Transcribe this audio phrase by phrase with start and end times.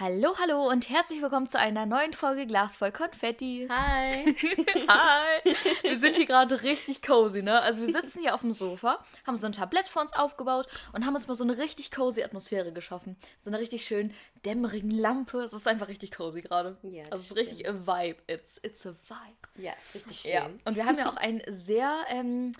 [0.00, 3.68] Hallo, hallo und herzlich willkommen zu einer neuen Folge Glas voll Konfetti.
[3.70, 4.24] Hi.
[4.88, 5.54] Hi.
[5.82, 7.60] Wir sind hier gerade richtig cozy, ne?
[7.60, 11.04] Also wir sitzen hier auf dem Sofa, haben so ein Tablett vor uns aufgebaut und
[11.04, 13.18] haben uns mal so eine richtig cozy Atmosphäre geschaffen.
[13.42, 14.14] So eine richtig schön
[14.46, 15.42] dämmerigen Lampe.
[15.42, 16.78] Es ist einfach richtig cozy gerade.
[16.80, 18.22] Ja, also es ist richtig a vibe.
[18.26, 19.62] It's, it's a vibe.
[19.62, 20.32] Ja, ist richtig schön.
[20.32, 20.48] Ja.
[20.64, 22.54] Und wir haben ja auch ein sehr, ähm,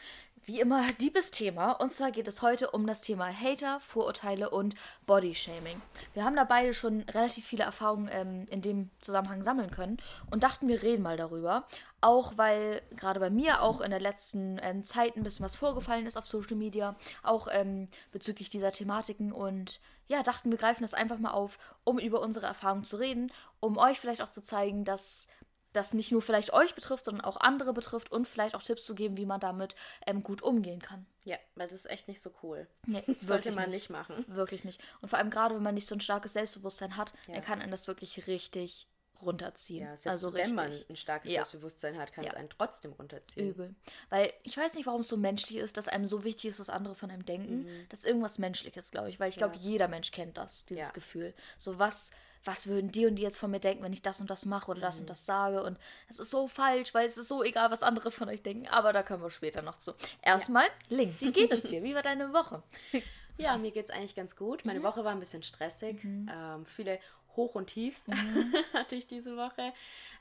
[0.50, 1.70] wie immer, liebes Thema.
[1.70, 4.74] Und zwar geht es heute um das Thema Hater, Vorurteile und
[5.06, 5.80] Bodyshaming.
[6.12, 10.42] Wir haben da beide schon relativ viele Erfahrungen ähm, in dem Zusammenhang sammeln können und
[10.42, 11.66] dachten, wir reden mal darüber.
[12.00, 16.06] Auch weil gerade bei mir auch in der letzten ähm, Zeit ein bisschen was vorgefallen
[16.06, 19.30] ist auf Social Media, auch ähm, bezüglich dieser Thematiken.
[19.30, 23.30] Und ja, dachten, wir greifen das einfach mal auf, um über unsere Erfahrungen zu reden,
[23.60, 25.28] um euch vielleicht auch zu zeigen, dass
[25.72, 28.94] das nicht nur vielleicht euch betrifft, sondern auch andere betrifft und vielleicht auch Tipps zu
[28.94, 29.74] geben, wie man damit
[30.06, 31.06] ähm, gut umgehen kann.
[31.24, 32.66] Ja, weil das ist echt nicht so cool.
[32.86, 34.24] Nee, Sollte man nicht machen.
[34.28, 34.82] Wirklich nicht.
[35.00, 37.34] Und vor allem gerade, wenn man nicht so ein starkes Selbstbewusstsein hat, Ja.
[37.34, 38.88] dann kann einen das wirklich richtig
[39.22, 39.82] runterziehen.
[39.84, 41.40] Ja, selbst also wenn richtig man ein starkes Ja.
[41.40, 42.30] Selbstbewusstsein hat, kann Ja.
[42.30, 43.50] es einen trotzdem runterziehen.
[43.50, 43.74] übel.
[44.08, 46.70] Weil ich weiß nicht, warum es so menschlich ist, dass einem so wichtig ist, was
[46.70, 47.68] andere von einem denken.
[47.90, 49.20] Das ist irgendwas Menschliches, glaube ich.
[49.20, 49.62] Weil ich glaube, Mhm.
[49.62, 50.92] Jeder Mensch kennt das, dieses.
[50.94, 51.34] Gefühl.
[51.58, 52.10] So was.
[52.44, 54.70] Was würden die und die jetzt von mir denken, wenn ich das und das mache
[54.70, 55.02] oder das Mhm.
[55.02, 55.62] und das sage?
[55.62, 58.66] Und es ist so falsch, weil es ist so egal, was andere von euch denken.
[58.68, 59.92] Aber da kommen wir später noch zu.
[60.22, 61.82] Erstmal, Link, wie geht es dir?
[61.82, 62.62] Wie war deine Woche?
[63.38, 64.64] Ja, mir geht es eigentlich ganz gut.
[64.66, 64.70] Mhm.
[64.72, 66.04] Meine Woche war ein bisschen stressig.
[66.04, 66.98] Ähm, viele
[67.36, 68.52] Hoch- und Tiefs Mhm.
[68.74, 69.72] hatte ich diese Woche.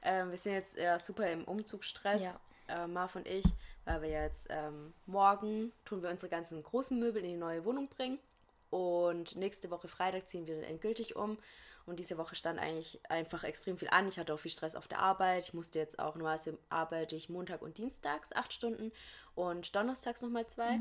[0.02, 2.38] Ähm, wir sind jetzt äh, super im Umzugsstress,
[2.70, 2.84] Ja.
[2.86, 3.44] äh, Marv und ich,
[3.84, 7.90] weil wir jetzt ähm, morgen tun wir unsere ganzen großen Möbel in die neue Wohnung
[7.90, 8.20] bringen.
[8.70, 11.38] Und nächste Woche Freitag ziehen wir dann endgültig um.
[11.90, 14.08] Und diese Woche stand eigentlich einfach extrem viel an.
[14.08, 15.46] Ich hatte auch viel Stress auf der Arbeit.
[15.46, 18.92] Ich musste jetzt auch, normalerweise arbeite ich Montag und Dienstags acht Stunden
[19.34, 20.80] und Donnerstags nochmal zwei.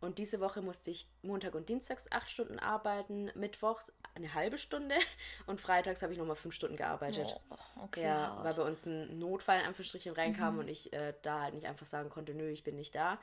[0.00, 4.96] Und diese Woche musste ich Montag und Dienstags acht Stunden arbeiten, Mittwochs eine halbe Stunde
[5.46, 7.40] und freitags habe ich nochmal fünf Stunden gearbeitet.
[7.50, 8.44] Oh, okay, ja, hart.
[8.44, 11.86] weil bei uns ein Notfall in Anführungsstrichen reinkam und ich äh, da halt nicht einfach
[11.86, 13.20] sagen konnte, nö, ich bin nicht da.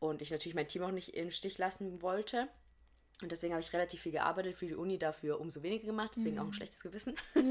[0.00, 2.48] Und ich natürlich mein Team auch nicht im Stich lassen wollte.
[3.20, 6.38] Und deswegen habe ich relativ viel gearbeitet, für die Uni dafür umso weniger gemacht, deswegen
[6.38, 7.16] auch ein schlechtes Gewissen.
[7.34, 7.40] No,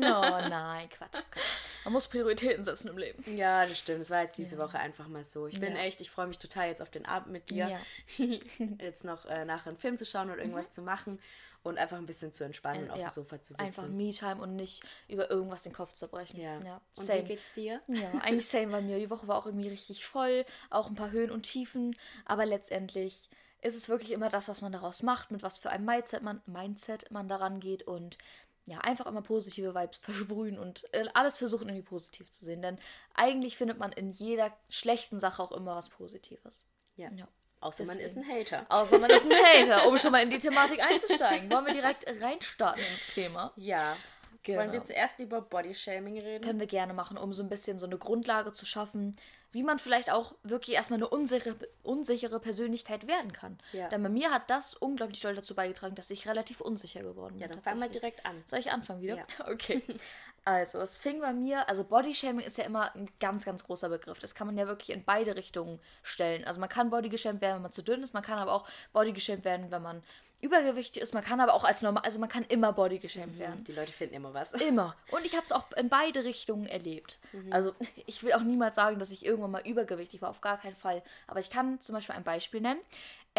[0.50, 1.44] nein, Quatsch, Quatsch.
[1.84, 3.24] Man muss Prioritäten setzen im Leben.
[3.38, 4.00] Ja, das stimmt.
[4.02, 5.46] Es war jetzt diese Woche einfach mal so.
[5.48, 5.82] Ich bin Ja.
[5.82, 7.68] echt, ich freue mich total jetzt auf den Abend mit dir.
[7.68, 7.80] Ja.
[8.80, 11.20] jetzt noch äh, nachher einen Film zu schauen oder irgendwas zu machen
[11.64, 13.02] und einfach ein bisschen zu entspannen und auf Mhm.
[13.02, 13.08] Ja.
[13.10, 13.62] dem Sofa zu sitzen.
[13.66, 16.40] Einfach Me-Time und nicht über irgendwas den Kopf zerbrechen.
[16.40, 16.60] ja.
[16.64, 16.82] ja.
[16.96, 17.24] Und Same.
[17.24, 17.82] wie geht's dir?
[17.88, 19.00] Ja, eigentlich same bei mir.
[19.00, 21.96] Die Woche war auch irgendwie richtig voll, auch ein paar Höhen und Tiefen,
[22.26, 23.30] aber letztendlich
[23.62, 26.41] ist es wirklich immer das, was man daraus macht, mit was für einem Mindset man,
[26.45, 28.18] Mindset man daran geht und
[28.66, 32.78] ja, einfach immer positive Vibes versprühen und äh, alles versuchen irgendwie positiv zu sehen, denn
[33.16, 36.66] eigentlich findet man in jeder schlechten Sache auch immer was Positives.
[36.97, 37.09] Ja.
[37.16, 37.28] Ja.
[37.59, 38.31] Außer man ist Deswegen.
[38.31, 38.66] ein Hater.
[38.69, 39.31] Außer man ist ein
[39.72, 41.51] Hater, um schon mal in die Thematik einzusteigen.
[41.51, 43.51] Wollen wir direkt reinstarten ins Thema?
[43.56, 43.95] Ja.
[44.44, 44.59] Genau.
[44.59, 46.44] Wollen wir zuerst über Bodyshaming reden?
[46.44, 49.18] können wir gerne machen, um so ein bisschen so eine Grundlage zu schaffen,
[49.52, 53.58] wie man vielleicht auch wirklich erstmal eine unsichere, unsichere Persönlichkeit werden kann.
[53.74, 53.88] Ja.
[53.88, 57.41] Denn bei mir hat das unglaublich doll dazu beigetragen, dass ich relativ unsicher geworden bin.
[57.41, 58.44] ja, dann fang mal direkt an.
[58.46, 59.18] Soll ich anfangen wieder?
[59.18, 59.25] Ja.
[59.47, 59.81] Okay.
[60.47, 64.19] Also, es fing bei mir, also Bodyshaming ist ja immer ein ganz, ganz großer Begriff.
[64.19, 66.46] Das kann man ja wirklich in beide Richtungen stellen.
[66.46, 69.44] Also man kann bodygeschämt werden, wenn man zu dünn ist, man kann aber auch bodygeschämt
[69.44, 70.02] werden, wenn man
[70.41, 73.66] übergewichtig ist, man kann aber auch als normal, also man kann immer bodygeschämt werden.
[73.66, 74.53] Die Leute finden immer was.
[74.68, 74.96] Immer.
[75.12, 77.19] Und ich habe es auch in beide Richtungen erlebt.
[77.34, 77.52] Mhm.
[77.52, 77.74] Also
[78.06, 81.03] ich will auch niemals sagen, dass ich irgendwann mal übergewichtig war, auf gar keinen Fall.
[81.25, 82.80] Aber ich kann zum Beispiel ein Beispiel nennen.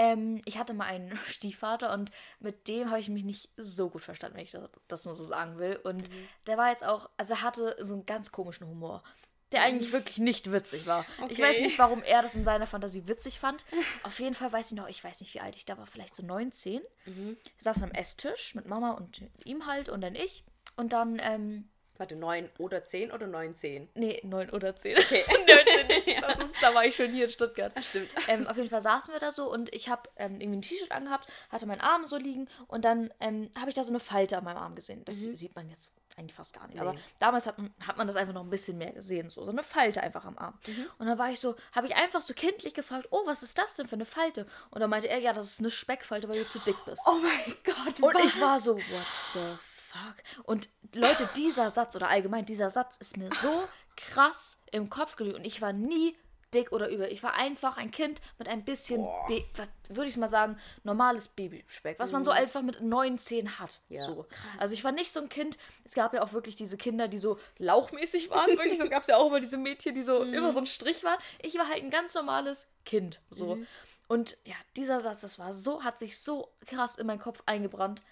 [0.00, 4.02] Ähm, ich hatte mal einen Stiefvater und mit dem habe ich mich nicht so gut
[4.04, 5.74] verstanden, wenn ich das, das nur so sagen will.
[5.82, 6.28] Und Mhm.
[6.46, 9.02] der war jetzt auch, also er hatte so einen ganz komischen Humor.
[9.50, 11.06] Der eigentlich wirklich nicht witzig war.
[11.30, 11.42] Ich Okay.
[11.42, 13.64] weiß nicht, warum er das in seiner Fantasie witzig fand.
[14.04, 16.14] Auf jeden Fall weiß ich noch, ich weiß nicht, wie alt ich da war, vielleicht
[16.14, 16.82] so 19.
[17.06, 20.44] Wir saßen am Esstisch mit Mama und ihm halt und dann ich.
[20.76, 21.68] Und dann, ähm,
[21.98, 23.88] Warte, 9 oder 10 oder 9, 10?
[23.94, 24.96] nee, 9 oder 10.
[24.98, 25.24] Okay.
[25.28, 26.22] 19 nicht.
[26.28, 27.72] Das ist, da war ich schon hier in Stuttgart.
[27.84, 28.08] stimmt.
[28.28, 30.92] Ähm, auf jeden Fall saßen wir da so und ich habe ähm, irgendwie ein T-Shirt
[30.92, 34.38] angehabt, hatte meinen Arm so liegen und dann ähm, habe ich da so eine Falte
[34.38, 35.04] an meinem Arm gesehen.
[35.04, 36.80] Das sieht man jetzt eigentlich fast gar nicht.
[36.80, 36.98] Aber Nee.
[37.20, 39.28] damals hat man, hat man das einfach noch ein bisschen mehr gesehen.
[39.30, 40.58] So, so eine Falte einfach am Arm.
[40.98, 43.76] Und dann war ich so, habe ich einfach so kindlich gefragt, oh, was ist das
[43.76, 44.46] denn für eine Falte?
[44.70, 47.02] Und dann meinte er, ja, das ist eine Speckfalte, weil du zu dick bist.
[47.06, 48.40] Oh mein Gott, Und ich was?
[48.40, 48.84] war so, what
[49.34, 49.40] the
[49.88, 50.16] fuck?
[50.44, 53.64] Und Leute, dieser Satz oder allgemein dieser Satz ist mir so
[53.96, 56.16] krass im Kopf geblieben und ich war nie
[56.54, 57.10] dick oder übel.
[57.12, 59.06] Ich war einfach ein Kind mit ein bisschen,
[59.88, 63.82] würde ich mal sagen, normales Babyspeck, was man so einfach mit neun, zehn hat.
[63.88, 64.24] Ja, so.
[64.28, 64.60] krass.
[64.60, 65.58] Also ich war nicht so ein Kind.
[65.84, 68.48] Es gab ja auch wirklich diese Kinder, die so lauchmäßig waren.
[68.48, 71.04] Wirklich, das gab es ja auch immer diese Mädchen, die so immer so ein Strich
[71.04, 71.18] waren.
[71.42, 73.20] Ich war halt ein ganz normales Kind.
[73.28, 73.58] So.
[74.08, 78.02] Und ja, dieser Satz, das war so, hat sich so krass in meinen Kopf eingebrannt,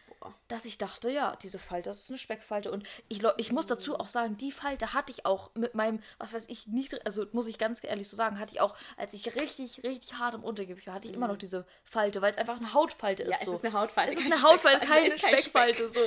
[0.49, 2.71] dass ich dachte, ja, diese Falte, das ist eine Speckfalte.
[2.71, 6.35] Und ich, ich muss dazu auch sagen, die Falte hatte ich auch mit meinem, was
[6.35, 9.35] weiß ich, niedrig, also muss ich ganz ehrlich so sagen, hatte ich auch, als ich
[9.37, 12.57] richtig, richtig hart im Untergewicht war, hatte ich immer noch diese Falte, weil es einfach
[12.57, 13.31] eine Hautfalte ist.
[13.31, 13.55] Ja, es so.
[13.55, 16.01] ist eine Hautfalte, Es ist eine Hautfalte, keine kein Speckfalte, so.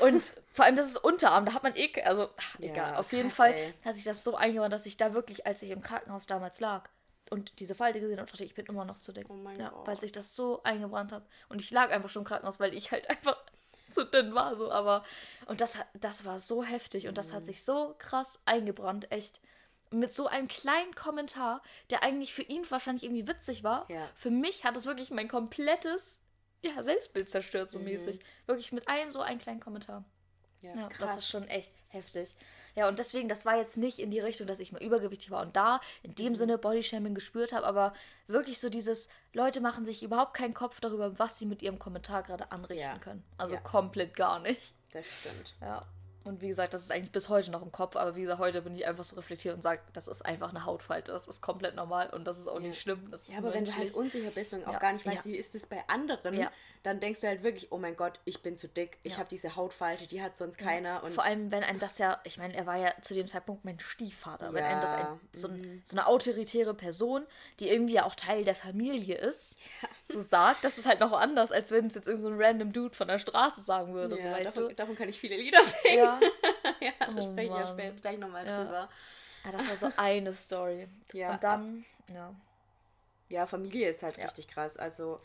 [0.00, 2.96] Und vor allem, das ist Unterarm, da hat man eh, also, ach, Ja, egal.
[2.96, 3.74] Auf jeden krass, Fall ey.
[3.84, 6.88] hat sich das so eingewandt, dass ich da wirklich, als ich im Krankenhaus damals lag,
[7.30, 9.26] und diese Falte gesehen habe, dachte ich, ich bin immer noch zu dick.
[9.28, 9.86] Oh mein ja, Gott.
[9.86, 11.26] weil sich das so eingebrannt hat.
[11.48, 13.36] Und ich lag einfach schon im Krankenhaus, weil ich halt einfach
[13.90, 15.04] zu dünn war, so, aber.
[15.46, 17.32] Und das, hat- das war so heftig und das Mhm.
[17.34, 19.40] hat sich so krass eingebrannt, echt.
[19.92, 23.88] Mit so einem kleinen Kommentar, der eigentlich für ihn wahrscheinlich irgendwie witzig war.
[23.88, 24.08] Ja.
[24.16, 26.22] Für mich hat es wirklich mein komplettes
[26.62, 27.72] ja, Selbstbild zerstört, Mhm.
[27.72, 28.18] so mäßig.
[28.46, 30.04] Wirklich mit einem so einen kleinen Kommentar.
[30.62, 31.12] Ja, Ja, krass.
[31.12, 32.34] das ist schon echt heftig.
[32.76, 35.42] Ja, und deswegen, das war jetzt nicht in die Richtung, dass ich mal übergewichtig war
[35.42, 36.36] und da in dem Mhm.
[36.36, 37.94] Sinne Bodyshaming gespürt habe, aber
[38.26, 42.22] wirklich so dieses, Leute machen sich überhaupt keinen Kopf darüber, was sie mit ihrem Kommentar
[42.22, 42.98] gerade anrichten Ja.
[42.98, 43.24] können.
[43.38, 43.60] Also Ja.
[43.62, 44.74] komplett gar nicht.
[44.92, 45.54] das stimmt.
[45.60, 45.84] Ja.
[46.26, 48.62] Und wie gesagt, das ist eigentlich bis heute noch im Kopf, aber wie gesagt, heute
[48.62, 51.74] bin ich einfach so reflektiert und sage, das ist einfach eine Hautfalte, das ist komplett
[51.76, 53.10] normal und das ist auch nicht schlimm.
[53.10, 55.32] Das Ja, aber wenn du halt unsicher bist und auch Ja, gar nicht weißt, ja.
[55.32, 56.50] wie ist es bei anderen, Ja.
[56.82, 59.18] dann denkst du halt wirklich, oh mein Gott, ich bin zu dick, ich Ja.
[59.18, 61.02] habe diese Hautfalte, die hat sonst keiner.
[61.02, 63.64] Und Vor allem, wenn einem das ja, ich meine, er war ja zu dem Zeitpunkt
[63.64, 64.52] mein Stiefvater.
[64.52, 65.20] Wenn einem das ein, Ja, mhm.
[65.32, 67.24] so, ein, so eine autoritäre Person,
[67.60, 69.58] die irgendwie ja auch Teil der Familie ist,
[70.08, 72.72] so sagt, das ist halt noch anders, als wenn es jetzt irgendein so ein random
[72.72, 74.74] Dude von der Straße sagen würde, so ja, weißt davon, du.
[74.74, 75.98] davon kann ich viele Lieder singen.
[76.20, 76.74] Ja.
[76.80, 78.62] ja, da Oh spreche ich ja später gleich nochmal Ja.
[78.64, 78.88] drüber.
[79.44, 80.88] ja, das war so eine Story.
[81.12, 82.34] Ja, Und dann, ja.
[83.28, 84.76] Ja, Familie ist halt richtig krass.
[84.76, 85.20] Also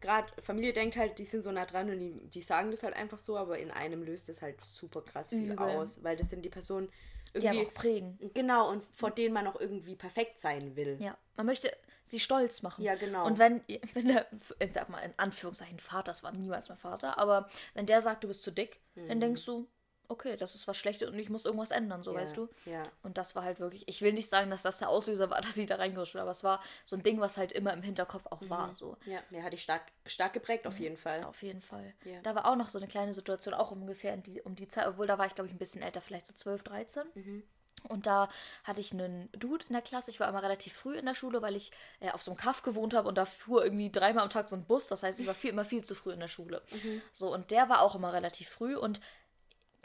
[0.00, 2.94] gerade Familie denkt halt, die sind so nah dran und die, die sagen das halt
[2.94, 5.58] einfach so, aber in einem löst es halt super krass viel Übel.
[5.58, 6.88] aus, weil das sind die Personen
[7.34, 8.18] Die irgendwie auch prägen.
[8.34, 10.96] genau und vor denen man auch irgendwie perfekt sein will.
[11.00, 11.70] Ja, man möchte
[12.04, 12.82] sie stolz machen.
[12.82, 13.26] Ja, genau.
[13.26, 13.62] Und wenn,
[13.94, 14.26] wenn der,
[14.58, 18.24] ich sag mal in Anführungszeichen Vater, das war niemals mein Vater, aber wenn der sagt,
[18.24, 19.68] du bist zu dick, dann denkst du,
[20.12, 22.16] okay, das ist was Schlechtes und ich muss irgendwas ändern, so Mhm.
[22.18, 22.48] Ja, weißt du.
[22.66, 22.82] ja.
[23.02, 25.56] Und das war halt wirklich, ich will nicht sagen, dass das der Auslöser war, dass
[25.56, 28.26] ich da reingerutscht bin, aber es war so ein Ding, was halt immer im Hinterkopf
[28.26, 28.96] auch war, so.
[29.06, 31.24] Ja, ja, hat dich stark, stark geprägt auf jeden Fall.
[31.24, 31.94] Auf jeden Fall.
[32.04, 32.20] Ja.
[32.22, 34.86] Da war auch noch so eine kleine Situation, auch ungefähr in die, um die Zeit,
[34.86, 37.02] obwohl da war ich, glaube ich, ein bisschen älter, vielleicht so 12, 13.
[37.14, 37.42] Mhm.
[37.88, 38.28] Und da
[38.62, 40.12] hatte ich einen Dude in der Klasse.
[40.12, 42.62] Ich war immer relativ früh in der Schule, weil ich äh, auf so einem Kaff
[42.62, 44.86] gewohnt habe und da fuhr irgendwie dreimal am Tag so ein Bus.
[44.86, 46.62] Das heißt, ich war viel, immer viel zu früh in der Schule.
[46.70, 47.02] Mhm.
[47.12, 49.00] So, und der war auch immer relativ früh und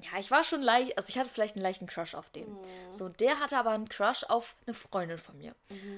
[0.04, 2.56] ja, ich war schon leicht, also ich hatte vielleicht einen leichten Crush auf den.
[2.92, 5.56] So, der hatte aber einen Crush auf eine Freundin von mir.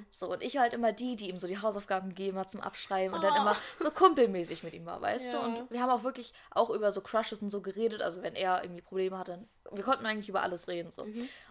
[0.10, 2.62] So, und ich war halt immer die, die ihm so die Hausaufgaben gegeben hat zum
[2.62, 5.40] Abschreiben und dann immer so kumpelmäßig mit ihm war, weißt Ja.
[5.40, 5.46] du?
[5.46, 8.02] Und wir haben auch wirklich auch über so Crushes und so geredet.
[8.02, 11.06] Also, wenn er irgendwie Probleme hatte, wir konnten eigentlich über alles reden, so.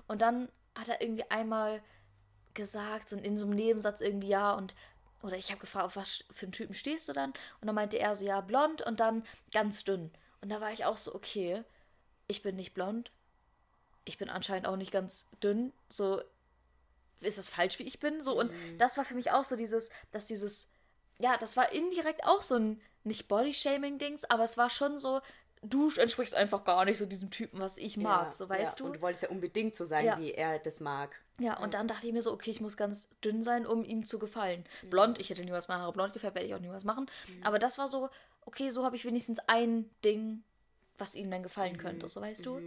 [0.07, 1.83] Und dann hat er irgendwie einmal
[2.55, 4.75] gesagt, so in so einem Nebensatz irgendwie, ja, und
[5.23, 7.31] oder ich habe gefragt, auf was für einen Typen stehst du dann?
[7.61, 10.13] Und dann meinte er so, ja, blond und dann ganz dünn.
[10.41, 11.65] Und da war ich auch so, okay,
[12.29, 13.11] ich bin nicht blond.
[14.05, 15.73] Ich bin anscheinend auch nicht ganz dünn.
[15.89, 16.23] So,
[17.21, 18.23] ist das falsch, wie ich bin?
[18.23, 20.69] So, und das war für mich auch so dieses, dass dieses,
[21.19, 25.21] ja, das war indirekt auch so ein, nicht Body-Shaming-Dings, aber es war schon so,
[25.63, 28.77] du entsprichst einfach gar nicht so diesem Typen, was ich mag, ja, so weißt ja.
[28.77, 28.87] du?
[28.87, 30.19] Und du wolltest ja unbedingt so sein, Ja.
[30.19, 31.21] wie er das mag.
[31.41, 34.05] Ja, und dann dachte ich mir so, okay, ich muss ganz dünn sein, um ihm
[34.05, 34.65] zu gefallen.
[34.91, 37.07] Blond, ich hätte niemals meine Haare blond gefärbt, werde ich auch niemals machen.
[37.43, 38.11] Aber das war so,
[38.45, 40.43] okay, so habe ich wenigstens ein Ding,
[40.99, 42.61] was ihm dann gefallen könnte, so weißt du.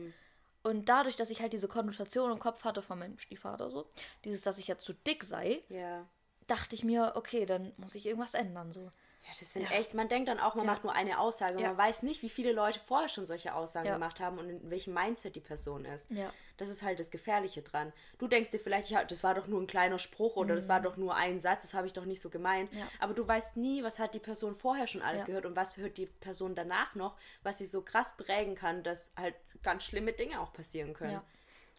[0.63, 3.89] Und dadurch, dass ich halt diese Konnotation im Kopf hatte von meinem Stiefvater so,
[4.25, 6.07] dieses, dass ich ja zu dick sei, Ja.
[6.47, 8.91] dachte ich mir, okay, dann muss ich irgendwas ändern, so.
[9.23, 10.71] Ja, das sind echt, man denkt dann auch, man Ja.
[10.71, 11.61] macht nur eine Aussage.
[11.61, 11.67] Ja.
[11.69, 13.93] Man weiß nicht, wie viele Leute vorher schon solche Aussagen Ja.
[13.93, 16.09] gemacht haben und in welchem Mindset die Person ist.
[16.09, 16.33] Ja.
[16.57, 17.93] Das ist halt das Gefährliche dran.
[18.17, 20.79] Du denkst dir vielleicht, ja, das war doch nur ein kleiner Spruch oder das war
[20.81, 22.73] doch nur ein Satz, das habe ich doch nicht so gemeint.
[22.73, 22.79] Mhm.
[22.79, 22.87] Ja.
[22.99, 25.27] Aber du weißt nie, was hat die Person vorher schon alles Ja.
[25.27, 29.11] gehört und was hört die Person danach noch, was sie so krass prägen kann, dass
[29.15, 31.13] halt ganz schlimme Dinge auch passieren können.
[31.13, 31.23] Ja.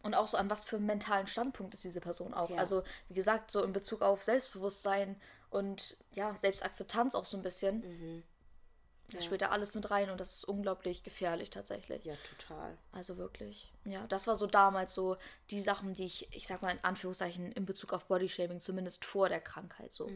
[0.05, 2.51] Und auch so an was für einem mentalen Standpunkt ist diese Person auch.
[2.51, 2.57] Ja.
[2.57, 5.21] Also, wie gesagt, so in Bezug auf Selbstbewusstsein
[5.53, 7.81] und ja, Selbstakzeptanz auch so ein bisschen.
[7.81, 8.23] Mhm.
[9.13, 12.03] Da spielt da alles mit rein und das ist unglaublich gefährlich tatsächlich.
[12.05, 12.79] Ja, total.
[12.93, 13.71] Also wirklich.
[13.85, 15.19] Ja, das war so damals so
[15.51, 19.29] die Sachen, die ich, ich sag mal in Anführungszeichen, in Bezug auf Bodyshaming, zumindest vor
[19.29, 20.11] der Krankheit so.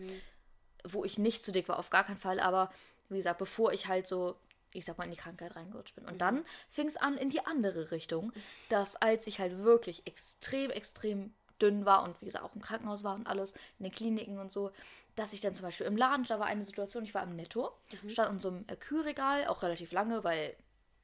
[0.83, 2.73] Wo ich nicht zu dick war, auf gar keinen Fall, aber
[3.11, 4.37] wie gesagt, bevor ich halt so,
[4.73, 6.07] ich sag mal, in die Krankheit reingerutscht bin.
[6.07, 8.33] Und dann fing es an in die andere Richtung,
[8.71, 13.05] dass als ich halt wirklich extrem, extrem dünn war und wie gesagt auch im Krankenhaus
[13.05, 14.71] war und alles, in den Kliniken und so,
[15.15, 17.71] dass ich dann zum Beispiel im Laden, da war eine Situation, ich war im Netto,
[18.03, 18.11] Mhm.
[18.11, 20.55] stand in so einem äh, Kühlregal, auch relativ lange, weil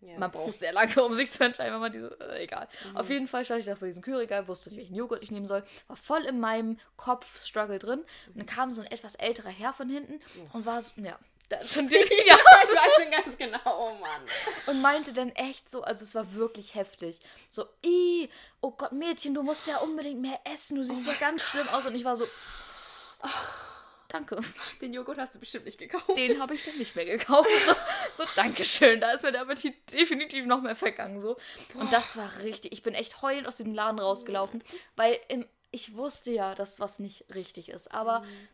[0.00, 0.18] Ja.
[0.18, 2.18] man braucht sehr lange, um sich zu entscheiden, wenn man diese.
[2.20, 2.68] Äh, egal.
[2.90, 2.96] Mhm.
[2.96, 5.46] Auf jeden Fall stand ich da vor diesem Kühlregal, wusste nicht, welchen Joghurt ich nehmen
[5.46, 8.00] soll, war voll in meinem Kopf-Struggle drin.
[8.00, 8.38] Und Mhm.
[8.38, 10.20] dann kam so ein etwas älterer Herr von hinten
[10.52, 11.18] und war so, ja,
[11.66, 14.22] schon den, ja, ich weiß schon ganz genau, oh Mann.
[14.66, 17.18] und meinte dann echt so, also es war wirklich heftig.
[17.48, 18.28] So, i,
[18.60, 21.68] oh Gott, Mädchen, du musst ja unbedingt mehr essen, du Oh siehst ja ganz schlimm
[21.68, 21.86] aus.
[21.86, 22.26] Und ich war so,
[24.08, 24.40] danke.
[24.80, 26.16] Den Joghurt hast du bestimmt nicht gekauft.
[26.16, 27.48] Den habe ich dann nicht mehr gekauft.
[28.14, 29.00] So, so, Dankeschön.
[29.00, 31.18] Da ist mir der Appetit definitiv noch mehr vergangen.
[31.20, 31.38] So.
[31.74, 32.72] Und das war richtig.
[32.72, 34.62] Ich bin echt heulend aus dem Laden rausgelaufen,
[34.96, 37.90] weil im, ich wusste ja, dass was nicht richtig ist.
[37.92, 38.48] Aber Mhm.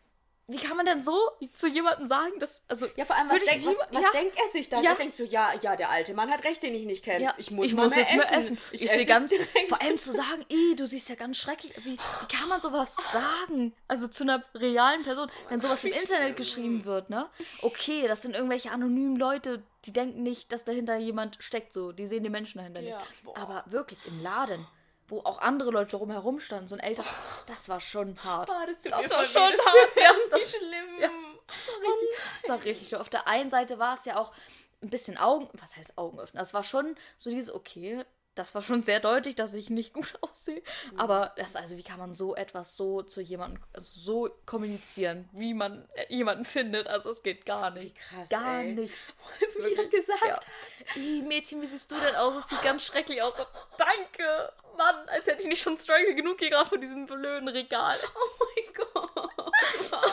[0.51, 1.15] Wie kann man denn so
[1.53, 2.63] zu jemandem sagen, dass.
[2.69, 4.11] Also, Ja, vor allem, was, ich denk, was, was ja.
[4.13, 4.83] denkt er sich dann?
[4.83, 4.93] Ja.
[4.93, 7.23] Er denkt so, ja, ja, der alte Mann hat recht, den ich nicht kenne.
[7.23, 8.59] Ja, ich muss mal mehr, jetzt essen.
[8.73, 9.69] Ich, Ich esse ganz, direkt.
[9.69, 11.75] vor allem zu sagen, ey, du siehst ja ganz schrecklich.
[11.85, 13.75] Wie, wie kann man sowas sagen?
[13.89, 17.29] Also zu einer realen Person, wenn sowas im Internet geschrieben wird, ne?
[17.61, 21.93] Okay, das sind irgendwelche anonymen Leute, die denken nicht, dass dahinter jemand steckt, so.
[21.93, 22.97] Die sehen den Menschen dahinter nicht.
[23.35, 24.67] Aber wirklich im Laden,
[25.09, 27.07] wo auch andere Leute drumherum standen, so ein älterer,
[27.47, 28.51] das war schon hart.
[28.51, 29.97] Oh, das das war schon weh, das hart.
[29.97, 31.39] Ja, Wie schlimm.
[32.43, 33.01] das war richtig doof.
[33.01, 34.33] Auf der einen Seite war es ja auch
[34.83, 36.39] ein bisschen Augen, was heißt Augen öffnen?
[36.39, 38.05] Das war schon so dieses, okay,
[38.39, 40.63] das war schon sehr deutlich, dass ich nicht gut aussehe.
[40.93, 41.01] Mhm.
[41.01, 45.55] Aber das, also wie kann man so etwas so zu jemandem, also so kommunizieren, wie
[45.55, 46.87] man äh, jemanden findet?
[46.87, 47.97] Also es geht gar nicht.
[47.97, 48.73] krass, Gar ey.
[48.73, 48.95] nicht.
[49.59, 50.37] Wie das gesagt Ja.
[50.37, 50.47] hat.
[50.97, 52.35] Mädchen, wie siehst du denn aus?
[52.35, 53.35] Das sieht ganz schrecklich aus.
[53.77, 57.99] Danke, Mann, als hätte ich nicht schon Struggle genug hier gerade vor diesem blöden Regal.
[58.15, 59.31] Oh mein Gott.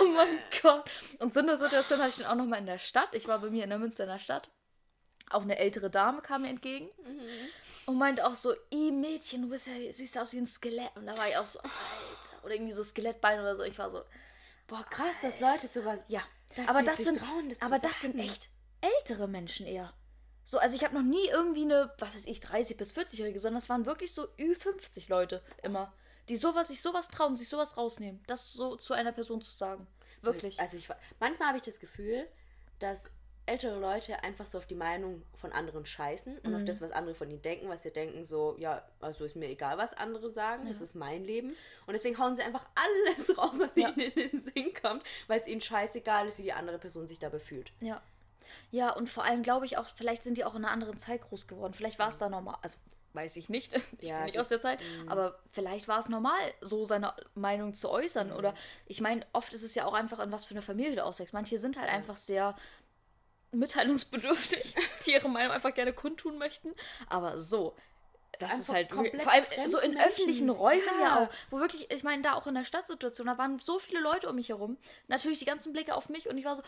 [0.01, 0.84] Oh mein Gott.
[1.20, 3.10] Und so eine Situation hatte ich dann auch nochmal in der Stadt.
[3.13, 4.50] Ich war bei mir in der Münsterner Stadt.
[5.29, 6.89] Auch eine ältere Dame kam mir entgegen
[7.86, 10.96] und meinte auch so, i Mädchen, du bist ja, siehst aus wie ein Skelett.
[10.96, 12.44] Und da war ich auch so, Alter.
[12.44, 13.63] Oder irgendwie so Skelettbein oder so.
[13.63, 14.04] Ich war so,
[14.68, 16.06] Boah, krass, dass Leute sowas.
[16.08, 16.22] ja.
[16.68, 18.50] Aber das sind, trauen, das aber das sind echt
[18.82, 19.94] ältere Menschen eher.
[20.46, 23.58] So, also ich habe noch nie irgendwie eine, was weiß ich, 30 bis 40-Jährige, sondern
[23.58, 25.92] es waren wirklich so Ü50 Leute immer,
[26.30, 29.88] die sowas, sich sowas trauen, sich sowas rausnehmen, das so zu einer Person zu sagen.
[30.22, 30.60] Wirklich.
[30.60, 30.88] Also ich,
[31.20, 32.27] manchmal habe ich das Gefühl,
[32.80, 33.10] dass
[33.48, 36.56] ältere Leute einfach so auf die Meinung von anderen scheißen und Mhm.
[36.56, 39.48] auf das, was andere von ihnen denken, was sie denken, so, ja, also ist mir
[39.50, 41.50] egal, was andere sagen, das ist mein Leben.
[41.86, 43.90] Und deswegen hauen sie einfach alles raus, was Ja.
[43.90, 47.20] ihnen in den Sinn kommt, weil es ihnen scheißegal ist, wie die andere Person sich
[47.20, 47.72] dabei fühlt.
[47.82, 48.02] Ja.
[48.72, 51.22] Ja, und vor allem glaube ich auch, vielleicht sind die auch in einer anderen Zeit
[51.22, 51.74] groß geworden.
[51.74, 52.58] Vielleicht war es da normal.
[52.62, 52.78] Also,
[53.14, 53.74] weiß ich nicht.
[54.00, 54.80] Ich Ja, bin nicht aus der Zeit.
[55.08, 58.32] Aber vielleicht war es normal, so seine Meinung zu äußern.
[58.32, 58.54] Oder
[58.86, 61.34] ich meine, oft ist es ja auch einfach, in was für eine Familie du auswächst.
[61.34, 62.56] Manche sind halt einfach sehr
[63.60, 66.74] mitteilungsbedürftig, die ihre Meinung einfach gerne kundtun möchten.
[67.08, 67.76] Aber so.
[68.40, 70.08] Das ist Einfach halt wirklich- vor allem so in Menschen.
[70.10, 71.06] öffentlichen Räumen ja.
[71.06, 71.24] Ja.
[71.24, 74.28] auch, wo wirklich, ich meine, da auch in der Stadtsituation, da waren so viele Leute
[74.30, 74.78] um mich herum.
[75.08, 76.62] Natürlich die ganzen Blicke auf mich und ich war so,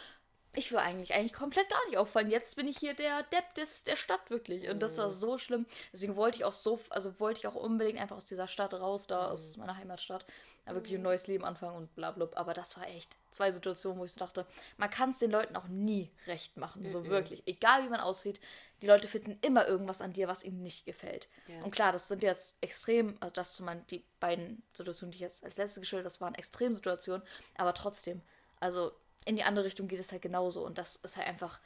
[0.55, 2.31] ich will eigentlich eigentlich komplett gar nicht auffallen.
[2.31, 4.69] Jetzt bin ich hier der Depp des, der Stadt wirklich.
[4.69, 5.65] Und das war so schlimm.
[5.91, 9.05] Deswegen wollte ich auch so, also wollte ich auch unbedingt einfach aus dieser Stadt raus,
[9.07, 10.25] da aus meiner Heimatstadt,
[10.67, 12.27] da wirklich ein neues Leben anfangen und bla bla.
[12.35, 14.45] Aber das war echt zwei Situationen, wo ich so dachte,
[14.77, 16.87] man kann es den Leuten auch nie recht machen.
[16.89, 17.43] So wirklich.
[17.45, 18.39] Egal wie man aussieht,
[18.81, 21.29] die Leute finden immer irgendwas an dir, was ihnen nicht gefällt.
[21.47, 21.63] Ja.
[21.63, 25.21] Und klar, das sind jetzt extrem, also das zu meinen, die beiden Situationen, die ich
[25.21, 28.21] jetzt als letzte geschildert habe, das waren Extremsituationen, aber trotzdem,
[28.59, 28.91] also
[29.25, 31.59] in die andere Richtung geht es halt genauso und das ist halt einfach,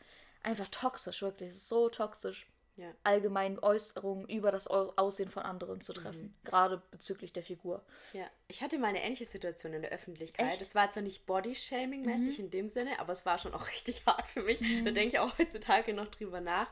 [0.43, 2.48] einfach toxisch, wirklich, so toxisch,
[2.78, 2.92] Ja.
[3.04, 7.84] allgemein Äußerungen über das Au- Aussehen von anderen zu treffen, gerade bezüglich der Figur.
[8.13, 10.48] Ja, ich hatte mal eine ähnliche Situation in der Öffentlichkeit.
[10.48, 10.60] Echt?
[10.60, 10.66] Mhm.
[10.66, 14.25] Es war zwar nicht Body-Shaming-mäßig in dem Sinne, aber es war schon auch richtig hart
[14.28, 14.60] für mich.
[14.84, 16.72] Da denke ich auch heutzutage noch drüber nach.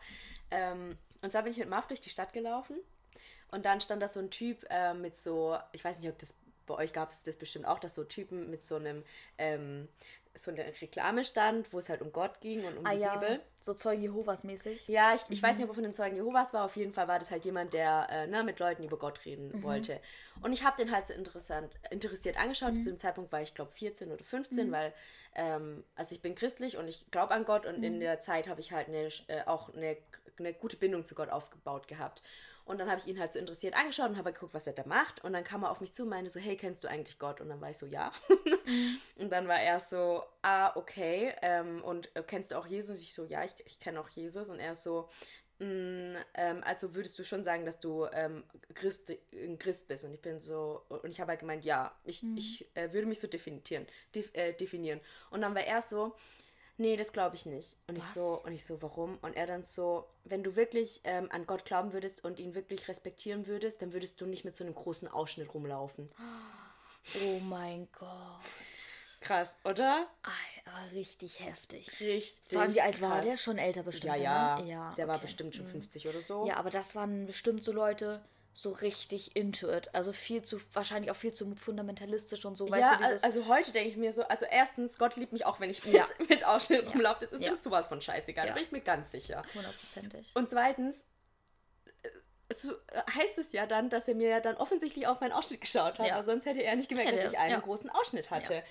[0.51, 2.77] Ähm, und zwar bin ich mit Marv durch die Stadt gelaufen
[3.51, 6.37] und dann stand da so ein Typ äh, mit so, ich weiß nicht, ob das
[6.65, 9.03] bei euch gab es das bestimmt auch, dass so Typen mit so einem,
[9.39, 9.87] ähm,
[10.35, 13.15] so eine Reklame stand, wo es halt um Gott ging und um Ah die ja,
[13.17, 13.41] Bibel.
[13.59, 14.87] so Zeugen Jehovas mäßig.
[14.87, 16.63] Ja, ich, ich weiß nicht, ob er von den Zeugen Jehovas war.
[16.65, 19.61] Auf jeden Fall war das halt jemand, der äh, ne, mit Leuten über Gott reden
[19.63, 19.99] wollte.
[20.41, 22.77] Und ich habe den halt so interessant, interessiert angeschaut.
[22.77, 24.93] Zu dem Zeitpunkt war ich, glaube 14 oder 15, weil
[25.35, 28.61] ähm, also ich bin christlich und ich glaube an Gott und in der Zeit habe
[28.61, 29.97] ich halt eine, äh, auch eine,
[30.37, 32.23] eine gute Bindung zu Gott aufgebaut gehabt.
[32.69, 34.85] Und dann habe ich ihn halt so interessiert angeschaut und habe geguckt, was er da
[34.85, 35.23] macht.
[35.23, 37.41] Und dann kam er auf mich zu und meinte so, hey, kennst du eigentlich Gott?
[37.41, 38.11] Und dann war ich so, ja.
[39.15, 41.33] und dann war er so, ah, okay.
[41.41, 43.01] Ähm, und äh, kennst du auch Jesus?
[43.01, 44.51] Ich so, ja, ich, ich kenne auch Jesus.
[44.51, 45.09] Und er so,
[45.57, 48.43] "Mm, ähm, also würdest du schon sagen, dass du ähm,
[48.75, 50.05] Christ, ein Christ bist?
[50.05, 53.19] Und ich bin so, und ich habe halt gemeint, ja, ich, ich äh, würde mich
[53.19, 55.01] so definieren, def, äh, definieren.
[55.31, 56.15] Und dann war er so,
[56.79, 57.77] nee, das glaube ich nicht.
[57.87, 58.13] Und ich Was?
[58.13, 59.17] so, und ich so, warum?
[59.21, 62.87] Und er dann so, wenn du wirklich ähm, an Gott glauben würdest und ihn wirklich
[62.87, 66.09] respektieren würdest, dann würdest du nicht mit so einem großen Ausschnitt rumlaufen.
[67.25, 68.09] Oh mein Gott.
[69.21, 70.07] Krass, oder?
[70.23, 71.89] Ah, richtig heftig.
[71.99, 72.37] Richtig.
[72.49, 73.25] Vor allem, wie alt war krass.
[73.25, 73.37] der?
[73.37, 74.15] Schon älter bestimmt.
[74.15, 74.59] Ja, ja.
[74.59, 74.69] Ne?
[74.69, 75.25] ja der war okay.
[75.25, 76.47] bestimmt schon 50 oder so.
[76.47, 78.23] Ja, aber das waren bestimmt so Leute,
[78.61, 79.95] so richtig into it.
[79.95, 82.69] Also viel zu, wahrscheinlich auch viel zu fundamentalistisch und so.
[82.69, 85.45] Weißt ja, du, dieses, also heute denke ich mir so, also erstens, Gott liebt mich
[85.45, 86.05] auch, wenn ich mit, Ja.
[86.29, 87.19] mit Ausschnitt rumlaufe.
[87.21, 87.55] Das ist Ja.
[87.55, 88.51] sowas von scheißegal, Ja.
[88.51, 89.43] da bin ich mir ganz sicher.
[89.55, 90.31] hundertprozentig.
[90.33, 91.05] Und zweitens,
[92.03, 92.09] äh,
[92.53, 95.61] so äh, heißt es ja dann, dass er mir ja dann offensichtlich auf meinen Ausschnitt
[95.61, 96.21] geschaut hat, Ja.
[96.21, 97.59] sonst hätte er nicht gemerkt, Hätte dass ich einen ja.
[97.59, 98.61] großen Ausschnitt hatte.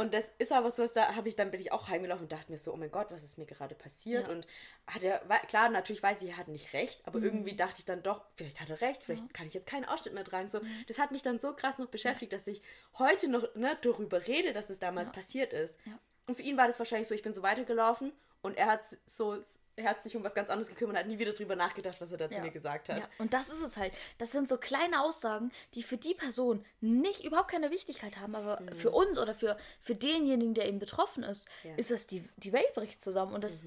[0.00, 2.32] Und das ist aber so, was da habe ich dann bin ich auch heimgelaufen und
[2.32, 4.26] dachte mir so, oh mein Gott, was ist mir gerade passiert?
[4.26, 4.32] Ja.
[4.32, 4.46] Und
[4.86, 7.04] hat er, klar, natürlich weiß ich, er hat nicht recht, Mhm.
[7.06, 9.84] aber irgendwie dachte ich dann doch, vielleicht hat er recht, vielleicht kann ich jetzt keinen
[9.84, 10.48] Ausschnitt mehr tragen.
[10.48, 12.62] So, das hat mich dann so krass noch beschäftigt, dass ich
[12.98, 15.78] heute noch ne, darüber rede, dass es damals passiert ist.
[15.86, 15.98] Ja.
[16.26, 18.12] Und für ihn war das wahrscheinlich so, ich bin so weitergelaufen
[18.42, 19.40] und er hat so,
[19.76, 22.12] er hat sich um was ganz anderes gekümmert und hat nie wieder drüber nachgedacht, was
[22.12, 22.42] er da zu Ja.
[22.44, 22.98] mir gesagt hat.
[23.00, 23.92] Ja, und das ist es halt.
[24.18, 28.60] Das sind so kleine Aussagen, die für die Person nicht überhaupt keine Wichtigkeit haben, aber
[28.76, 31.68] für uns oder für, für denjenigen, der eben betroffen ist, Mhm.
[31.68, 31.72] Ja.
[31.74, 31.78] Mhm.
[31.78, 33.64] ist das die, die Welt bricht zusammen und das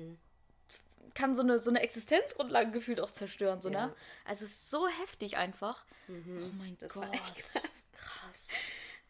[1.15, 3.59] kann so eine, so eine Existenzgrundlage gefühlt auch zerstören.
[3.59, 3.93] So, ne?
[4.25, 5.83] Also es ist so heftig einfach.
[6.07, 6.13] Oh
[6.57, 7.03] mein Das Gott.
[7.07, 7.61] war echt krass.
[7.93, 8.47] krass.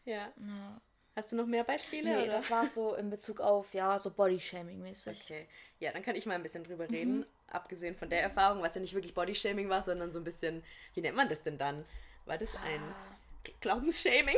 [0.04, 0.32] Ja.
[0.36, 0.80] Ja.
[1.20, 2.08] Hast du noch mehr Beispiele?
[2.16, 2.32] Nee, oder?
[2.32, 5.22] das war so in Bezug auf, ja, so Bodyshaming-mäßig.
[5.24, 5.46] Okay.
[5.78, 6.66] Ja, dann kann ich mal ein bisschen Mhm.
[6.66, 7.26] drüber reden.
[7.50, 10.62] Abgesehen von der Erfahrung, was ja nicht wirklich Bodyshaming war, sondern so ein bisschen,
[10.94, 11.84] wie nennt man das denn dann?
[12.24, 12.80] War das ein
[13.44, 14.36] G- Glaubensshaming?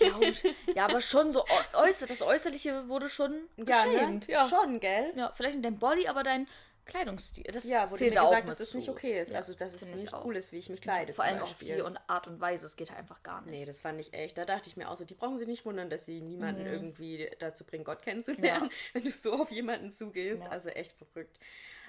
[0.00, 0.42] Glaub ich.
[0.74, 4.26] Ja, aber schon so äu- äußer, das Äußerliche wurde schon geschämt.
[4.26, 5.12] Ja, schon, gell?
[5.14, 6.48] Ja, vielleicht nicht dein Body, aber dein
[6.86, 7.44] Kleidungsstil.
[7.44, 9.30] Das Ja, wurde mir zählt da auch gesagt, mit dass es nicht okay ist.
[9.32, 10.24] Ja, also, dass es nicht auch.
[10.24, 11.12] cool ist, wie ich mich kleide.
[11.14, 11.76] Vor allem auch auf Beispiel.
[11.76, 12.66] die und Art und Weise.
[12.66, 13.50] Es geht einfach gar nicht.
[13.52, 14.36] Nee, das fand ich echt.
[14.36, 17.30] Da dachte ich mir auch so, die brauchen sich nicht wundern, dass sie niemanden irgendwie
[17.38, 20.42] dazu bringen, Gott kennenzulernen, wenn du so auf jemanden zugehst.
[20.42, 20.50] Ja.
[20.50, 21.38] Also echt verrückt.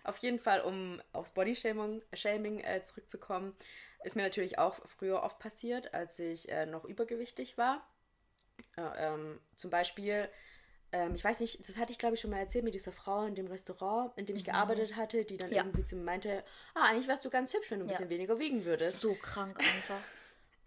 [0.04, 3.56] Auf jeden Fall, um aufs Bodyshaming Shaming, äh, zurückzukommen,
[4.04, 7.86] ist mir natürlich auch früher oft passiert, als ich äh, noch übergewichtig war.
[8.78, 10.30] Äh, ähm, zum Beispiel,
[10.92, 13.26] ähm, ich weiß nicht, das hatte ich glaube ich schon mal erzählt mit dieser Frau
[13.26, 15.64] in dem Restaurant, in dem ich gearbeitet hatte, die dann Ja.
[15.64, 17.94] irgendwie zu mir meinte, ah, eigentlich wärst du ganz hübsch, wenn du ein Ja.
[17.98, 19.02] bisschen weniger wiegen würdest.
[19.02, 20.02] So krank einfach.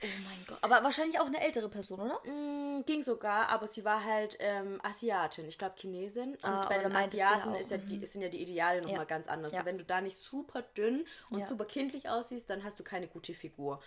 [0.01, 0.59] Oh mein Gott.
[0.63, 2.21] Aber wahrscheinlich auch eine ältere Person, oder?
[2.25, 6.35] Mm, ging sogar, aber sie war halt ähm, Asiatin, ich glaube Chinesin.
[6.35, 8.99] Und Ah, bei den ja Asiaten auch, ist ja die, sind ja die Ideale nochmal
[9.01, 9.05] Ja.
[9.07, 9.53] ganz anders.
[9.55, 9.61] Ja.
[9.61, 11.47] So, wenn du da nicht super dünn und Ja.
[11.47, 13.83] super kindlich aussiehst, dann hast du keine gute Figur.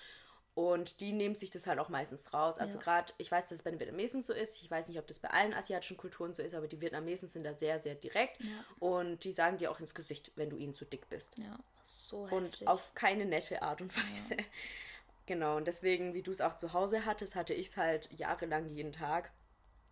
[0.53, 2.59] Und die nehmen sich das halt auch meistens raus.
[2.59, 2.83] Also Ja.
[2.83, 4.61] gerade, ich weiß, dass es bei den Vietnamesen so ist.
[4.61, 7.43] Ich weiß nicht, ob das bei allen asiatischen Kulturen so ist, aber die Vietnamesen sind
[7.45, 8.43] da sehr, sehr direkt.
[8.43, 8.51] Ja.
[8.79, 11.37] Und die sagen dir auch ins Gesicht, wenn du ihnen zu dick bist.
[11.37, 12.67] Ja, so Und heftig.
[12.67, 14.35] auf keine nette Art und Weise.
[15.25, 18.75] Genau, und deswegen, wie du es auch zu Hause hattest, hatte ich es halt jahrelang
[18.75, 19.31] jeden Tag.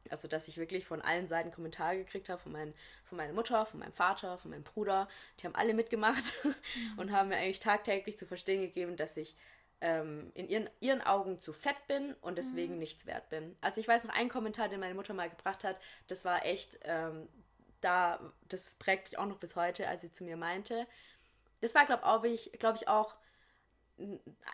[0.10, 2.74] Also, dass ich wirklich von allen Seiten Kommentare gekriegt habe, von, mein,
[3.06, 5.08] von meiner Mutter, von meinem Vater, von meinem Bruder.
[5.40, 6.34] Die haben alle mitgemacht
[6.98, 9.36] und haben mir eigentlich tagtäglich zu verstehen gegeben, dass ich
[9.82, 13.56] ähm, in ihren, ihren Augen zu fett bin und deswegen nichts wert bin.
[13.62, 16.80] Also, ich weiß noch einen Kommentar, den meine Mutter mal gebracht hat, das war echt,
[16.84, 17.28] ähm,
[17.82, 20.86] da, das prägt mich auch noch bis heute, als sie zu mir meinte,
[21.62, 23.16] das war, glaube ich, glaube ich, auch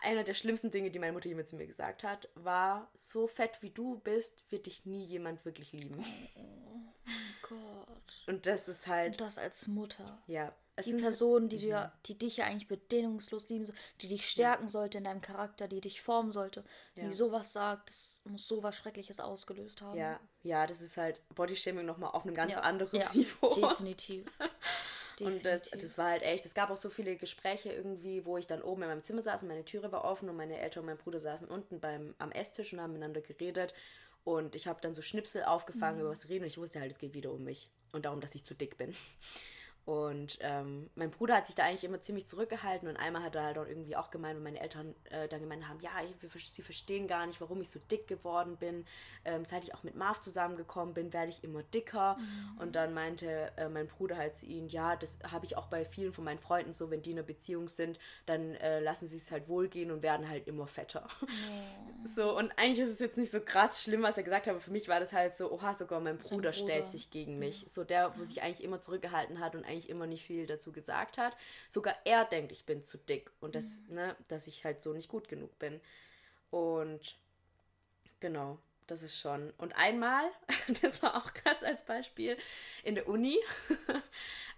[0.02, 3.62] einer der schlimmsten Dinge, die meine Mutter jemals zu mir gesagt hat, war, so fett
[3.62, 6.04] wie du bist, wird dich nie jemand wirklich lieben.
[7.42, 8.24] Gott.
[8.26, 10.18] Und das ist halt, Und das als Mutter.
[10.26, 10.52] ja.
[10.78, 14.28] Es Die sind- Person, die, dir, die dich ja eigentlich bedingungslos lieben soll, die dich
[14.28, 17.04] stärken sollte in deinem Charakter, die dich formen sollte, Ja.
[17.08, 19.98] die sowas sagt, das muss sowas Schreckliches ausgelöst haben.
[19.98, 23.48] Ja, ja, das ist halt Bodyshaming nochmal auf einem ganz Ja, anderen ja, Niveau.
[23.54, 24.26] Definitiv.
[25.18, 25.80] Und das, Definitiv.
[25.88, 28.82] das war halt echt, es gab auch so viele Gespräche irgendwie, wo ich dann oben
[28.82, 31.20] in meinem Zimmer saß und meine Türe war offen und meine Eltern und mein Bruder
[31.20, 33.72] saßen unten beim, am Esstisch und haben miteinander geredet.
[34.24, 36.98] Und ich habe dann so Schnipsel aufgefangen, über was reden und ich wusste halt, es
[36.98, 38.94] geht wieder um mich und darum, dass ich zu dick bin.
[39.86, 43.44] Und ähm, mein Bruder hat sich da eigentlich immer ziemlich zurückgehalten und einmal hat er
[43.44, 46.62] halt auch irgendwie auch gemeint, und meine Eltern äh, dann gemeint haben, ja, ich, sie
[46.62, 48.84] verstehen gar nicht, warum ich so dick geworden bin.
[49.24, 52.18] Ähm, seit ich auch mit Marv zusammengekommen bin, werde ich immer dicker.
[52.58, 55.84] Und dann meinte äh, mein Bruder halt zu ihnen, ja, das habe ich auch bei
[55.84, 59.16] vielen von meinen Freunden so, wenn die in einer Beziehung sind, dann äh, lassen sie
[59.16, 61.08] es halt wohlgehen und werden halt immer fetter.
[62.14, 64.60] So, und eigentlich ist es jetzt nicht so krass schlimm, was er gesagt hat, aber
[64.60, 66.52] für mich war das halt so, oha, sogar mein Bruder, Bruder.
[66.52, 67.64] stellt sich gegen mich.
[67.66, 71.18] So der, wo sich eigentlich immer zurückgehalten hat und eigentlich immer nicht viel dazu gesagt
[71.18, 71.36] hat.
[71.68, 75.08] Sogar er denkt, ich bin zu dick und das, ne, dass ich halt so nicht
[75.08, 75.80] gut genug bin.
[76.50, 77.18] Und
[78.20, 79.52] genau, das ist schon.
[79.58, 80.24] Und einmal,
[80.82, 82.36] das war auch krass als Beispiel,
[82.82, 83.38] in der Uni,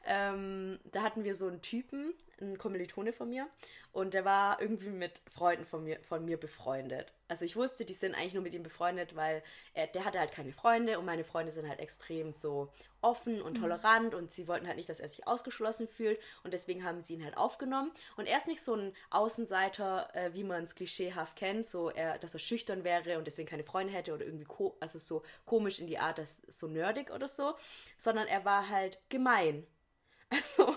[0.09, 3.47] ähm, da hatten wir so einen Typen, einen Kommilitone von mir,
[3.93, 7.13] und der war irgendwie mit Freunden von mir, von mir befreundet.
[7.27, 9.43] Also ich wusste, die sind eigentlich nur mit ihm befreundet, weil
[9.75, 13.57] er, der hatte halt keine Freunde und meine Freunde sind halt extrem so offen und
[13.57, 17.15] tolerant und sie wollten halt nicht, dass er sich ausgeschlossen fühlt und deswegen haben sie
[17.15, 17.91] ihn halt aufgenommen.
[18.17, 22.19] Und er ist nicht so ein Außenseiter, äh, wie man es klischeehaft kennt, so er,
[22.19, 24.47] dass er schüchtern wäre und deswegen keine Freunde hätte oder irgendwie
[24.81, 27.55] also so komisch in die Art, dass so nerdig oder so,
[27.97, 29.67] sondern er war halt gemein.
[30.59, 30.75] Also,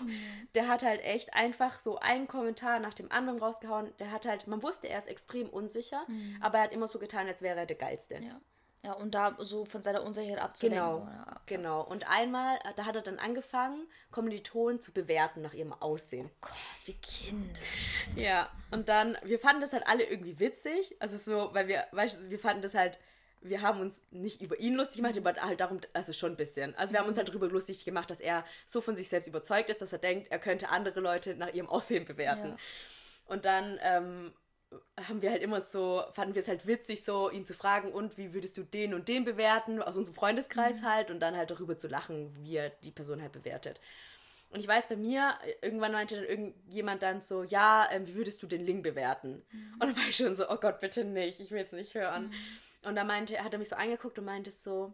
[0.54, 3.92] der hat halt echt einfach so einen Kommentar nach dem anderen rausgehauen.
[3.98, 6.06] Der hat halt, man wusste, er ist extrem unsicher,
[6.40, 8.14] aber er hat immer so getan, als wäre er der Geilste.
[8.14, 8.40] Ja.
[8.84, 10.82] Ja, und da so von seiner Unsicherheit abzulenken.
[10.82, 11.40] Genau, So, ja.
[11.46, 11.82] genau.
[11.82, 16.28] Und einmal, äh, da hat er dann angefangen, Kommilitonen zu bewerten nach ihrem Aussehen.
[16.40, 16.52] Gott,
[16.86, 17.90] wie kindisch.
[18.16, 20.96] Ja, und dann, wir fanden das halt alle irgendwie witzig.
[20.98, 22.98] Also so, weil wir, weißt du, wir fanden das halt,
[23.42, 26.74] wir haben uns nicht über ihn lustig gemacht, aber halt darum, also schon ein bisschen.
[26.76, 29.70] Also wir haben uns halt darüber lustig gemacht, dass er so von sich selbst überzeugt
[29.70, 32.48] ist, dass er denkt, er könnte andere Leute nach ihrem Aussehen bewerten.
[32.48, 32.56] Ja.
[33.26, 34.32] Und dann ähm,
[35.08, 38.16] haben wir halt immer so, fanden wir es halt witzig, so ihn zu fragen, und
[38.18, 41.78] wie würdest du den und den bewerten, aus unserem Freundeskreis halt, und dann halt darüber
[41.78, 43.80] zu lachen, wie er die Person halt bewertet.
[44.50, 48.42] Und ich weiß, bei mir, irgendwann meinte dann irgendjemand dann so, ja, ähm, wie würdest
[48.42, 49.42] du den Ling bewerten?
[49.74, 52.32] Und dann war ich schon so, oh Gott, bitte nicht, ich will jetzt nicht hören.
[52.82, 54.92] Und dann meinte, hat er mich so angeguckt und meinte so,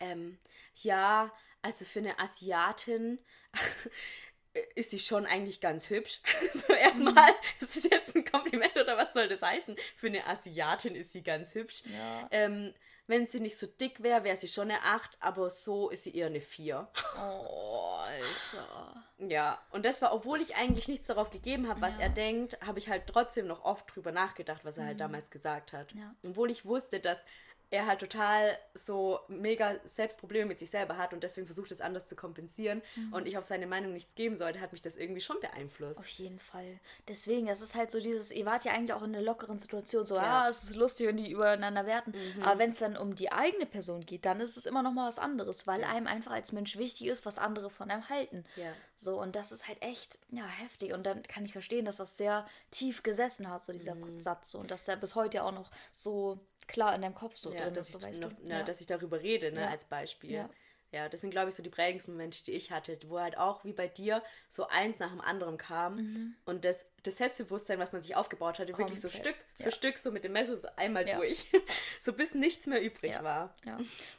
[0.00, 0.38] ähm,
[0.74, 3.18] ja, also für eine Asiatin
[4.74, 6.20] ist sie schon eigentlich ganz hübsch.
[6.52, 9.76] so erstmal, ist das jetzt ein Kompliment oder was soll das heißen?
[9.96, 11.82] Für eine Asiatin ist sie ganz hübsch.
[11.86, 12.28] Ja.
[12.30, 12.74] Ähm,
[13.06, 16.14] wenn sie nicht so dick wäre, wäre sie schon eine 8, aber so ist sie
[16.16, 16.88] eher eine 4.
[17.18, 19.04] Oh, Alter.
[19.28, 22.02] Ja, und das war, obwohl ich eigentlich nichts darauf gegeben habe, was Ja.
[22.04, 25.72] er denkt, habe ich halt trotzdem noch oft drüber nachgedacht, was er halt damals gesagt
[25.72, 25.92] hat.
[25.92, 26.12] Ja.
[26.24, 27.24] Obwohl ich wusste, dass
[27.72, 32.06] er halt total so mega Selbstprobleme mit sich selber hat und deswegen versucht es anders
[32.06, 35.40] zu kompensieren und ich auf seine Meinung nichts geben sollte, hat mich das irgendwie schon
[35.40, 35.98] beeinflusst.
[36.00, 36.78] Auf jeden Fall.
[37.08, 40.06] Deswegen, es ist halt so dieses, ihr wart ja eigentlich auch in einer lockeren Situation,
[40.06, 40.20] so, Ja.
[40.22, 40.28] Mhm.
[40.28, 42.14] ah, es ist lustig, wenn die übereinander werten.
[42.42, 45.08] Aber wenn es dann um die eigene Person geht, dann ist es immer noch mal
[45.08, 48.44] was anderes, weil einem einfach als Mensch wichtig ist, was andere von einem halten.
[48.56, 48.72] Ja.
[48.98, 50.92] So, und das ist halt echt, ja, heftig.
[50.92, 54.20] Und dann kann ich verstehen, dass das sehr tief gesessen hat, so dieser Mhm.
[54.20, 54.50] Satz.
[54.50, 57.56] So, und dass der bis heute auch noch so klar in deinem Kopf so Ja,
[57.62, 58.48] drin dass, ist, so ich weißt noch, du.
[58.48, 58.62] na, ja.
[58.64, 60.30] dass ich darüber rede, ne, als Beispiel.
[60.32, 60.50] Ja.
[60.90, 61.08] Ja.
[61.08, 63.72] das sind, glaube ich, so die prägendsten Momente, die ich hatte, wo halt auch wie
[63.72, 66.02] bei dir so eins nach dem anderen kam
[66.44, 69.12] und das, das Selbstbewusstsein, was man sich aufgebaut hatte, wirklich so Mhm.
[69.12, 69.70] Komplett, Stück für ja.
[69.72, 71.16] Stück so mit dem Messer so einmal Ja.
[71.16, 71.46] durch.
[72.00, 73.22] so bis nichts mehr übrig Ja.
[73.24, 73.54] war.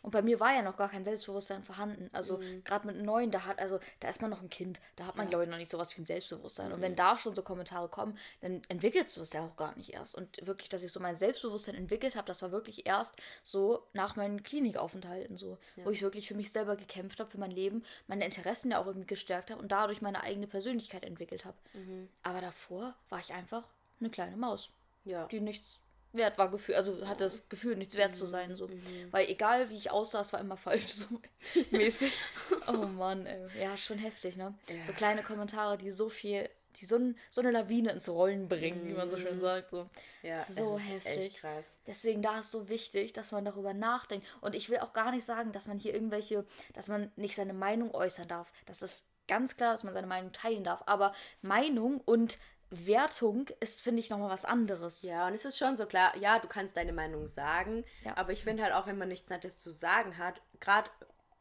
[0.02, 2.10] Und bei mir war ja noch gar kein Selbstbewusstsein vorhanden.
[2.14, 2.64] Also Mhm.
[2.64, 5.30] gerade mit neun, da hat, also da ist man noch ein Kind, da hat man,
[5.30, 6.72] glaube ich, noch nicht sowas wie ein Selbstbewusstsein.
[6.72, 6.84] Und Mhm.
[6.84, 10.16] wenn da schon so Kommentare kommen, dann entwickelst du es ja auch gar nicht erst.
[10.16, 14.16] Und wirklich, dass ich so mein Selbstbewusstsein entwickelt habe, das war wirklich erst so nach
[14.16, 18.26] meinen Klinikaufenthalten so, wo ich wirklich für mich selber gekämpft habe, für mein Leben, meine
[18.26, 21.58] Interessen ja auch irgendwie gestärkt habe und dadurch meine eigene Persönlichkeit entwickelt habe.
[21.74, 22.10] Mhm.
[22.24, 22.73] Aber davor
[23.10, 23.64] war ich einfach
[24.00, 24.70] eine kleine Maus
[25.06, 25.26] Ja.
[25.28, 25.80] die nichts
[26.14, 28.70] wert war, Gefühl, also hatte das Gefühl, nichts wert zu sein, so.
[29.12, 31.06] Weil egal wie ich aussah, es war immer falsch, so
[31.72, 32.14] mäßig.
[32.68, 33.48] oh Mann, ey.
[33.60, 34.54] ja, schon heftig, ne?
[34.68, 34.84] Ja.
[34.84, 38.88] So kleine Kommentare, die so viel, die so, ein, so eine Lawine ins Rollen bringen,
[38.88, 39.90] wie man so schön sagt, so.
[40.22, 41.42] ja, so heftig.
[41.88, 44.28] Deswegen da ist so wichtig, dass man darüber nachdenkt.
[44.42, 47.54] Und ich will auch gar nicht sagen, dass man hier irgendwelche, dass man nicht seine
[47.54, 48.52] Meinung äußern darf.
[48.68, 50.84] Das ist ganz klar, dass man seine Meinung teilen darf.
[50.86, 52.38] Aber Meinung und
[52.74, 55.04] Wertung ist, finde ich, nochmal was anderes.
[55.04, 58.18] Ja, und es ist schon so klar, ja, du kannst deine Meinung sagen, Ja.
[58.18, 60.90] aber ich finde halt auch, wenn man nichts Nettes zu sagen hat, gerade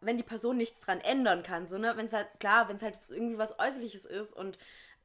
[0.00, 2.82] wenn die Person nichts dran ändern kann, so, ne, wenn es halt, klar, wenn es
[2.82, 4.58] halt irgendwie was Äußerliches ist und,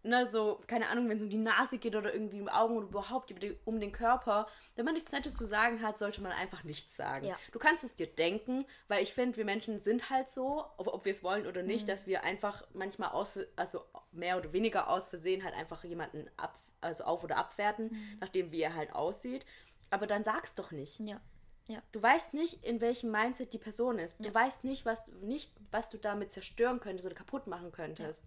[0.03, 2.87] ne, so, keine Ahnung, wenn es um die Nase geht oder irgendwie um Augen oder
[2.87, 3.33] überhaupt
[3.65, 7.25] um den Körper, wenn man nichts Nettes zu sagen hat, sollte man einfach nichts sagen.
[7.25, 7.35] Ja.
[7.51, 11.05] Du kannst es dir denken, weil ich finde, wir Menschen sind halt so, ob, ob
[11.05, 15.07] wir es wollen oder nicht, dass wir einfach manchmal aus, also mehr oder weniger aus
[15.07, 19.45] Versehen halt einfach jemanden ab, also auf- oder abwerten, nachdem wie er halt aussieht.
[19.89, 20.99] Aber dann sag's doch nicht.
[20.99, 21.19] Ja.
[21.67, 21.81] Ja.
[21.91, 24.25] Du weißt nicht, in welchem Mindset die Person ist.
[24.25, 28.23] Du weißt nicht, was, nicht, was du damit zerstören könntest oder kaputt machen könntest.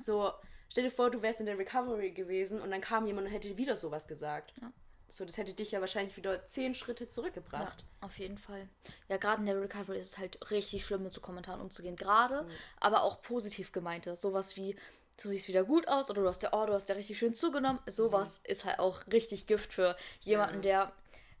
[0.00, 0.32] So,
[0.72, 3.58] stell dir vor, du wärst in der Recovery gewesen und dann kam jemand und hätte
[3.58, 4.54] wieder sowas gesagt.
[4.60, 4.72] Ja.
[5.10, 7.84] So, das hätte dich ja wahrscheinlich wieder zehn Schritte Ja, zurückgebracht.
[8.00, 8.66] auf jeden Fall.
[9.10, 11.96] Ja, gerade in der Recovery ist es halt richtig schlimm, mit so Kommentaren umzugehen.
[11.96, 12.48] Gerade,
[12.80, 14.16] aber auch positiv gemeinte.
[14.16, 14.74] Sowas wie,
[15.22, 17.34] du siehst wieder gut aus oder du hast ja, oh, du hast ja richtig schön
[17.34, 17.78] zugenommen.
[17.86, 20.90] Sowas ist halt auch richtig Gift für jemanden, der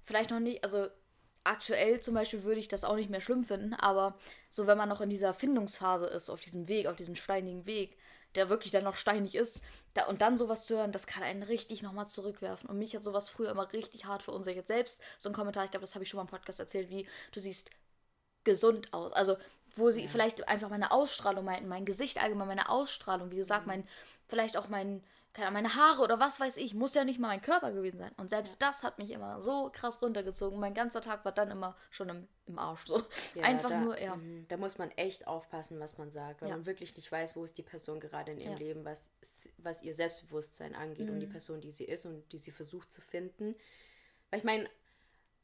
[0.04, 0.88] vielleicht noch nicht, also
[1.42, 4.18] aktuell zum Beispiel würde ich das auch nicht mehr schlimm finden, aber
[4.50, 7.96] so wenn man noch in dieser Findungsphase ist, auf diesem Weg, auf diesem steinigen Weg,
[8.34, 9.62] der wirklich dann noch steinig ist,
[9.94, 12.68] da, und dann sowas zu hören, das kann einen richtig nochmal zurückwerfen.
[12.68, 14.66] Und mich hat sowas früher immer richtig hart verunsichert.
[14.66, 17.06] Selbst so ein Kommentar, ich glaube, das habe ich schon mal im Podcast erzählt, wie
[17.32, 17.70] du siehst
[18.44, 19.12] gesund aus.
[19.12, 19.36] Also
[19.74, 20.08] wo sie ja.
[20.08, 23.72] vielleicht einfach meine Ausstrahlung meinten, mein Gesicht allgemein, meine Ausstrahlung, wie gesagt, mhm.
[23.72, 23.88] mein,
[24.28, 27.28] vielleicht auch mein, keine Ahnung, meine Haare oder was weiß ich, muss ja nicht mal
[27.28, 28.12] mein Körper gewesen sein.
[28.18, 28.68] Und selbst ja.
[28.68, 30.60] das hat mich immer so krass runtergezogen.
[30.60, 32.84] Mein ganzer Tag war dann immer schon im, im Arsch.
[32.84, 33.02] So.
[33.34, 34.14] Ja, Einfach da, nur, ja.
[34.14, 36.56] Mh, da muss man echt aufpassen, was man sagt, weil ja.
[36.56, 39.10] man wirklich nicht weiß, wo ist die Person gerade in ihrem Leben, was,
[39.56, 41.14] was ihr Selbstbewusstsein angeht mhm.
[41.14, 41.32] und die mhm.
[41.32, 43.54] Person, die sie ist und die sie versucht zu finden.
[44.30, 44.68] Weil ich meine,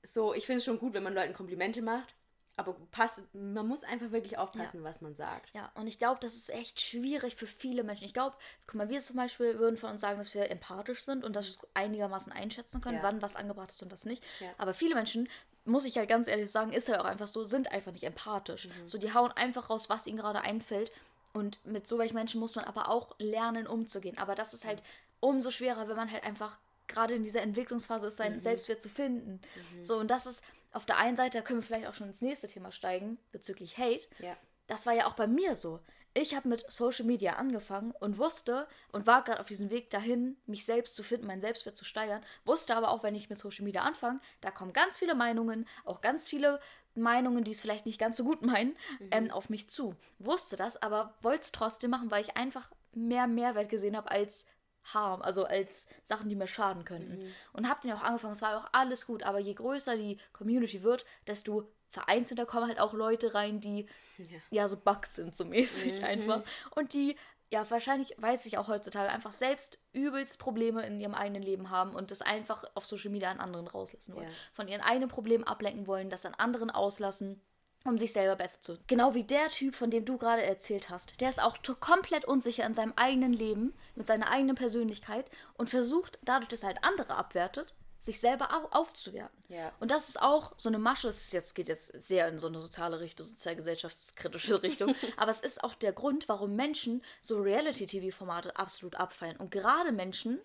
[0.02, 2.14] so, ich finde es schon gut, wenn man Leuten Komplimente macht,
[2.58, 4.84] aber pass, man muss einfach wirklich aufpassen, ja.
[4.84, 5.54] was man sagt.
[5.54, 8.04] Ja, und ich glaube, das ist echt schwierig für viele Menschen.
[8.04, 11.24] Ich glaube, guck mal, wir zum Beispiel würden von uns sagen, dass wir empathisch sind
[11.24, 13.02] und das einigermaßen einschätzen können, ja.
[13.04, 14.24] wann was angebracht ist und was nicht.
[14.40, 14.48] Ja.
[14.58, 15.28] Aber viele Menschen,
[15.66, 18.66] muss ich halt ganz ehrlich sagen, ist halt auch einfach so, sind einfach nicht empathisch.
[18.66, 18.88] Mhm.
[18.88, 20.90] So, die hauen einfach raus, was ihnen gerade einfällt.
[21.32, 24.18] Und mit so welchen Menschen muss man aber auch lernen, umzugehen.
[24.18, 24.82] Aber das ist halt
[25.20, 28.40] umso schwerer, wenn man halt einfach gerade in dieser Entwicklungsphase ist, seinen mhm.
[28.40, 29.40] Selbstwert zu finden.
[29.74, 29.84] Mhm.
[29.84, 30.42] So, und das ist
[30.78, 33.78] auf der einen Seite, da können wir vielleicht auch schon ins nächste Thema steigen, bezüglich
[33.78, 34.06] Hate.
[34.20, 34.36] Ja.
[34.68, 35.80] Das war ja auch bei mir so.
[36.14, 40.36] Ich habe mit Social Media angefangen und wusste und war gerade auf diesem Weg dahin,
[40.46, 42.22] mich selbst zu finden, meinen Selbstwert zu steigern.
[42.44, 46.00] Wusste aber auch, wenn ich mit Social Media anfange, da kommen ganz viele Meinungen, auch
[46.00, 46.60] ganz viele
[46.94, 49.08] Meinungen, die es vielleicht nicht ganz so gut meinen, mhm.
[49.10, 49.96] ähm, auf mich zu.
[50.20, 54.46] Wusste das, aber wollte es trotzdem machen, weil ich einfach mehr Mehrwert gesehen habe als
[54.94, 57.18] Harm, also als Sachen, die mir schaden könnten.
[57.18, 57.32] Mhm.
[57.52, 60.82] Und habe den auch angefangen, es war auch alles gut, aber je größer die Community
[60.82, 63.86] wird, desto vereinzelter kommen halt auch Leute rein, die
[64.18, 66.04] ja, ja so Bugs sind, so mäßig mhm.
[66.04, 66.42] einfach.
[66.74, 67.16] Und die,
[67.50, 71.94] ja, wahrscheinlich weiß ich auch heutzutage, einfach selbst übelst Probleme in ihrem eigenen Leben haben
[71.94, 74.28] und das einfach auf Social Media an anderen rauslassen wollen.
[74.28, 74.34] Ja.
[74.52, 77.40] Von ihren eigenen Problemen ablenken wollen, das an anderen auslassen
[77.88, 78.78] um sich selber besser zu.
[78.86, 81.20] Genau wie der Typ, von dem du gerade erzählt hast.
[81.20, 86.18] Der ist auch komplett unsicher in seinem eigenen Leben, mit seiner eigenen Persönlichkeit und versucht,
[86.22, 89.36] dadurch, dass er halt andere abwertet, sich selber au aufzuwerten.
[89.48, 89.72] Ja.
[89.80, 92.60] Und das ist auch so eine Masche, es jetzt, geht jetzt sehr in so eine
[92.60, 98.94] soziale Richtung, sozialgesellschaftskritische Richtung, aber es ist auch der Grund, warum Menschen so Reality-TV-Formate absolut
[98.94, 99.36] abfallen.
[99.36, 100.38] Und gerade Menschen,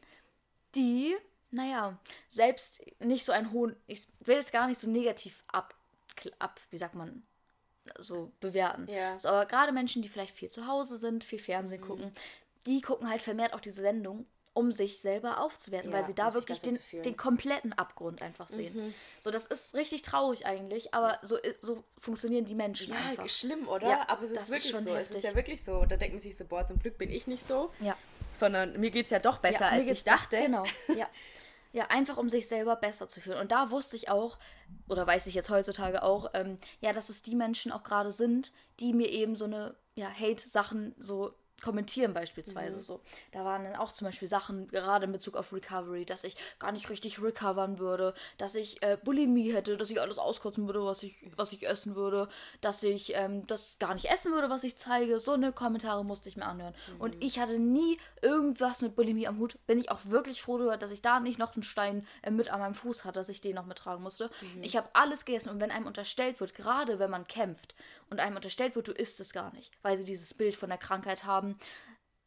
[0.76, 1.16] die,
[1.52, 5.76] naja, selbst nicht so einen hohen, ich will es gar nicht so negativ ab,
[6.40, 7.24] ab wie sagt man,
[7.98, 8.88] so bewerten.
[8.90, 9.20] Ja.
[9.20, 11.86] So, aber gerade Menschen, die vielleicht viel zu Hause sind, viel Fernsehen mhm.
[11.86, 12.12] gucken,
[12.66, 16.34] die gucken halt vermehrt auch diese Sendung, um sich selber aufzuwerten, ja, weil sie da
[16.34, 18.76] wirklich den, den kompletten Abgrund einfach sehen.
[18.76, 18.94] Mhm.
[19.20, 23.28] So, das ist richtig traurig eigentlich, aber so, so funktionieren die Menschen ja, einfach.
[23.30, 23.90] schlimm, oder?
[23.90, 24.92] Ja, aber es ist wirklich ist so.
[24.92, 25.10] Heftig.
[25.10, 25.86] Es ist ja wirklich so.
[25.86, 27.72] Da denkt man sich so, boah, zum Glück bin ich nicht so.
[27.80, 27.98] Ja.
[28.34, 30.38] Sondern mir geht es ja doch besser, als ich dachte.
[30.38, 30.66] Genau,
[30.96, 31.08] ja.
[31.74, 33.40] Ja, einfach um sich selber besser zu fühlen.
[33.40, 34.38] Und da wusste ich auch,
[34.88, 38.54] oder weiß ich jetzt heutzutage auch, ähm, ja, dass es die Menschen auch gerade sind,
[38.80, 42.82] die mir eben so eine ja, Hate-Sachen so kommentieren beispielsweise mhm.
[42.82, 43.02] so.
[43.32, 46.72] Da waren dann auch zum Beispiel Sachen, gerade in Bezug auf Recovery, dass ich gar
[46.72, 51.02] nicht richtig recovern würde, dass ich äh, Bulimie hätte, dass ich alles auskotzen würde, was
[51.02, 52.28] ich, was ich essen würde,
[52.62, 55.20] dass ich ähm, das gar nicht essen würde, was ich zeige.
[55.20, 56.76] So eine Kommentare musste ich mir anhören.
[56.94, 57.02] Mhm.
[57.02, 59.58] Und ich hatte nie irgendwas mit Bulimie am Hut.
[59.66, 62.50] Bin ich auch wirklich froh darüber, dass ich da nicht noch einen Stein äh, mit
[62.50, 64.30] an meinem Fuß hatte, dass ich den noch mittragen musste.
[64.42, 64.64] Mhm.
[64.64, 67.76] Ich habe alles gegessen und wenn einem unterstellt wird, gerade wenn man kämpft
[68.10, 70.78] und einem unterstellt wird, du isst es gar nicht, weil sie dieses Bild von der
[70.78, 71.53] Krankheit haben,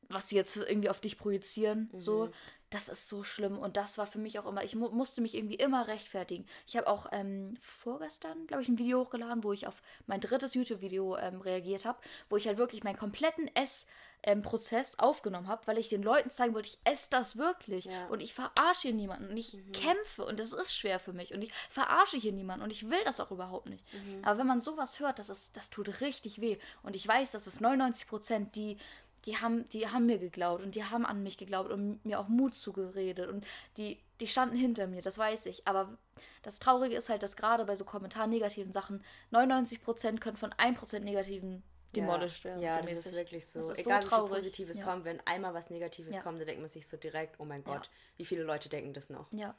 [0.09, 2.01] was sie jetzt irgendwie auf dich projizieren, mhm.
[2.01, 2.31] so.
[2.71, 5.37] Das ist so schlimm und das war für mich auch immer, ich mu musste mich
[5.37, 6.45] irgendwie immer rechtfertigen.
[6.67, 10.55] Ich habe auch ähm, vorgestern, glaube ich, ein Video hochgeladen, wo ich auf mein drittes
[10.55, 13.87] YouTube-Video ähm, reagiert habe, wo ich halt wirklich meinen kompletten Ess-
[14.23, 18.07] ähm, Prozess aufgenommen habe, weil ich den Leuten zeigen wollte, ich esse das wirklich ja.
[18.09, 19.73] und ich verarsche hier niemanden und ich mhm.
[19.73, 23.03] kämpfe und das ist schwer für mich und ich verarsche hier niemanden und ich will
[23.05, 23.85] das auch überhaupt nicht.
[23.93, 24.25] Mhm.
[24.25, 27.47] Aber wenn man sowas hört, das, ist, das tut richtig weh und ich weiß, dass
[27.47, 28.79] es 99 Prozent, die
[29.27, 32.29] die haben, die haben mir geglaubt und die haben an mich geglaubt und mir auch
[32.29, 33.45] Mut zugeredet und
[33.77, 35.67] die, die standen hinter mir, das weiß ich.
[35.67, 35.99] Aber
[36.43, 41.63] das Traurige ist halt, dass gerade bei so kommentarnegativen Sachen 99% können von 1% negativen
[41.95, 42.63] demolished ja, werden.
[42.63, 43.13] Ja, so das mäßig.
[43.13, 43.59] ist wirklich so.
[43.61, 44.85] Ist Egal so wie viel Positives ja.
[44.85, 46.23] kommt, wenn einmal was Negatives ja.
[46.23, 49.11] kommt, dann denkt man sich so direkt, oh mein Gott, wie viele Leute denken das
[49.11, 49.27] noch?
[49.33, 49.55] Ja.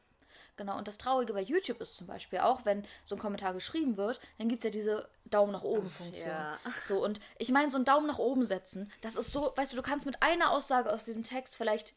[0.57, 3.95] Genau, und das Traurige bei YouTube ist zum Beispiel auch, wenn so ein Kommentar geschrieben
[3.95, 6.29] wird, dann gibt es ja diese Daumen nach oben Funktion.
[6.29, 6.59] Ja.
[6.81, 9.77] So, und ich meine, so ein Daumen nach oben setzen, das ist so, weißt du,
[9.77, 11.93] du kannst mit einer Aussage aus diesem Text vielleicht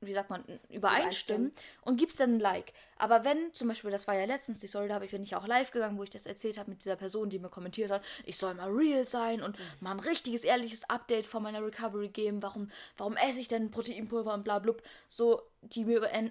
[0.00, 2.72] wie sagt man, übereinstimmen und gibst dann ein Like.
[2.98, 5.70] Aber wenn, zum Beispiel, das war ja letztens die Story, da bin ich auch live
[5.70, 8.54] gegangen, wo ich das erzählt habe mit dieser Person, die mir kommentiert hat, ich soll
[8.54, 9.64] mal real sein und mhm.
[9.80, 14.34] mal ein richtiges, ehrliches Update von meiner Recovery geben, warum, warum esse ich denn Proteinpulver
[14.34, 16.30] und bla blub, so, die mir äh,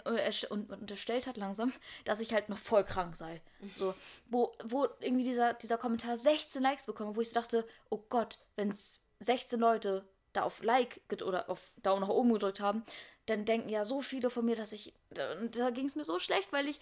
[0.49, 1.73] und, unterstellt hat langsam,
[2.06, 3.41] dass ich halt noch voll krank sei.
[3.62, 3.71] Mhm.
[3.75, 3.95] So,
[4.30, 8.39] wo, wo irgendwie dieser, dieser Kommentar 16 Likes bekomme, wo ich so dachte, oh Gott,
[8.56, 12.84] wenn es 16 Leute da auf Like oder auf Daumen nach oben gedrückt haben,
[13.25, 16.19] dann denken ja so viele von mir, dass ich, da, da ging es mir so
[16.19, 16.79] schlecht, weil ich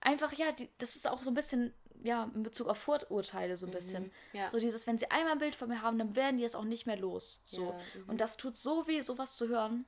[0.00, 1.72] einfach, ja, die, das ist auch so ein bisschen
[2.02, 4.04] ja, in Bezug auf Vorurteile so ein bisschen.
[4.04, 4.38] Mhm.
[4.38, 4.48] Ja.
[4.48, 6.64] So dieses, wenn sie einmal ein Bild von mir haben, dann werden die es auch
[6.64, 7.40] nicht mehr los.
[7.44, 7.62] So.
[7.62, 8.08] Ja, mhm.
[8.08, 9.86] Und das tut so weh, sowas zu hören.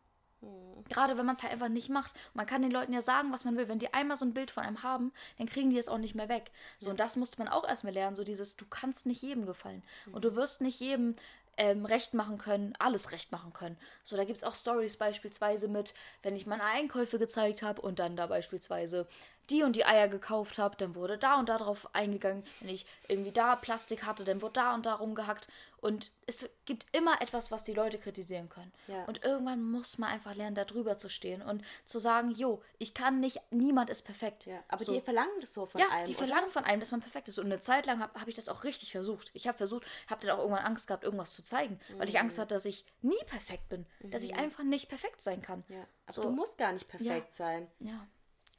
[0.88, 2.14] Gerade wenn man es halt einfach nicht macht.
[2.32, 3.68] Man kann den Leuten ja sagen, was man will.
[3.68, 6.14] Wenn die einmal so ein Bild von einem haben, dann kriegen die es auch nicht
[6.14, 6.52] mehr weg.
[6.78, 8.14] So, und das musste man auch erstmal lernen.
[8.14, 9.82] So dieses, du kannst nicht jedem gefallen.
[10.12, 11.16] Und du wirst nicht jedem
[11.58, 13.76] ähm, recht machen können, alles recht machen können.
[14.04, 15.92] So, da gibt es auch Stories beispielsweise mit,
[16.22, 19.06] wenn ich meine Einkäufe gezeigt habe und dann da beispielsweise
[19.50, 22.44] die und die Eier gekauft habe, dann wurde da und da drauf eingegangen.
[22.60, 25.48] Wenn ich irgendwie da Plastik hatte, dann wurde da und da rumgehackt.
[25.80, 28.72] Und es gibt immer etwas, was die Leute kritisieren können.
[28.88, 29.04] Ja.
[29.04, 32.94] Und irgendwann muss man einfach lernen, da drüber zu stehen und zu sagen, jo, ich
[32.94, 34.46] kann nicht, niemand ist perfekt.
[34.46, 34.92] Ja, aber so.
[34.92, 36.04] die verlangen das so von Ja, einem.
[36.06, 36.18] die oder?
[36.18, 37.38] verlangen von einem, dass man perfekt ist.
[37.38, 39.30] Und eine Zeit lang habe hab ich das auch richtig versucht.
[39.34, 42.38] Ich habe versucht, habe dann auch irgendwann Angst gehabt, irgendwas zu zeigen, weil ich Angst
[42.40, 45.62] hatte, dass ich nie perfekt bin, dass ich einfach nicht perfekt sein kann.
[45.68, 46.22] Ja, aber So.
[46.22, 47.68] du musst gar nicht perfekt sein.
[47.78, 48.04] Ja.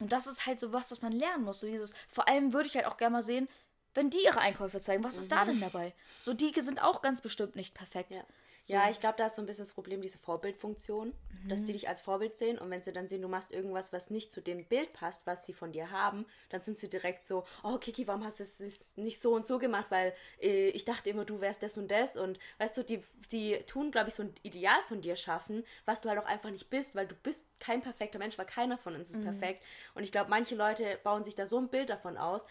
[0.00, 1.60] Und das ist halt so was, was man lernen muss.
[1.60, 3.48] So dieses, vor allem würde ich halt auch gerne mal sehen,
[3.94, 5.94] wenn die ihre Einkäufe zeigen, was ist da denn dabei?
[6.18, 8.10] So, die sind auch ganz bestimmt nicht perfekt.
[8.10, 8.16] Mhm.
[8.16, 8.24] Ja.
[8.62, 8.72] So.
[8.72, 11.14] Ja, ich glaube, da ist so ein bisschen das Problem, diese Vorbildfunktion,
[11.48, 11.66] dass Mhm.
[11.66, 14.30] die dich als Vorbild sehen und wenn sie dann sehen, du machst irgendwas, was nicht
[14.30, 17.78] zu dem Bild passt, was sie von dir haben, dann sind sie direkt so, oh
[17.78, 21.24] Kiki, warum hast du es nicht so und so gemacht, weil äh, ich dachte immer,
[21.24, 24.34] du wärst das und das und weißt du, die, die tun, glaube ich, so ein
[24.42, 27.82] Ideal von dir schaffen, was du halt auch einfach nicht bist, weil du bist kein
[27.82, 29.24] perfekter Mensch, weil keiner von uns ist Mhm.
[29.24, 29.62] perfekt
[29.94, 32.46] und ich glaube, manche Leute bauen sich da so ein Bild davon aus,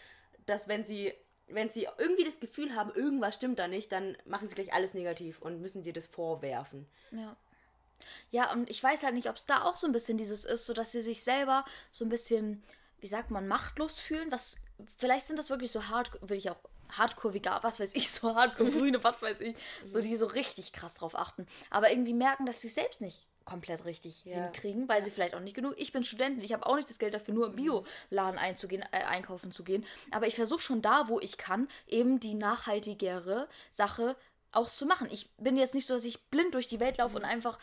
[0.46, 1.14] dass wenn sie
[1.52, 4.94] wenn sie irgendwie das Gefühl haben, irgendwas stimmt da nicht, dann machen sie gleich alles
[4.94, 6.86] negativ und müssen dir das vorwerfen.
[7.10, 7.36] Ja.
[8.30, 10.64] Ja, und ich weiß halt nicht, ob es da auch so ein bisschen dieses ist,
[10.64, 12.62] so dass sie sich selber so ein bisschen,
[13.00, 14.32] wie sagt man, machtlos fühlen.
[14.32, 14.56] Was,
[14.96, 16.58] vielleicht sind das wirklich so hart, will ich auch
[16.92, 21.14] Hardcore-Vegan, was weiß ich, so Hardcore-Grüne, was weiß ich, so die so richtig krass drauf
[21.14, 21.46] achten.
[21.68, 24.34] Aber irgendwie merken, dass sie selbst nicht komplett richtig Ja.
[24.44, 25.74] hinkriegen, weil sie vielleicht auch nicht genug.
[25.76, 29.02] Ich bin Studentin, ich habe auch nicht das Geld dafür, nur im Bioladen einzugehen, äh,
[29.04, 29.84] einkaufen zu gehen.
[30.12, 34.16] Aber ich versuche schon da, wo ich kann, eben die nachhaltigere Sache
[34.52, 35.08] auch zu machen.
[35.10, 37.58] Ich bin jetzt nicht so, dass ich blind durch die Welt laufe und einfach,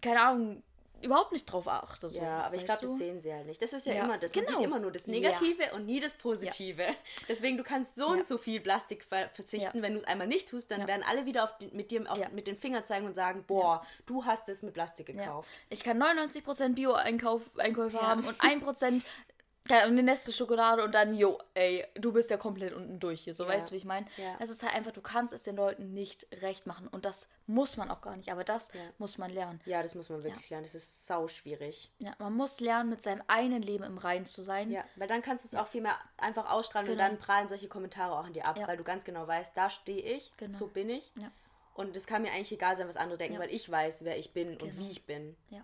[0.00, 0.62] keine Ahnung,
[1.04, 2.08] überhaupt nicht drauf achte.
[2.08, 3.60] So, ja, aber ich glaube, das sehen sie halt nicht.
[3.62, 4.34] Das ist ja, Ja, immer das.
[4.34, 4.58] Man genau.
[4.58, 5.12] sieht immer nur das Ja.
[5.12, 6.84] Negative und nie das Positive.
[7.28, 8.12] Deswegen, du kannst so Ja.
[8.12, 9.76] und so viel Plastik ver verzichten.
[9.78, 9.82] Ja.
[9.82, 10.86] Wenn du es einmal nicht tust, dann Ja.
[10.86, 12.28] werden alle wieder auf mit dir auf, Ja.
[12.30, 15.14] mit den Fingern zeigen und sagen, boah, du hast es mit Plastik Ja.
[15.14, 15.48] gekauft.
[15.68, 17.50] Ich kann 99% Bio-Einkäufe
[17.96, 18.02] Ja.
[18.02, 19.04] haben und 1%
[19.66, 23.32] keine Ahnung, eine Nestle-Schokolade und dann, jo, ey, du bist ja komplett unten durch hier.
[23.34, 23.48] So, Ja.
[23.50, 24.06] weißt du, wie ich meine?
[24.18, 24.36] Ja.
[24.38, 26.86] Es ist halt einfach, du kannst es den Leuten nicht recht machen.
[26.88, 28.30] Und das muss man auch gar nicht.
[28.30, 28.80] Aber das Ja.
[28.98, 29.60] muss man lernen.
[29.64, 30.64] Ja, das muss man wirklich lernen.
[30.64, 31.90] Das ist sau schwierig.
[31.98, 34.70] Ja, man muss lernen, mit seinem eigenen Leben im Reinen zu sein.
[34.70, 37.08] Ja, weil dann kannst du es auch viel mehr einfach ausstrahlen und Genau.
[37.08, 38.68] dann prallen solche Kommentare auch an dir ab, Ja.
[38.68, 40.54] weil du ganz genau weißt, da stehe ich, Genau.
[40.56, 41.10] so bin ich.
[41.20, 41.30] Ja.
[41.72, 43.40] Und es kann mir eigentlich egal sein, was andere denken, Ja.
[43.40, 44.76] weil ich weiß, wer ich bin und Genau.
[44.76, 45.36] wie ich bin.
[45.48, 45.62] Ja.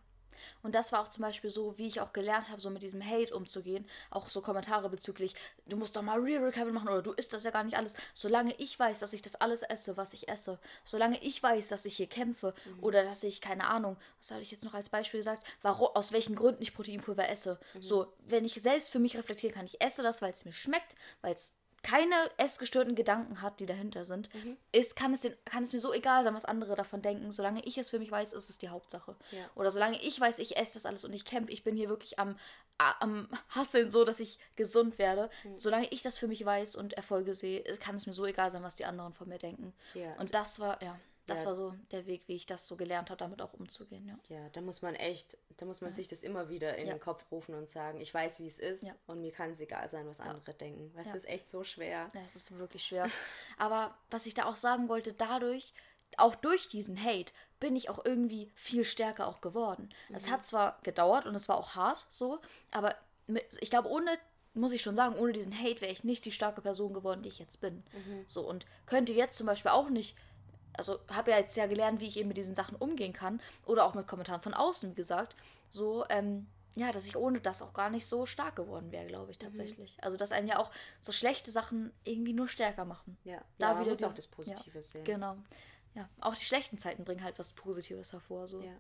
[0.63, 3.05] Und das war auch zum Beispiel so, wie ich auch gelernt habe, so mit diesem
[3.05, 3.87] Hate umzugehen.
[4.11, 5.35] Auch so Kommentare bezüglich,
[5.67, 7.95] du musst doch mal Real Recovery machen oder du isst das ja gar nicht alles.
[8.15, 11.85] Solange ich weiß, dass ich das alles esse, was ich esse, solange ich weiß, dass
[11.85, 15.21] ich hier kämpfe oder dass ich, keine Ahnung, was habe ich jetzt noch als Beispiel
[15.21, 17.59] gesagt, warum, aus welchen Gründen ich Proteinpulver esse.
[17.81, 20.95] So, wenn ich selbst für mich reflektieren kann, ich esse das, weil es mir schmeckt,
[21.23, 24.29] weil es keine essgestörten Gedanken hat, die dahinter sind,
[24.73, 27.33] ist, kann es, den, kann es mir so egal sein, was andere davon denken.
[27.33, 29.17] Solange ich es für mich weiß, ist es die Hauptsache.
[29.31, 29.49] Ja.
[29.55, 32.19] Oder solange ich weiß, ich esse das alles und ich kämpfe, ich bin hier wirklich
[32.19, 32.39] am,
[32.77, 35.31] am Hasseln, so dass ich gesund werde.
[35.45, 35.59] Mhm.
[35.59, 38.63] Solange ich das für mich weiß und Erfolge sehe, kann es mir so egal sein,
[38.63, 39.73] was die anderen von mir denken.
[39.95, 40.15] Ja.
[40.19, 40.99] Und das war, ja,
[41.31, 41.47] das Ja.
[41.47, 44.07] war so der Weg, wie ich das so gelernt habe, damit auch umzugehen.
[44.07, 44.19] Ja.
[44.29, 46.95] Ja, da muss man echt, da muss man sich das immer wieder in Ja.
[46.95, 48.95] den Kopf rufen und sagen, ich weiß, wie es ist Ja.
[49.07, 50.91] und mir kann es egal sein, was andere denken.
[50.95, 51.15] Weil es Ja.
[51.17, 52.11] ist echt so schwer.
[52.15, 53.09] Ja, es ist wirklich schwer.
[53.57, 55.73] Aber was ich da auch sagen wollte, dadurch,
[56.17, 59.91] auch durch diesen Hate, bin ich auch irgendwie viel stärker auch geworden.
[60.13, 60.31] Es Mhm.
[60.33, 62.41] hat zwar gedauert und es war auch hart so,
[62.73, 62.95] aber
[63.27, 64.19] mit, ich glaube, ohne,
[64.55, 67.29] muss ich schon sagen, ohne diesen Hate wäre ich nicht die starke Person geworden, die
[67.29, 67.85] ich jetzt bin.
[67.93, 68.25] Mhm.
[68.27, 70.17] So und könnte jetzt zum Beispiel auch nicht.
[70.77, 73.41] Also habe ja jetzt ja gelernt, wie ich eben mit diesen Sachen umgehen kann.
[73.67, 75.37] Oder auch mit Kommentaren von außen, wie gesagt.
[75.69, 79.31] So, ähm, ja, dass ich ohne das auch gar nicht so stark geworden wäre, glaube
[79.33, 79.43] ich, Mhm.
[79.45, 79.97] tatsächlich.
[80.03, 83.17] Also, dass einem ja auch so schlechte Sachen irgendwie nur stärker machen.
[83.25, 85.05] Ja, Da ja wieder muss auch dieses- das Positive ja, sehen.
[85.05, 85.37] Genau.
[85.95, 88.47] Ja, auch die schlechten Zeiten bringen halt was Positives hervor.
[88.47, 88.61] So.
[88.61, 88.73] Ja.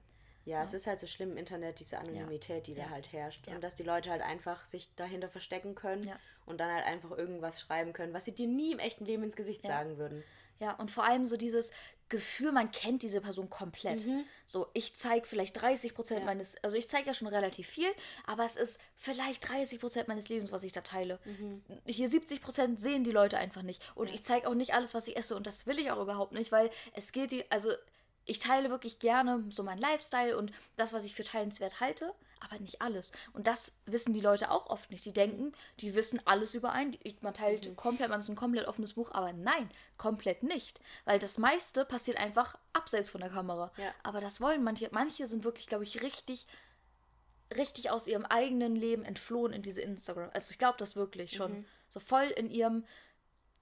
[0.47, 2.91] Ja, es ist halt so schlimm im Internet, diese Anonymität, die da Ja.
[2.91, 3.47] halt herrscht.
[3.47, 3.55] Ja.
[3.55, 6.17] Und dass die Leute halt einfach sich dahinter verstecken können Ja.
[6.47, 9.37] und dann halt einfach irgendwas schreiben können, was sie dir nie im echten Leben ins
[9.37, 9.71] Gesicht Ja.
[9.71, 10.25] sagen würden.
[10.61, 11.73] Ja, und vor allem so dieses
[12.09, 14.05] Gefühl, man kennt diese Person komplett.
[14.45, 16.27] So, ich zeige vielleicht 30 Prozent Mhm.
[16.27, 16.35] Ja.
[16.35, 17.89] meines, also ich zeige ja schon relativ viel,
[18.27, 21.19] aber es ist vielleicht 30 Prozent meines Lebens, was ich da teile.
[21.25, 21.63] Mhm.
[21.87, 23.81] Hier 70 Prozent sehen die Leute einfach nicht.
[23.95, 26.33] Und ich zeige auch nicht alles, was ich esse und das will ich auch überhaupt
[26.33, 27.71] nicht, weil es geht die, also
[28.27, 32.59] ich teile wirklich gerne so meinen Lifestyle und das, was ich für teilenswert halte, aber
[32.59, 33.13] nicht alles.
[33.33, 35.05] Und das wissen die Leute auch oft nicht.
[35.05, 36.93] Die denken, die wissen alles über einen.
[36.93, 37.77] Die- Man teilt Mhm.
[37.77, 40.81] komplett, man ist ein komplett offenes Buch, aber nein, komplett nicht.
[41.05, 43.71] Weil das meiste passiert einfach abseits von der Kamera.
[43.77, 43.95] Ja.
[44.03, 44.89] Aber das wollen manche.
[44.93, 46.47] Manche sind wirklich, glaube ich, richtig,
[47.57, 50.31] richtig aus ihrem eigenen Leben entflohen in diese Instagram.
[50.33, 51.53] Also ich glaube das wirklich schon.
[51.61, 51.65] Mhm.
[51.89, 52.87] So voll in ihrem,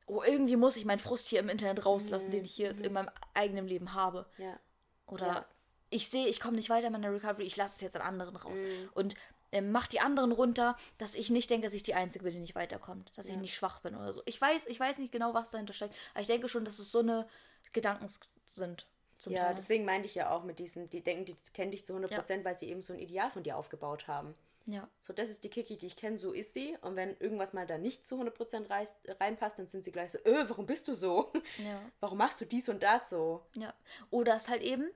[0.07, 2.33] oh, irgendwie muss ich meinen Frust hier im Internet rauslassen, Mhm.
[2.33, 4.26] den ich hier in meinem eigenen Leben habe.
[4.37, 4.59] Ja.
[5.07, 5.47] Oder Ja.
[5.91, 8.36] Ich sehe, ich komme nicht weiter in meiner Recovery, ich lasse es jetzt an anderen
[8.36, 8.61] raus.
[8.61, 8.89] Mhm.
[8.95, 9.14] Und
[9.53, 12.41] ähm, mach die anderen runter, dass ich nicht denke, dass ich die Einzige bin, die
[12.41, 13.11] nicht weiterkommt.
[13.16, 13.41] Dass ich Ja.
[13.41, 14.20] nicht schwach bin oder so.
[14.26, 16.91] Ich weiß, ich weiß nicht genau, was dahinter steckt, aber ich denke schon, dass es
[16.91, 17.26] so eine
[17.72, 18.07] Gedanken
[18.45, 18.86] sind.
[19.26, 19.55] Ja, Teil.
[19.57, 22.57] deswegen meinte ich ja auch mit diesem, die denken, die kennen dich zu 100%, weil
[22.57, 24.34] sie eben so ein Ideal von dir aufgebaut haben.
[24.66, 24.86] ja.
[25.01, 26.76] So, das ist die Kiki, die ich kenne, so ist sie.
[26.82, 30.18] Und wenn irgendwas mal da nicht zu 100% reißt, reinpasst, dann sind sie gleich so,
[30.18, 31.32] äh, warum bist du so?
[31.64, 31.80] Ja.
[32.01, 33.45] Warum machst du dies und das so?
[33.57, 33.72] Ja.
[34.11, 34.89] Oder es halt eben,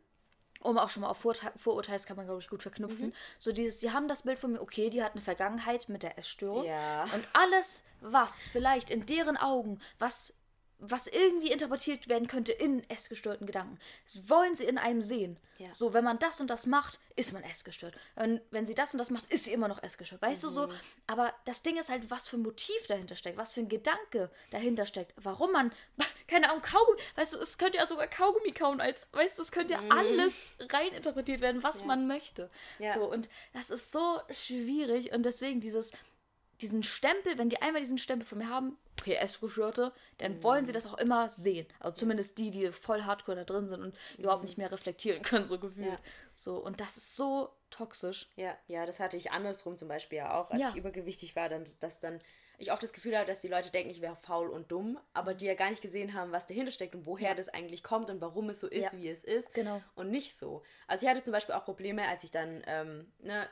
[0.62, 3.08] um auch schon mal auf Vorurteil, Vorurteils kann man, glaube ich, gut verknüpfen.
[3.08, 3.12] Mhm.
[3.38, 6.18] So dieses, sie haben das Bild von mir, okay, die hat eine Vergangenheit mit der
[6.18, 6.64] Essstörung.
[6.64, 7.04] Ja.
[7.04, 10.34] Und alles, was vielleicht in deren Augen, was,
[10.84, 15.38] was irgendwie interpretiert werden könnte in essgestörten Gedanken, das wollen sie in einem sehen.
[15.58, 15.72] Ja.
[15.72, 17.94] So, wenn man das und das macht, ist man essgestört.
[18.16, 20.20] Wenn, wenn sie das und das macht, ist sie immer noch essgestört.
[20.20, 20.66] Weißt du so?
[20.66, 20.72] Mhm.
[21.06, 24.28] Aber das Ding ist halt, was für ein Motiv dahinter steckt, was für ein Gedanke
[24.50, 25.14] dahinter steckt.
[25.22, 25.72] Warum man,
[26.26, 29.52] keine Ahnung, Kaugummi, weißt du, es könnte ja sogar Kaugummi kauen als, weißt du, es
[29.52, 32.50] könnte ja alles reininterpretiert werden, was man möchte.
[32.78, 32.84] Mhm.
[32.84, 32.94] Ja.
[32.94, 35.92] So, und das ist so schwierig und deswegen dieses,
[36.60, 38.76] diesen Stempel, wenn die einmal diesen Stempel von mir haben,
[39.10, 41.66] Essgestörte, dann wollen sie das auch immer sehen.
[41.80, 45.48] Also zumindest die, die voll hardcore da drin sind und überhaupt nicht mehr reflektieren können,
[45.48, 45.88] so gefühlt.
[45.88, 45.98] Ja.
[46.34, 48.28] So, und das ist so toxisch.
[48.36, 50.68] Ja, ja, das hatte ich andersrum zum Beispiel ja auch, als Ja.
[50.70, 52.20] ich übergewichtig war, dann, dass dann
[52.62, 55.34] ich oft das Gefühl hatte, dass die Leute denken, ich wäre faul und dumm, aber
[55.34, 58.20] die ja gar nicht gesehen haben, was dahinter steckt und woher das eigentlich kommt und
[58.20, 58.98] warum es so ist, Ja.
[58.98, 59.52] wie es ist.
[59.52, 59.82] Genau.
[59.96, 60.62] Und nicht so.
[60.86, 63.48] Also ich hatte zum Beispiel auch Probleme, als ich dann ähm, ne,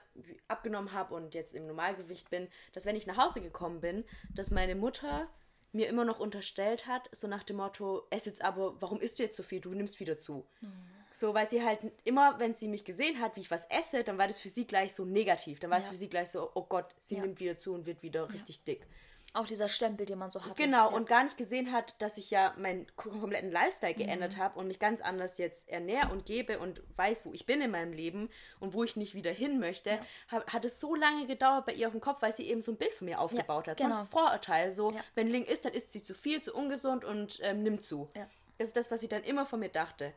[0.48, 4.04] abgenommen habe und jetzt im Normalgewicht bin, dass wenn ich nach Hause gekommen bin,
[4.34, 5.28] dass meine Mutter
[5.72, 9.22] mir immer noch unterstellt hat, so nach dem Motto, ess jetzt aber, warum isst du
[9.24, 9.60] jetzt so viel?
[9.60, 10.46] Du nimmst wieder zu.
[11.12, 14.16] So, weil sie halt immer, wenn sie mich gesehen hat, wie ich was esse, dann
[14.18, 15.58] war das für sie gleich so negativ.
[15.60, 15.90] Dann war es Ja.
[15.90, 17.22] für sie gleich so, oh Gott, sie Ja.
[17.22, 18.86] nimmt wieder zu und wird wieder richtig dick.
[19.32, 20.56] Auch dieser Stempel, den man so hat.
[20.56, 20.96] Genau, ja.
[20.96, 23.98] und gar nicht gesehen hat, dass ich ja meinen kompletten Lifestyle Mhm.
[23.98, 27.60] geändert habe und mich ganz anders jetzt ernähre und gebe und weiß, wo ich bin
[27.60, 31.26] in meinem Leben und wo ich nicht wieder hin möchte, hat, hat es so lange
[31.28, 33.68] gedauert bei ihr auf dem Kopf, weil sie eben so ein Bild von mir aufgebaut
[33.68, 33.78] hat.
[33.78, 34.00] So genau.
[34.00, 35.00] ein Vorurteil, so, Ja.
[35.14, 38.08] wenn Ling isst, dann isst sie zu viel, zu ungesund und ähm, nimmt zu.
[38.16, 38.28] Ja.
[38.58, 40.12] Das ist das, was sie dann immer von mir dachte.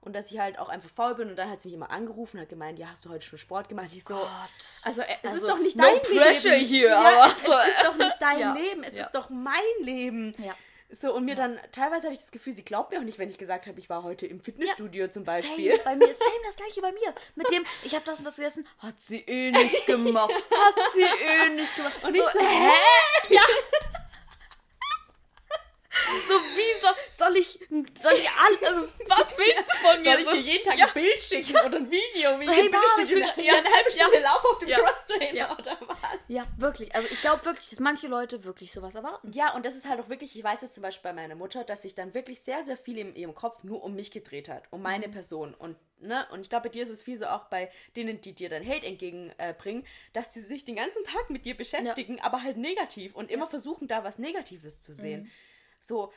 [0.00, 2.36] Und dass ich halt auch einfach faul bin und dann hat sie mich immer angerufen
[2.36, 3.88] und hat gemeint, ja, hast du heute schon Sport gemacht?
[3.92, 4.28] Ich so, Gott.
[4.84, 6.66] also äh, es Also, ist doch nicht no dein pressure Leben.
[6.66, 9.02] hier, ja, aber es so, ist doch nicht dein Ja, Leben, es ja.
[9.04, 10.34] ist doch mein Leben.
[10.38, 10.54] Ja.
[10.90, 13.28] So, und mir dann, teilweise hatte ich das Gefühl, sie glaubt mir auch nicht, wenn
[13.28, 15.72] ich gesagt habe, ich war heute im Fitnessstudio zum Beispiel.
[15.72, 17.14] Same bei mir, same das gleiche bei mir.
[17.34, 20.32] Mit dem, ich habe das und das gegessen, hat sie eh nicht gemacht.
[20.32, 21.92] Hat sie eh nicht gemacht.
[22.04, 22.72] Und ich so, hä?
[23.34, 23.42] Ja.
[26.26, 27.58] So, wie soll, soll ich,
[28.00, 30.22] soll ich all, also, was willst du von mir?
[30.22, 30.86] Soll ich dir jeden Tag ja.
[30.86, 33.68] ein Bild schicken oder ein Video, wie So, ich hey, Fitnessstudio ich bin- ja, eine
[33.72, 34.78] halbe Stunde Lauf auf dem Ja.
[34.80, 35.52] Cross-Trainer Ja.
[35.58, 35.98] oder was?
[36.28, 36.94] Ja, wirklich.
[36.94, 39.30] Also ich glaube wirklich, dass manche Leute wirklich sowas erwarten.
[39.32, 41.64] Ja, und das ist halt auch wirklich, ich weiß es zum Beispiel bei meiner Mutter,
[41.64, 44.64] dass sich dann wirklich sehr, sehr viel in ihrem Kopf nur um mich gedreht hat,
[44.70, 45.54] um meine Person.
[45.54, 48.34] Und, ne, und ich glaube, bei dir ist es viel so auch bei denen, die
[48.34, 52.56] dir dann Hate entgegenbringen, dass die sich den ganzen Tag mit dir beschäftigen, aber halt
[52.56, 55.30] negativ und immer versuchen, da was Negatives zu sehen.
[55.80, 56.12] So,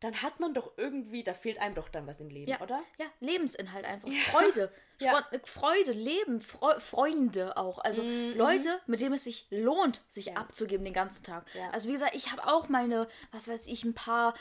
[0.00, 2.80] dann hat man doch irgendwie, da fehlt einem doch dann was im Leben, Ja, oder?
[2.98, 4.08] ja, Lebensinhalt einfach.
[4.30, 4.72] Freude.
[5.00, 5.26] Ja.
[5.32, 7.80] Äh, Freude, Leben, Freu Freunde auch.
[7.80, 11.44] Also Leute, mit denen es sich lohnt, sich abzugeben den ganzen Tag.
[11.54, 11.70] Ja.
[11.70, 14.34] Also wie gesagt, ich habe auch meine, was weiß ich, ein paar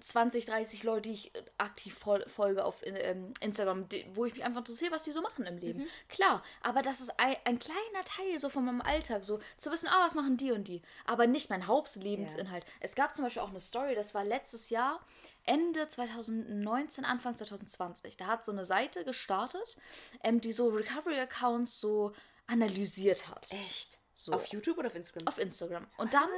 [0.00, 4.34] 20, 30 Leute, die ich äh, aktiv fol folge auf ähm, Instagram, die, wo ich
[4.34, 5.86] mich einfach interessiere, was die so machen im Leben.
[6.08, 9.88] Klar, aber das ist ein, ein kleiner Teil so von meinem Alltag, so zu wissen,
[9.88, 10.82] ah, was machen die und die.
[11.04, 12.64] Aber nicht mein Hauptlebensinhalt.
[12.80, 15.00] Es gab zum Beispiel auch eine Story, das war letztes Jahr,
[15.44, 18.16] Ende 2019, Anfang 2020.
[18.16, 19.76] Da hat so eine Seite gestartet,
[20.22, 22.12] ähm, die so Recovery-Accounts so
[22.46, 23.50] analysiert hat.
[23.52, 23.98] Echt?
[24.14, 24.32] So.
[24.32, 25.28] Auf YouTube oder auf Instagram?
[25.28, 25.86] Auf Instagram.
[25.98, 26.28] Und dann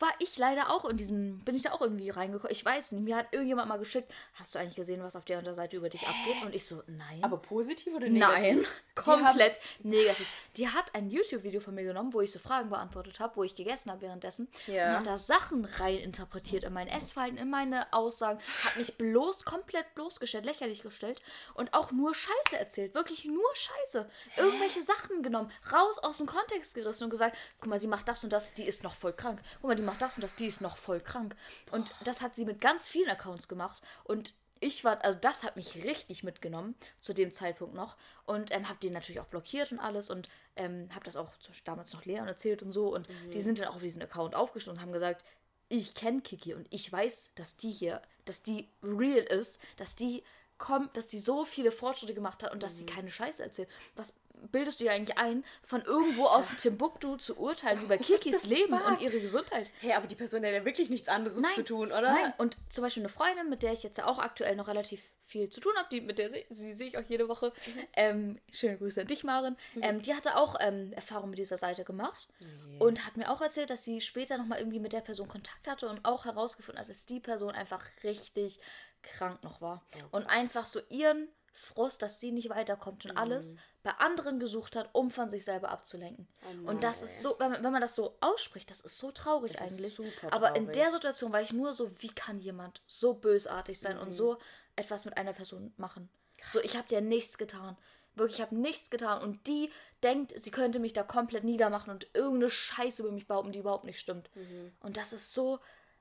[0.00, 2.50] war ich leider auch in diesem, bin ich da auch irgendwie reingekommen.
[2.50, 5.38] Ich weiß nicht, mir hat irgendjemand mal geschickt, hast du eigentlich gesehen, was auf der
[5.38, 6.42] und der Seite über dich abgeht?
[6.42, 7.22] Und ich so, nein.
[7.22, 8.42] aber positiv oder negativ?
[8.42, 10.26] Nein, komplett negativ.
[10.56, 13.54] Die hat ein YouTube-Video von mir genommen, wo ich so Fragen beantwortet habe, wo ich
[13.54, 14.48] gegessen habe währenddessen.
[14.66, 14.88] Ja.
[14.88, 18.40] Und hat da Sachen rein interpretiert in mein Essverhalten, in meine Aussagen.
[18.64, 21.20] Hat mich bloß, komplett bloßgestellt, lächerlich gestellt.
[21.52, 22.94] Und auch nur Scheiße erzählt.
[22.94, 24.08] Wirklich nur Scheiße.
[24.36, 28.24] Irgendwelche Sachen genommen, raus aus dem Kontext gerissen und gesagt, guck mal, sie macht das
[28.24, 29.40] und das, die ist noch voll krank.
[29.60, 31.34] Guck mal, die macht das und das, die ist noch voll krank.
[31.72, 33.82] Und das hat sie mit ganz vielen Accounts gemacht.
[34.04, 38.68] Und ich war, also das hat mich richtig mitgenommen zu dem Zeitpunkt noch und ähm,
[38.68, 41.32] habe den natürlich auch blockiert und alles und ähm, habe das auch
[41.64, 43.30] damals noch Leon erzählt und so und mhm.
[43.32, 45.24] die sind dann auch auf diesen Account aufgestanden und haben gesagt,
[45.70, 50.22] ich kenne Kiki und ich weiß, dass die hier, dass die real ist, dass die
[50.60, 52.90] kommt, dass die so viele Fortschritte gemacht hat und dass sie mhm.
[52.90, 53.68] keine Scheiße erzählt.
[53.96, 54.14] Was
[54.52, 56.38] bildest du ja eigentlich ein, von irgendwo Alter.
[56.38, 58.86] aus Timbuktu zu urteilen über Kikis Leben fuck?
[58.86, 59.70] und ihre Gesundheit.
[59.80, 62.12] Hey, aber die Person hat ja wirklich nichts anderes nein, zu tun, oder?
[62.12, 65.02] Nein, und zum Beispiel eine Freundin, mit der ich jetzt ja auch aktuell noch relativ
[65.26, 67.52] viel zu tun habe, die, mit der sie, sie sehe ich auch jede Woche.
[67.66, 67.80] Mhm.
[67.94, 69.56] Ähm, schöne Grüße an dich, Maren.
[69.74, 69.82] Mhm.
[69.82, 72.80] Ähm, die hatte auch ähm, Erfahrung mit dieser Seite gemacht yeah.
[72.80, 75.88] und hat mir auch erzählt, dass sie später nochmal irgendwie mit der Person Kontakt hatte
[75.88, 78.58] und auch herausgefunden hat, dass die Person einfach richtig
[79.02, 79.82] krank noch war.
[79.94, 83.18] Oh, und einfach so ihren Frust, dass sie nicht weiterkommt und mhm.
[83.18, 86.28] alles bei anderen gesucht hat, um von sich selber abzulenken.
[86.44, 89.10] Oh und das ist so, wenn man, wenn man das so ausspricht, das ist so
[89.10, 89.94] traurig das eigentlich.
[89.94, 90.32] Traurig.
[90.32, 94.02] Aber in der Situation war ich nur so, wie kann jemand so bösartig sein mhm.
[94.02, 94.38] und so
[94.76, 96.08] etwas mit einer Person machen?
[96.36, 96.52] Krass.
[96.52, 97.76] So, ich habe dir nichts getan.
[98.14, 99.22] Wirklich, ich habe nichts getan.
[99.22, 99.70] Und die
[100.02, 103.84] denkt, sie könnte mich da komplett niedermachen und irgendeine Scheiße über mich behaupten, die überhaupt
[103.84, 104.30] nicht stimmt.
[104.34, 104.72] Mhm.
[104.80, 105.60] Und das ist so,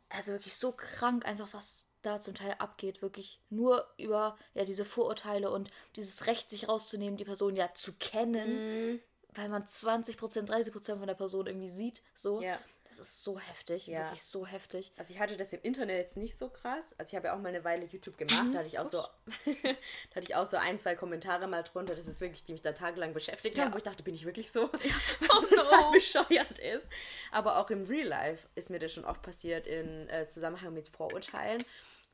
[0.09, 4.85] also wirklich so krank, einfach was da zum Teil abgeht, wirklich nur über ja diese
[4.85, 8.99] Vorurteile und dieses Recht, sich rauszunehmen, die Person ja zu kennen, mhm.
[9.33, 12.41] weil man 20%, 30% von der Person irgendwie sieht, so.
[12.41, 12.59] Ja.
[12.89, 13.99] Das ist so heftig, ja.
[13.99, 14.91] wirklich so heftig.
[14.97, 16.95] Also ich hatte das im Internet jetzt nicht so krass.
[16.97, 18.51] Also ich habe ja auch mal eine Weile YouTube gemacht, mhm.
[18.51, 18.97] da hatte ich auch so,
[19.45, 21.93] da hatte ich auch so ein, zwei Kommentare mal drunter.
[21.93, 23.65] Das ist wirklich, die mich da tagelang beschäftigt ja.
[23.65, 24.95] haben, wo ich dachte, bin ich wirklich so, ja.
[25.19, 25.91] was oh no.
[25.91, 26.89] bescheuert ist.
[27.31, 30.87] Aber auch im Real Life ist mir das schon oft passiert in äh, Zusammenhang mit
[30.87, 31.63] Vorurteilen.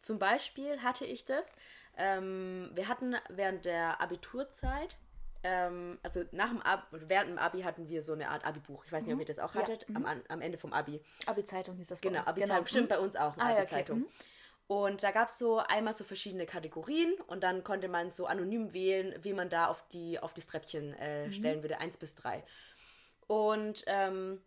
[0.05, 1.55] Zum Beispiel hatte ich das.
[1.97, 4.97] Ähm, wir hatten während der Abiturzeit,
[5.41, 8.85] ähm, also nach dem Ab während dem Abi hatten wir so eine Art Abi-Buch.
[8.85, 9.21] Ich weiß nicht, ob mhm.
[9.21, 9.97] ihr das auch hattet, ja.
[9.97, 10.05] mhm.
[10.05, 11.01] am, am Ende vom Abi.
[11.25, 12.45] Abi-Zeitung hieß das Genau, Abi-Zeitung.
[12.45, 12.65] Genau.
[12.67, 14.03] Stimmt, bei uns auch, eine ah, Abi-Zeitung.
[14.03, 14.09] Okay.
[14.09, 14.75] Mhm.
[14.77, 18.73] Und da gab es so einmal so verschiedene Kategorien und dann konnte man so anonym
[18.73, 21.31] wählen, wie man da auf die auf das Treppchen äh, mhm.
[21.31, 22.43] stellen würde, eins bis drei.
[23.25, 24.39] Und ähm,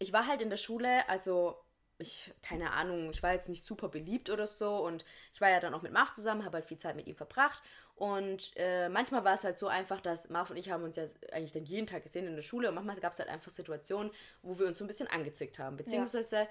[0.00, 1.61] ich war halt in der Schule, also
[2.02, 5.60] ich, keine Ahnung, ich war jetzt nicht super beliebt oder so und ich war ja
[5.60, 7.62] dann auch mit Marv zusammen, habe halt viel Zeit mit ihm verbracht
[7.94, 11.04] und äh, manchmal war es halt so einfach, dass Marv und ich haben uns ja
[11.32, 14.10] eigentlich dann jeden Tag gesehen in der Schule und manchmal gab es halt einfach Situationen,
[14.42, 16.48] wo wir uns so ein bisschen angezickt haben, beziehungsweise ja.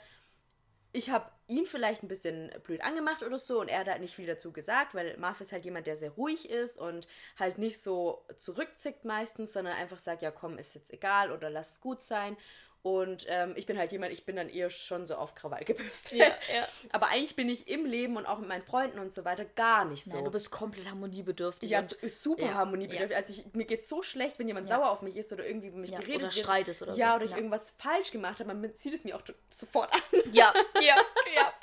[0.93, 4.15] ich habe ihn vielleicht ein bisschen blöd angemacht oder so und er hat halt nicht
[4.15, 7.81] viel dazu gesagt, weil Marv ist halt jemand, der sehr ruhig ist und halt nicht
[7.81, 12.01] so zurückzickt meistens, sondern einfach sagt, ja komm, ist jetzt egal oder lass es gut
[12.01, 12.37] sein
[12.83, 16.13] und ähm, ich bin halt jemand, ich bin dann eher schon so auf Krawall gebürstet.
[16.13, 16.67] Ja, ja.
[16.91, 19.85] Aber eigentlich bin ich im Leben und auch mit meinen Freunden und so weiter gar
[19.85, 20.15] nicht so.
[20.15, 21.69] Nein, du bist komplett harmoniebedürftig.
[21.69, 23.15] Ja, super ja, harmoniebedürftig.
[23.15, 25.91] Also ich, mir geht so schlecht, wenn jemand sauer auf mich ist oder irgendwie mich
[25.91, 27.01] geredet oder Streit ist oder ja, so.
[27.01, 28.51] Ja, oder ich irgendwas falsch gemacht habe.
[28.51, 30.01] Man zieht es mir auch sofort an.
[30.31, 30.51] Ja,
[30.81, 30.95] ja,
[31.35, 31.53] ja.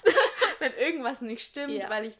[0.60, 2.18] wenn irgendwas nicht stimmt, weil ich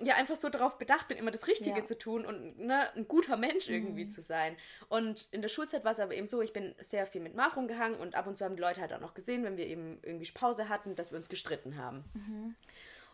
[0.00, 1.84] ja einfach so darauf bedacht bin, immer das Richtige ja.
[1.84, 4.10] zu tun und ne, ein guter Mensch irgendwie mhm.
[4.10, 4.56] zu sein.
[4.88, 7.56] Und in der Schulzeit war es aber eben so, ich bin sehr viel mit Marv
[7.56, 9.98] rumgehangen und ab und zu haben die Leute halt auch noch gesehen, wenn wir eben
[10.02, 12.04] irgendwie Pause hatten, dass wir uns gestritten haben.
[12.14, 12.54] Mhm.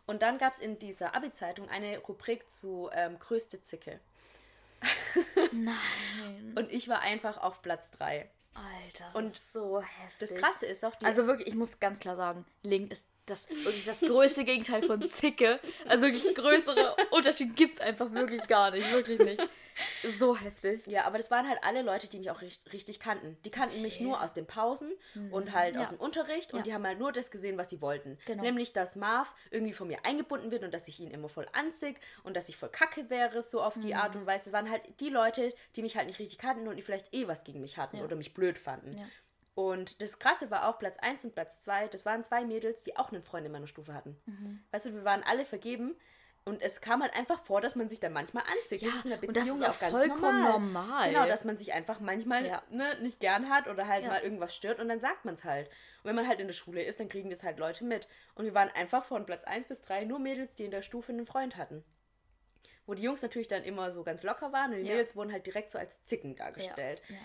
[0.07, 4.01] Und dann gab es in dieser Abi-Zeitung eine Rubrik zu ähm, größte Zicke.
[5.53, 6.55] Nein.
[6.57, 8.29] und ich war einfach auf Platz 3.
[8.55, 10.19] Alter, das und ist so heftig.
[10.19, 13.49] Das Krasse ist auch, die also wirklich, ich muss ganz klar sagen, Link ist das
[13.51, 15.61] wirklich das größte Gegenteil von Zicke.
[15.87, 18.91] Also größere Unterschied gibt es einfach wirklich gar nicht.
[18.93, 19.41] Wirklich nicht.
[20.07, 20.87] So heftig.
[20.87, 23.37] Ja, aber das waren halt alle Leute, die mich auch richtig, richtig kannten.
[23.45, 23.83] Die kannten okay.
[23.83, 25.33] mich nur aus den Pausen mhm.
[25.33, 25.83] und halt ja.
[25.83, 26.65] aus dem Unterricht und ja.
[26.65, 28.19] die haben halt nur das gesehen, was sie wollten.
[28.27, 28.43] Genau.
[28.43, 31.99] Nämlich, dass Marv irgendwie von mir eingebunden wird und dass ich ihn immer voll anzig
[32.23, 34.01] und dass ich voll kacke wäre, so auf die mhm.
[34.01, 34.51] Art und Weise.
[34.51, 37.27] Es waren halt die Leute, die mich halt nicht richtig kannten und die vielleicht eh
[37.29, 38.05] was gegen mich hatten ja.
[38.05, 38.97] oder mich blöd fanden.
[39.55, 42.97] Und das Krasse war auch Platz 1 und Platz 2, das waren zwei Mädels, die
[42.97, 44.17] auch einen Freund in meiner Stufe hatten.
[44.25, 44.65] Mhm.
[44.71, 45.95] Weißt du, wir waren alle vergeben
[46.45, 48.83] und es kam halt einfach vor, dass man sich dann manchmal anzieht.
[48.83, 50.53] Ja, das ist in der Beziehung und das ist auch, auch vollkommen normal.
[50.53, 51.09] normal.
[51.11, 52.63] Genau, dass man sich einfach manchmal ja.
[52.71, 54.11] ne, nicht gern hat oder halt ja.
[54.11, 55.69] mal irgendwas stört und dann sagt man es halt.
[55.69, 58.09] Und wenn man halt in der Schule ist, dann kriegen das halt Leute mit.
[58.35, 61.13] Und wir waren einfach von Platz 1 bis 3 nur Mädels, die in der Stufe
[61.13, 61.85] einen Freund hatten.
[62.87, 65.47] Wo die Jungs natürlich dann immer so ganz locker waren und die Mädels wurden halt
[65.47, 67.03] direkt so als Zicken dargestellt.
[67.09, 67.17] Ja.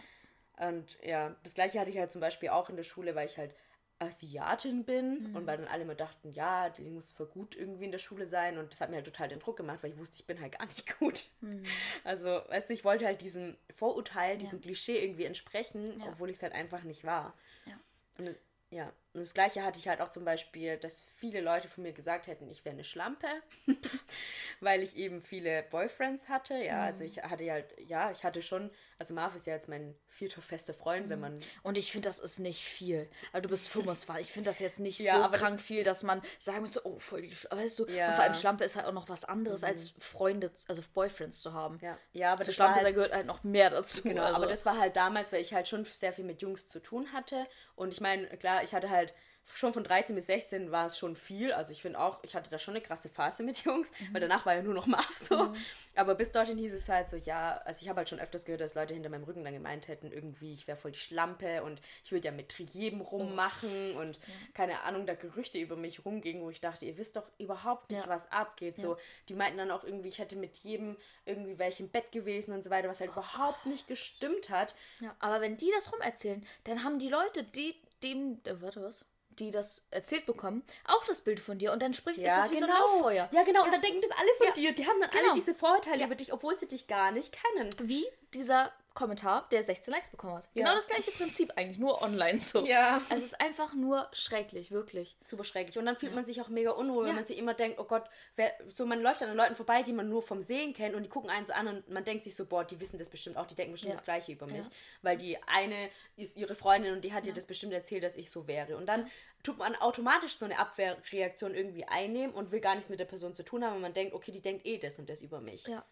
[0.58, 3.38] Und ja, das gleiche hatte ich halt zum Beispiel auch in der Schule, weil ich
[3.38, 3.54] halt
[4.00, 5.36] Asiatin bin mhm.
[5.36, 8.28] und weil dann alle immer dachten, ja, die muss voll gut irgendwie in der Schule
[8.28, 10.40] sein und das hat mir halt total den Druck gemacht, weil ich wusste, ich bin
[10.40, 11.26] halt gar nicht gut.
[11.42, 11.64] Mhm.
[12.04, 14.38] Also, weißt du, ich wollte halt diesem Vorurteil, ja.
[14.38, 16.08] diesem Klischee irgendwie entsprechen, ja.
[16.10, 17.34] obwohl ich es halt einfach nicht war.
[17.66, 17.80] Ja.
[18.20, 18.36] Und
[18.70, 21.92] ja, Und das gleiche hatte ich halt auch zum Beispiel, dass viele Leute von mir
[21.92, 23.28] gesagt hätten, ich wäre eine Schlampe,
[24.62, 26.54] weil ich eben viele Boyfriends hatte.
[26.54, 27.58] Ja, also ich hatte ja,
[27.88, 31.40] ja, ich hatte schon, also Marv ist ja jetzt mein vierter fester Freund, wenn man.
[31.64, 33.08] Und ich finde, das ist nicht viel.
[33.32, 34.28] Also du bist 25.
[34.28, 37.22] Ich finde das jetzt nicht Ja, so krank viel, dass man sagen müsste, oh, voll
[37.22, 37.88] die Sch Weißt du?
[37.88, 38.10] Ja.
[38.10, 41.54] Und vor allem Schlampe ist halt auch noch was anderes, als Freunde, also Boyfriends zu
[41.54, 41.80] haben.
[41.82, 44.02] Ja, ja aber Zu das Schlampe halt, gehört halt noch mehr dazu.
[44.02, 44.36] Genau, also.
[44.36, 47.14] aber das war halt damals, weil ich halt schon sehr viel mit Jungs zu tun
[47.14, 47.46] hatte.
[47.76, 49.07] Und ich meine, klar, ich hatte halt
[49.54, 51.52] schon von 13 bis 16 war es schon viel.
[51.54, 54.14] Also ich finde auch, ich hatte da schon eine krasse Phase mit Jungs, Mhm.
[54.14, 55.54] weil danach war ja nur noch Marv so.
[55.96, 58.62] Aber bis dorthin hieß es halt so, ja, also ich habe halt schon öfters gehört,
[58.62, 61.82] dass Leute hinter meinem Rücken dann gemeint hätten, irgendwie, ich wäre voll die Schlampe und
[62.04, 64.20] ich würde ja mit jedem rummachen und
[64.54, 68.04] keine Ahnung, da Gerüchte über mich rumgingen, wo ich dachte, ihr wisst doch überhaupt nicht,
[68.04, 68.10] Ja.
[68.10, 68.78] was abgeht.
[68.78, 68.98] So,
[69.30, 72.64] die meinten dann auch irgendwie, ich hätte mit jedem irgendwie welche im Bett gewesen und
[72.64, 74.76] so weiter, was halt überhaupt nicht gestimmt hat.
[75.00, 79.04] Ja, aber wenn die das rumerzählen, dann haben die Leute, die dem, äh, warte was,
[79.40, 82.60] die das erzählt bekommen, auch das Bild von dir und dann spricht ist das wie
[82.60, 83.30] so ein Lauffeuer.
[83.32, 83.64] Ja, genau.
[83.64, 84.54] Und dann denken das alle von Ja.
[84.54, 84.72] dir.
[84.74, 85.24] Die haben dann Genau.
[85.26, 86.06] alle diese Vorurteile Ja.
[86.08, 87.70] über dich, obwohl sie dich gar nicht kennen.
[87.82, 90.50] Wie dieser Kommentar, der 16 Likes bekommen hat.
[90.54, 90.64] Ja.
[90.64, 92.66] Genau das gleiche Prinzip eigentlich, nur online so.
[92.66, 93.02] Ja.
[93.10, 95.16] Also es ist einfach nur schrecklich, wirklich.
[95.24, 95.78] Super schrecklich.
[95.78, 97.16] Und dann fühlt man sich auch mega unwohl, wenn Ja.
[97.16, 100.10] man sich immer denkt, oh Gott, wer, so man läuft an Leuten vorbei, die man
[100.10, 102.46] nur vom Sehen kennt und die gucken einen so an und man denkt sich so,
[102.46, 103.98] boah, die wissen das bestimmt auch, die denken bestimmt Ja.
[103.98, 104.66] das Gleiche über mich.
[104.66, 104.72] Ja.
[105.04, 108.32] Weil die eine ist ihre Freundin und die hat ihr das bestimmt erzählt, dass ich
[108.32, 108.78] so wäre.
[108.78, 109.08] Und dann
[109.44, 113.36] tut man automatisch so eine Abwehrreaktion irgendwie einnehmen und will gar nichts mit der Person
[113.36, 115.68] zu tun haben, weil man denkt, okay, die denkt eh das und das über mich.
[115.68, 115.86] Ja.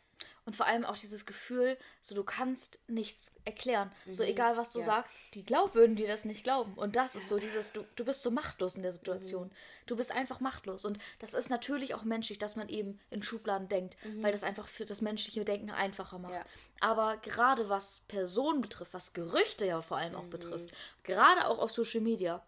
[0.45, 3.91] Und vor allem auch dieses Gefühl, so du kannst nichts erklären.
[4.07, 4.86] So egal was du Ja.
[4.86, 6.76] sagst, die glaub, würden dir das nicht glauben.
[6.76, 9.51] Und das ist so dieses, du, du bist so machtlos in der Situation.
[9.88, 10.86] Du bist einfach machtlos.
[10.86, 14.68] Und das ist natürlich auch menschlich, dass man eben in Schubladen denkt, weil das einfach
[14.68, 16.34] für das menschliche Denken einfacher macht.
[16.34, 16.45] Ja.
[16.80, 20.72] Aber gerade was Personen betrifft, was Gerüchte ja vor allem auch betrifft,
[21.03, 22.45] gerade auch auf Social Media,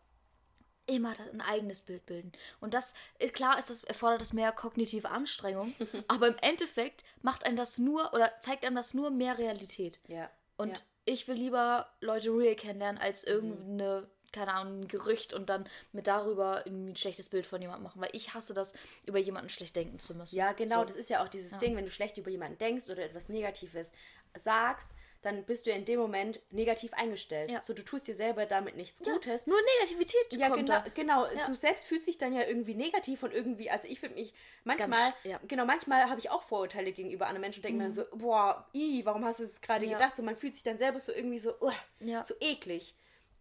[0.87, 2.31] immer ein eigenes Bild bilden.
[2.59, 5.75] Und das, ist- klar ist das, erfordert das mehr kognitive Anstrengung,
[6.07, 9.99] aber im Endeffekt macht einem das nur oder zeigt einem das nur mehr Realität.
[10.07, 10.29] Ja.
[10.57, 10.83] Und ja.
[10.83, 10.87] Mhm.
[11.05, 16.07] ich will lieber Leute real kennenlernen, als irgendeine, keine Ahnung, ein Gerücht und dann mit
[16.07, 18.73] darüber ein schlechtes Bild von jemandem machen, weil ich hasse das,
[19.05, 20.35] über jemanden schlecht denken zu müssen.
[20.35, 20.85] Ja, genau, So.
[20.85, 23.93] das ist ja auch dieses Ding, wenn du schlecht über jemanden denkst oder etwas Negatives
[24.35, 24.91] sagst,
[25.27, 27.51] dann bist du ja in dem Moment negativ eingestellt.
[27.51, 27.61] Ja.
[27.61, 29.45] So, du tust dir selber damit nichts Ja, Gutes.
[29.45, 30.85] Nur Negativität Ja, kommt genau, da.
[30.93, 31.25] genau.
[31.27, 31.45] Ja.
[31.45, 34.89] Du selbst fühlst dich dann ja irgendwie negativ und irgendwie, also ich finde mich manchmal,
[34.89, 35.39] Ganz ja.
[35.47, 39.01] genau, manchmal habe ich auch Vorurteile gegenüber anderen Menschen und denke mir so, boah, i,
[39.05, 39.91] warum hast du es gerade Mhm.
[39.91, 39.97] Ja.
[39.97, 40.15] gedacht?
[40.15, 42.23] So, man fühlt sich dann selber so irgendwie so, uh, Ja.
[42.23, 42.95] so eklig.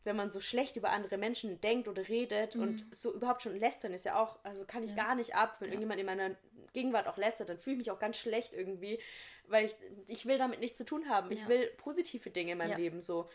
[0.04, 2.62] Wenn man so schlecht über andere Menschen denkt oder redet Mhm.
[2.62, 5.68] und so überhaupt schon lästern ist ja auch, also kann ich gar nicht ab, wenn
[5.68, 6.30] irgendjemand in meiner
[6.72, 9.00] Gegenwart auch lästert, dann fühle ich mich auch ganz schlecht irgendwie,
[9.48, 9.74] weil ich,
[10.08, 11.30] ich will damit nichts zu tun haben.
[11.30, 11.48] Ich Ja.
[11.48, 12.76] will positive Dinge in meinem Ja.
[12.76, 13.28] Leben so.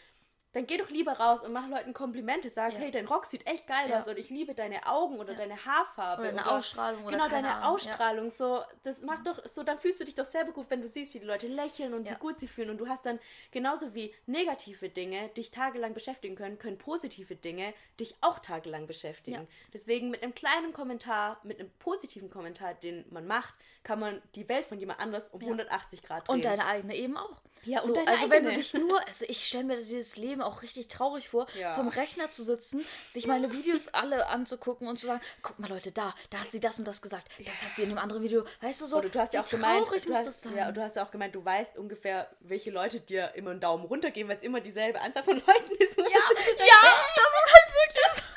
[0.54, 2.50] Dann geh doch lieber raus und mach Leuten Komplimente.
[2.50, 2.80] Sag, Ja.
[2.80, 4.00] hey, dein Rock sieht echt geil Ja.
[4.00, 6.24] aus und ich liebe deine Augen oder deine Haarfarbe.
[6.24, 7.70] Oder eine Ausstrahlung oder Genau, deine Ahnung, ja.
[7.70, 8.30] Ausstrahlung.
[8.32, 11.14] So, das macht doch, so, dann fühlst du dich doch selber gut, wenn du siehst,
[11.14, 12.12] wie die Leute lächeln und Ja.
[12.12, 12.70] wie gut sie fühlen.
[12.70, 13.20] Und du hast dann
[13.52, 19.42] genauso wie negative Dinge dich tagelang beschäftigen können, können positive Dinge dich auch tagelang beschäftigen.
[19.44, 19.48] Ja.
[19.74, 24.48] Deswegen mit einem kleinen Kommentar, mit einem positiven Kommentar, den man macht, kann man die
[24.50, 26.36] Welt von jemand anders um 180 Grad drehen.
[26.36, 27.42] Und deine eigene eben auch.
[27.64, 28.56] Ja, so, und deine Also wenn du eigene.
[28.56, 31.74] dich nur, also ich stelle mir dieses Leben auch richtig traurig vor, Ja.
[31.76, 35.92] vom Rechner zu sitzen, sich meine Videos alle anzugucken und zu sagen, guck mal Leute,
[35.92, 38.44] da, da hat sie das und das gesagt, das hat sie in einem anderen Video,
[38.62, 40.78] weißt du so, Oder du hast ja auch gemeint, traurig du muss hast, ja, und
[40.78, 44.12] du hast ja auch gemeint, du weißt ungefähr, welche Leute dir immer einen Daumen runter
[44.12, 45.98] geben, weil es immer dieselbe Anzahl von Leuten ist.
[45.98, 46.82] ja, ja,
[47.16, 48.22] das ist halt wirklich so.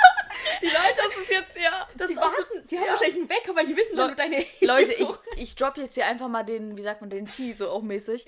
[0.60, 2.90] Die Leute, das ist jetzt, ja, das die ist auch so, warten, die haben ja.
[2.92, 5.94] wahrscheinlich einen Wecker, weil die wissen, wenn Le- du deine Leute, ich, ich drop jetzt
[5.94, 8.26] hier einfach mal den, wie sagt man, den Tee so auch mäßig.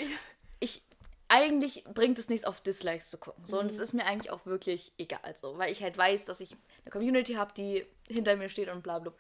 [1.29, 3.45] Ich, eigentlich bringt es nichts auf Dislikes zu gucken.
[3.47, 3.71] So, und Mhm.
[3.73, 6.53] es ist mir eigentlich auch wirklich egal so, weil ich halt weiß, dass ich
[6.85, 9.13] eine Community habe, die hinter mir steht und bla bla.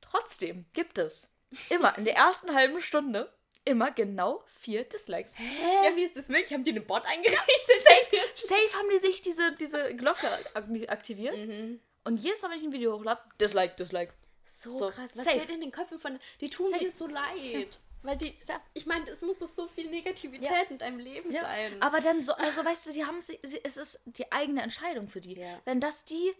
[0.00, 1.34] Trotzdem gibt es
[1.68, 3.32] immer in der ersten halben Stunde
[3.64, 5.34] immer genau vier Dislikes.
[5.38, 6.52] Ja, wie ist das wirklich?
[6.52, 7.38] Haben die einen Bot eingerichtet?
[7.82, 11.46] Safe, safe haben die sich diese, diese Glocke ak- aktiviert.
[11.46, 11.80] Mhm.
[12.04, 14.14] Und jedes Mal, wenn ich ein Video hochlade, Dislike, Dislike.
[14.46, 15.16] So, So, krass.
[15.16, 15.38] Was safe.
[15.38, 16.18] geht in den Köpfen von.
[16.40, 16.82] Die tun Safe.
[16.82, 17.78] mir so leid.
[18.02, 18.38] Weil die.
[18.74, 20.62] Ich meine, es muss doch so viel Negativität Ja.
[20.70, 21.82] in deinem Leben Ja, sein.
[21.82, 25.08] aber dann so, also weißt du, die haben sie, sie, es ist die eigene Entscheidung
[25.08, 25.34] für die.
[25.36, 25.60] Ja.
[25.66, 26.32] Wenn das die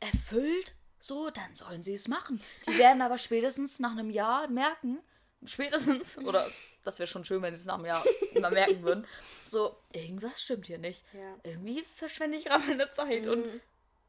[0.00, 2.40] erfüllt, so, dann sollen sie es machen.
[2.66, 4.98] Die werden aber spätestens nach einem Jahr merken,
[5.44, 6.48] spätestens, oder
[6.84, 9.06] das wäre schon schön, wenn sie es nach einem Jahr immer merken würden,
[9.46, 11.04] so, irgendwas stimmt hier nicht.
[11.42, 13.44] Irgendwie verschwende ich gerade meine Zeit und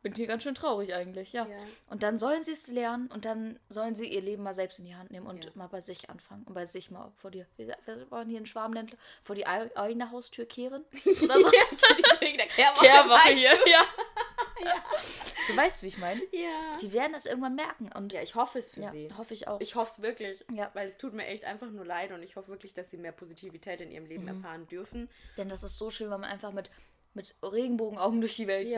[0.02, 1.46] bin hier ganz schön traurig eigentlich, ja.
[1.46, 1.56] Ja.
[1.90, 4.86] Und dann sollen sie es lernen und dann sollen sie ihr Leben mal selbst in
[4.86, 5.52] die Hand nehmen und Ja.
[5.56, 7.76] mal bei sich anfangen und bei sich mal vor dir, wir
[8.10, 10.84] waren hier in Schwabenländler, vor die ei- eigene Haustür kehren.
[11.06, 11.52] Oder so.
[12.20, 12.86] Wegen der Kehrwoche.
[12.86, 13.82] Kehrwoche hier, ja.
[14.66, 14.76] ja.
[15.48, 16.22] So weißt du, wie ich meine?
[16.32, 16.78] Ja.
[16.82, 17.92] Die werden das irgendwann merken.
[17.96, 19.10] Und Ja, ich hoffe es für ja, sie.
[19.18, 19.60] hoffe ich auch.
[19.60, 20.44] Ich hoffe es wirklich.
[20.52, 20.70] Ja.
[20.74, 23.12] Weil es tut mir echt einfach nur leid und ich hoffe wirklich, dass sie mehr
[23.12, 24.30] Positivität in ihrem Leben Mhm.
[24.44, 25.10] erfahren dürfen.
[25.38, 26.70] Denn das ist so schön, wenn man einfach mit,
[27.14, 28.78] mit Regenbogenaugen durch die Welt geht.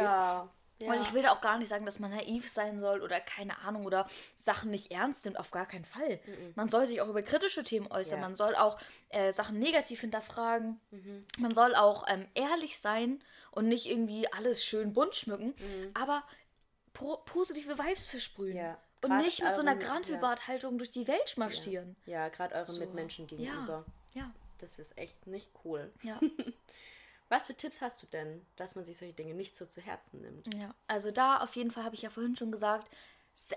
[0.84, 0.92] Ja.
[0.94, 3.58] Und ich will da auch gar nicht sagen, dass man naiv sein soll oder keine
[3.60, 5.38] Ahnung oder Sachen nicht ernst nimmt.
[5.40, 6.20] Auf gar keinen Fall.
[6.56, 8.20] Man soll sich auch über kritische Themen äußern.
[8.20, 8.26] Ja.
[8.26, 8.78] Man soll auch
[9.10, 10.80] äh, Sachen negativ hinterfragen.
[11.40, 13.22] Man soll auch ähm, ehrlich sein
[13.52, 15.54] und nicht irgendwie alles schön bunt schmücken.
[15.94, 16.24] Aber
[16.94, 18.56] pro positive Vibes versprühen.
[18.58, 18.78] Ja.
[19.02, 21.96] Und nicht mit so einer euren- Grantelbarthaltung durch die Welt marschieren.
[22.06, 22.80] Ja, gerade euren So.
[22.80, 23.86] Mitmenschen gegenüber.
[24.14, 24.32] Ja.
[24.60, 25.92] Das ist echt nicht cool.
[26.04, 26.20] Ja.
[27.30, 30.22] Was für Tipps hast du denn, dass man sich solche Dinge nicht so zu Herzen
[30.22, 30.54] nimmt?
[30.62, 32.90] Ja, also da auf jeden Fall habe ich ja vorhin schon gesagt,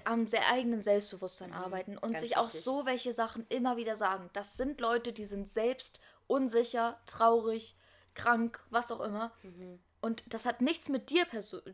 [0.04, 2.16] am sehr eigenen Selbstbewusstsein arbeiten und Mhm.
[2.16, 4.30] sich auch so welche Sachen immer wieder sagen.
[4.32, 7.76] Das sind Leute, die sind selbst unsicher, traurig,
[8.14, 9.32] krank, was auch immer.
[9.42, 9.78] Mhm.
[10.00, 11.26] Und das hat nichts mit dir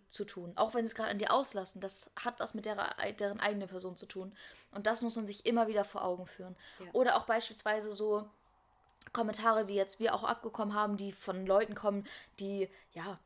[0.09, 1.81] zu tun, auch wenn sie es gerade an dir auslassen.
[1.81, 4.35] Das hat was mit der, deren eigenen Person zu tun.
[4.73, 6.57] Und das muss man sich immer wieder vor Augen führen.
[6.81, 6.87] Ja.
[6.95, 8.29] Oder auch beispielsweise so
[9.13, 12.07] Kommentare, wie jetzt wir auch abgekommen haben, die von Leuten kommen,
[12.39, 13.19] die, ja,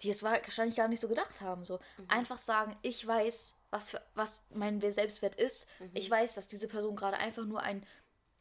[0.00, 1.64] die es wahrscheinlich gar nicht so gedacht haben.
[1.64, 5.68] So einfach sagen, ich weiß, was für was mein Selbstwert ist.
[5.94, 7.86] Ich weiß, dass diese Person gerade einfach nur einen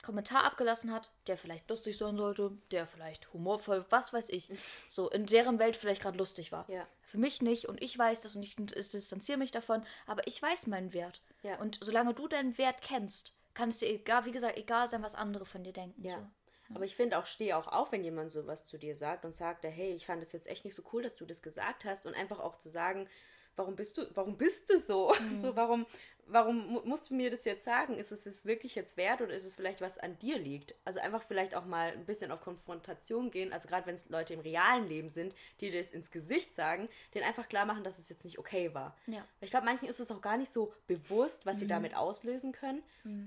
[0.02, 4.52] Kommentar abgelassen hat, der vielleicht lustig sein sollte, der vielleicht humorvoll, was weiß ich,
[4.88, 6.68] so in deren Welt vielleicht gerade lustig war.
[6.70, 6.88] Ja.
[7.04, 10.68] Für mich nicht und ich weiß das und ich distanziere mich davon, aber ich weiß
[10.68, 11.22] meinen Wert.
[11.44, 11.60] Ja.
[11.60, 15.14] Und solange du deinen Wert kennst, kann es dir egal, wie gesagt, egal sein, was
[15.14, 16.04] andere von dir denken.
[16.04, 16.18] Ja.
[16.18, 16.28] So.
[16.74, 19.64] Aber ich finde auch, stehe auch auf, wenn jemand sowas zu dir sagt und sagt,
[19.66, 22.16] hey, ich fand es jetzt echt nicht so cool, dass du das gesagt hast und
[22.16, 23.08] einfach auch zu sagen,
[23.56, 25.14] warum bist du, warum bist du so?
[25.30, 25.86] so warum,
[26.28, 27.98] warum mu- musst du mir das jetzt sagen?
[27.98, 30.74] Ist es es wirklich jetzt wert oder ist es vielleicht was an dir liegt?
[30.86, 34.34] Also einfach vielleicht auch mal ein bisschen auf Konfrontation gehen, also gerade wenn es Leute
[34.34, 38.00] im realen Leben sind, die dir das ins Gesicht sagen, denen einfach klar machen, dass
[38.00, 38.96] es jetzt nicht okay war.
[39.08, 39.26] Ja.
[39.42, 42.82] Ich glaube, manchen ist es auch gar nicht so bewusst, was sie damit auslösen können.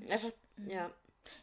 [0.09, 0.31] Einfach,
[0.67, 0.91] ja.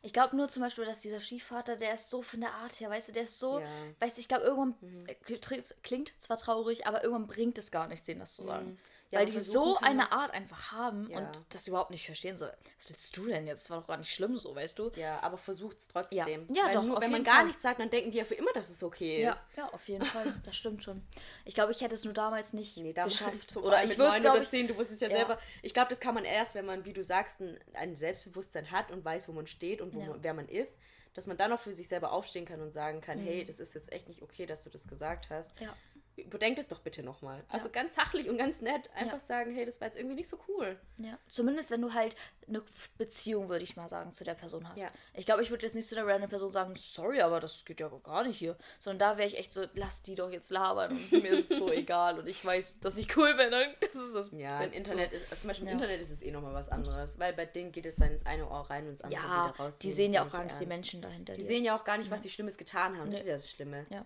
[0.01, 2.89] Ich glaube nur zum Beispiel, dass dieser Stiefvater, der ist so von der Art her,
[2.89, 3.67] weißt du, der ist so, Ja.
[3.67, 3.95] Mhm.
[3.99, 4.75] weißt du, ich glaube, irgendwann
[5.07, 8.71] äh, klingt- klingt zwar traurig, aber irgendwann bringt es gar nichts, denen das zu sagen.
[8.71, 8.77] Mhm.
[9.11, 11.17] Ja, Weil die so eine Art einfach haben Ja.
[11.17, 12.45] und das überhaupt nicht verstehen so.
[12.77, 13.63] Was willst du denn jetzt?
[13.65, 14.89] Das war doch gar nicht schlimm so, weißt du?
[14.95, 16.47] Ja, aber versucht es trotzdem.
[16.49, 16.55] Ja.
[16.55, 17.47] Ja, Weil doch, nur wenn man gar Fall.
[17.47, 19.37] nichts sagt, dann denken die ja für immer, dass es okay ist.
[19.57, 20.33] ja, auf jeden Fall.
[20.45, 21.03] Das stimmt schon.
[21.43, 23.51] Ich glaube, ich hätte es nur damals nicht Nee, da geschafft.
[23.51, 25.17] so oder ich würde es, glaube ich, zehn, du wusstest ja, Ja.
[25.17, 25.39] selber.
[25.61, 28.91] Ich glaube, das kann man erst, wenn man, wie du sagst, ein, ein Selbstbewusstsein hat
[28.91, 30.77] und weiß, wo man steht und man, wer man ist,
[31.13, 33.25] dass man dann auch für sich selber aufstehen kann und sagen kann, Mhm.
[33.25, 35.51] hey, das ist jetzt echt nicht okay, dass du das gesagt hast.
[35.59, 35.75] Ja.
[36.17, 37.43] Überdenk es doch bitte nochmal.
[37.49, 40.37] Also ganz sachlich und ganz nett einfach sagen, hey, das war jetzt irgendwie nicht so
[40.47, 40.79] cool.
[40.97, 42.15] Ja, zumindest wenn du halt
[42.47, 42.61] eine
[42.97, 44.83] Beziehung, würde ich mal sagen, zu der Person hast.
[44.83, 44.91] Ja.
[45.13, 47.79] Ich glaube, ich würde jetzt nicht zu der random Person sagen, sorry, aber das geht
[47.79, 48.57] ja gar nicht hier.
[48.79, 51.59] Sondern da wäre ich echt so, lass die doch jetzt labern und mir ist es
[51.59, 54.31] so egal und ich weiß, dass ich cool bin und das ist das.
[54.31, 54.71] Ja, im.
[54.73, 55.73] Internet ist, also zum Beispiel im Ja.
[55.73, 58.47] Internet ist es eh nochmal was anderes, weil bei denen geht es dann ins eine
[58.49, 59.77] Ohr rein und ins andere Ja, wieder raus.
[59.77, 60.67] die nehmen sehen ja auch gar nicht die ernst.
[60.67, 61.33] Menschen dahinter.
[61.33, 61.47] Die dir.
[61.47, 63.05] sehen ja auch gar nicht, was sie Schlimmes getan haben.
[63.11, 63.19] Das Nee.
[63.21, 63.85] ist ja das Schlimme.
[63.89, 64.05] Ja.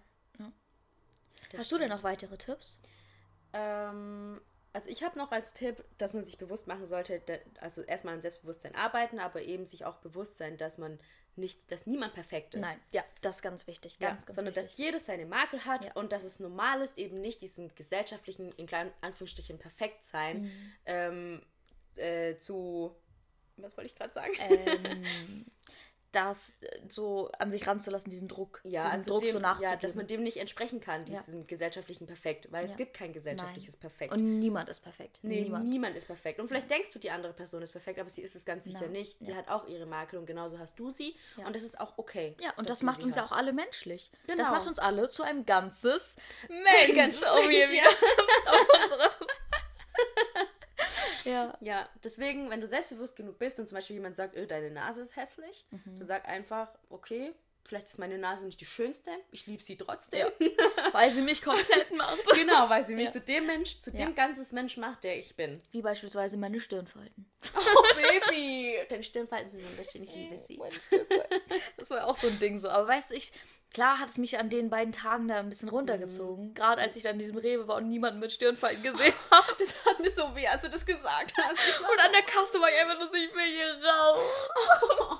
[1.52, 2.80] Das Hast du denn noch weitere Tipps?
[3.54, 4.41] Ähm,
[4.74, 7.22] also ich habe noch als Tipp, dass man sich bewusst machen sollte,
[7.62, 11.00] also erstmal an Selbstbewusstsein arbeiten, aber eben sich auch bewusst sein, dass man
[11.38, 12.62] nicht, dass niemand perfekt ist.
[12.62, 13.98] Nein, ja, das ist ganz wichtig.
[14.00, 14.70] Ja, Ganz, ganz sondern wichtig.
[14.72, 15.93] dass jeder seine Makel hat Ja.
[15.93, 20.72] und dass es normal ist, eben nicht diesen gesellschaftlichen, in kleinen Anführungsstrichen, perfekt sein Mhm.
[20.86, 21.41] ähm,
[21.98, 22.96] äh, zu.
[23.58, 24.34] Was wollte ich gerade sagen?
[24.39, 25.46] ähm,
[26.16, 28.61] das äh, so an sich ranzulassen, diesen Druck.
[28.63, 29.74] Ja, diesen also Druck dem, so nachzugeben.
[29.74, 31.20] ja, dass man dem nicht entsprechen kann, Ja.
[31.22, 32.72] diesem gesellschaftlichen Perfekt, weil Ja.
[32.72, 33.82] es gibt kein gesellschaftliches Nein.
[33.82, 34.13] Perfekt.
[34.13, 35.20] Und niemand ist perfekt.
[35.22, 35.66] Nee, niemand.
[35.70, 35.95] niemand.
[35.95, 36.39] ist perfekt.
[36.39, 38.82] Und vielleicht denkst du, die andere Person ist perfekt, aber sie ist es ganz sicher
[38.82, 38.91] Nein.
[38.93, 39.20] nicht.
[39.22, 39.36] Die Ja.
[39.36, 41.16] hat auch ihre Makel und genauso hast du sie.
[41.38, 41.45] Ja.
[41.47, 42.36] Und das ist auch okay.
[42.39, 44.11] Ja, und das macht uns ja auch alle menschlich.
[44.28, 44.49] Das Genau.
[44.51, 46.18] macht uns alle zu einem ganzes
[46.49, 47.22] Mensch.
[47.24, 47.89] Um hier Mensch, wieder
[48.47, 49.11] auf unsere...
[51.26, 51.58] ja.
[51.62, 55.02] Ja, deswegen, wenn du selbstbewusst genug bist und zum Beispiel jemand sagt, öh, deine Nase
[55.02, 56.00] ist hässlich, Mhm.
[56.00, 60.28] dann sag einfach, okay, vielleicht ist meine Nase nicht die schönste, ich liebe sie trotzdem.
[60.40, 60.48] Ja.
[60.94, 62.20] Weil sie mich komplett macht.
[62.36, 63.12] genau, weil sie mich Ja.
[63.12, 64.06] zu dem Mensch, zu Ja.
[64.06, 65.62] dem ganzes Mensch macht, der ich bin.
[65.72, 67.26] Wie beispielsweise meine Stirnfalten.
[67.78, 68.78] Oh, Baby!
[68.90, 70.60] Deine Stirnfalten sind wunderschön, ich liebe sie.
[71.78, 72.70] Das war auch so ein Ding so.
[72.70, 73.32] Aber weißt du, ich,
[73.76, 76.54] klar hat es mich an den beiden Tagen da ein bisschen runtergezogen.
[76.54, 79.54] Gerade als ich dann in diesem Rewe war und niemanden mit Stirnfalten gesehen habe.
[79.60, 81.52] Das hat mir so weh, als du das gesagt hast.
[81.52, 85.20] Und an der Kasse war ich einfach nur so, ich will hier raus.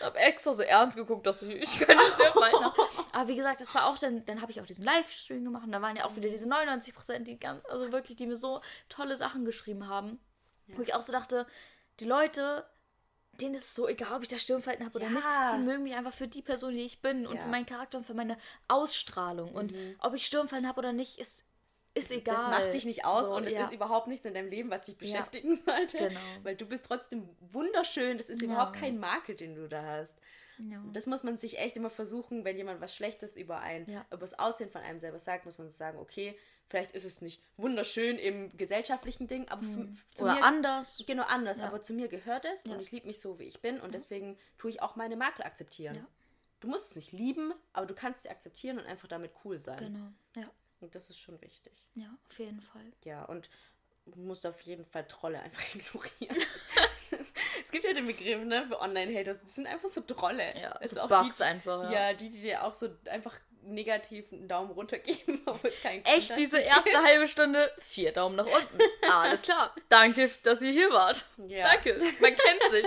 [0.00, 2.82] hab extra so ernst geguckt, dass ich, ich keine Stirnfalten habe.
[3.12, 5.72] Aber wie gesagt, das war auch dann, dann habe ich auch diesen Livestream gemacht und
[5.72, 8.62] da waren ja auch wieder diese 99 Prozent, die ganz, also wirklich, die mir so
[8.88, 10.18] tolle Sachen geschrieben haben.
[10.68, 11.46] Wo ich auch so dachte,
[12.00, 12.64] die Leute,
[13.42, 15.12] denen ist es so egal, ob ich da Stirnfalten habe oder Ja.
[15.12, 15.26] nicht.
[15.54, 17.42] Die mögen mich einfach für die Person, die ich bin und Ja.
[17.42, 18.36] für meinen Charakter und für meine
[18.68, 19.52] Ausstrahlung.
[19.52, 21.46] Und ob ich Stirnfalten habe oder nicht, ist
[21.94, 22.34] ist egal.
[22.36, 23.64] Das macht dich nicht aus So, und es ja.
[23.64, 25.98] ist überhaupt nichts in deinem Leben, was dich beschäftigen sollte.
[25.98, 26.20] Genau.
[26.42, 28.16] Weil du bist trotzdem wunderschön.
[28.16, 30.18] Das ist überhaupt kein Makel, den du da hast.
[30.58, 34.04] Und das muss man sich echt immer versuchen, wenn jemand was Schlechtes über ein, Ja.
[34.08, 36.38] über das Aussehen von einem selber sagt, muss man sagen, okay,
[36.68, 39.68] vielleicht ist es nicht wunderschön im gesellschaftlichen Ding, aber für,
[40.14, 40.30] zu Mhm.
[40.30, 41.02] Oder mir, anders.
[41.06, 41.66] genau anders, Ja.
[41.66, 42.72] aber zu mir gehört es Ja.
[42.72, 45.44] und ich liebe mich so, wie ich bin und deswegen tue ich auch meine Makel
[45.44, 46.06] akzeptieren.
[46.60, 49.78] Du musst es nicht lieben, aber du kannst sie akzeptieren und einfach damit cool sein.
[49.78, 50.08] Genau.
[50.36, 50.50] Ja.
[50.80, 51.72] Und das ist schon wichtig.
[51.94, 52.92] Ja, auf jeden Fall.
[53.04, 53.50] Ja, und
[54.06, 56.36] du musst auf jeden Fall Trolle einfach ignorieren.
[57.10, 57.36] es, ist,
[57.72, 60.44] gibt ja den Begriff ne, für Online-Haters, die sind einfach so Trolle.
[60.60, 61.90] Ja, Es so Bugs die, einfach.
[61.90, 62.08] Ja.
[62.08, 66.04] Ja, die, die dir auch so einfach negativ einen Daumen runter geben, obwohl es keinen
[66.04, 66.64] Echt, Grund diese hat.
[66.64, 68.78] erste halbe Stunde, vier Daumen nach unten.
[69.10, 69.74] Alles klar.
[69.88, 71.24] Danke, dass ihr hier wart.
[71.48, 71.62] Ja.
[71.62, 72.86] Danke, man kennt sich.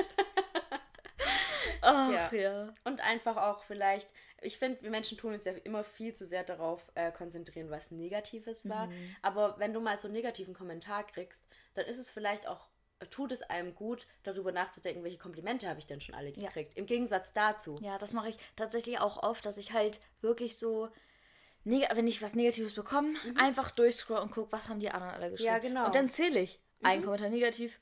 [1.82, 2.30] Ach Ja.
[2.34, 2.74] ja.
[2.84, 4.10] Und einfach auch vielleicht,
[4.42, 7.92] ich finde, wir Menschen tun uns ja immer viel zu sehr darauf äh, konzentrieren, was
[7.92, 8.88] Negatives war.
[8.88, 9.16] Mhm.
[9.22, 12.68] Aber wenn du mal so einen negativen Kommentar kriegst, dann ist es vielleicht auch,
[13.12, 16.48] tut es einem gut, darüber nachzudenken, welche Komplimente habe ich denn schon alle Ja.
[16.48, 16.78] gekriegt.
[16.78, 17.78] Im Gegensatz dazu.
[17.82, 20.90] Ja, das mache ich tatsächlich auch oft, dass ich halt wirklich so,
[21.64, 25.50] wenn ich was Negatives bekomme, einfach durchscroll und gucke, was haben die anderen alle geschrieben.
[25.50, 25.56] Mhm.
[25.56, 25.86] Ja, genau.
[25.88, 26.60] Und dann zähle ich.
[26.84, 27.80] Ein Kommentar negativ,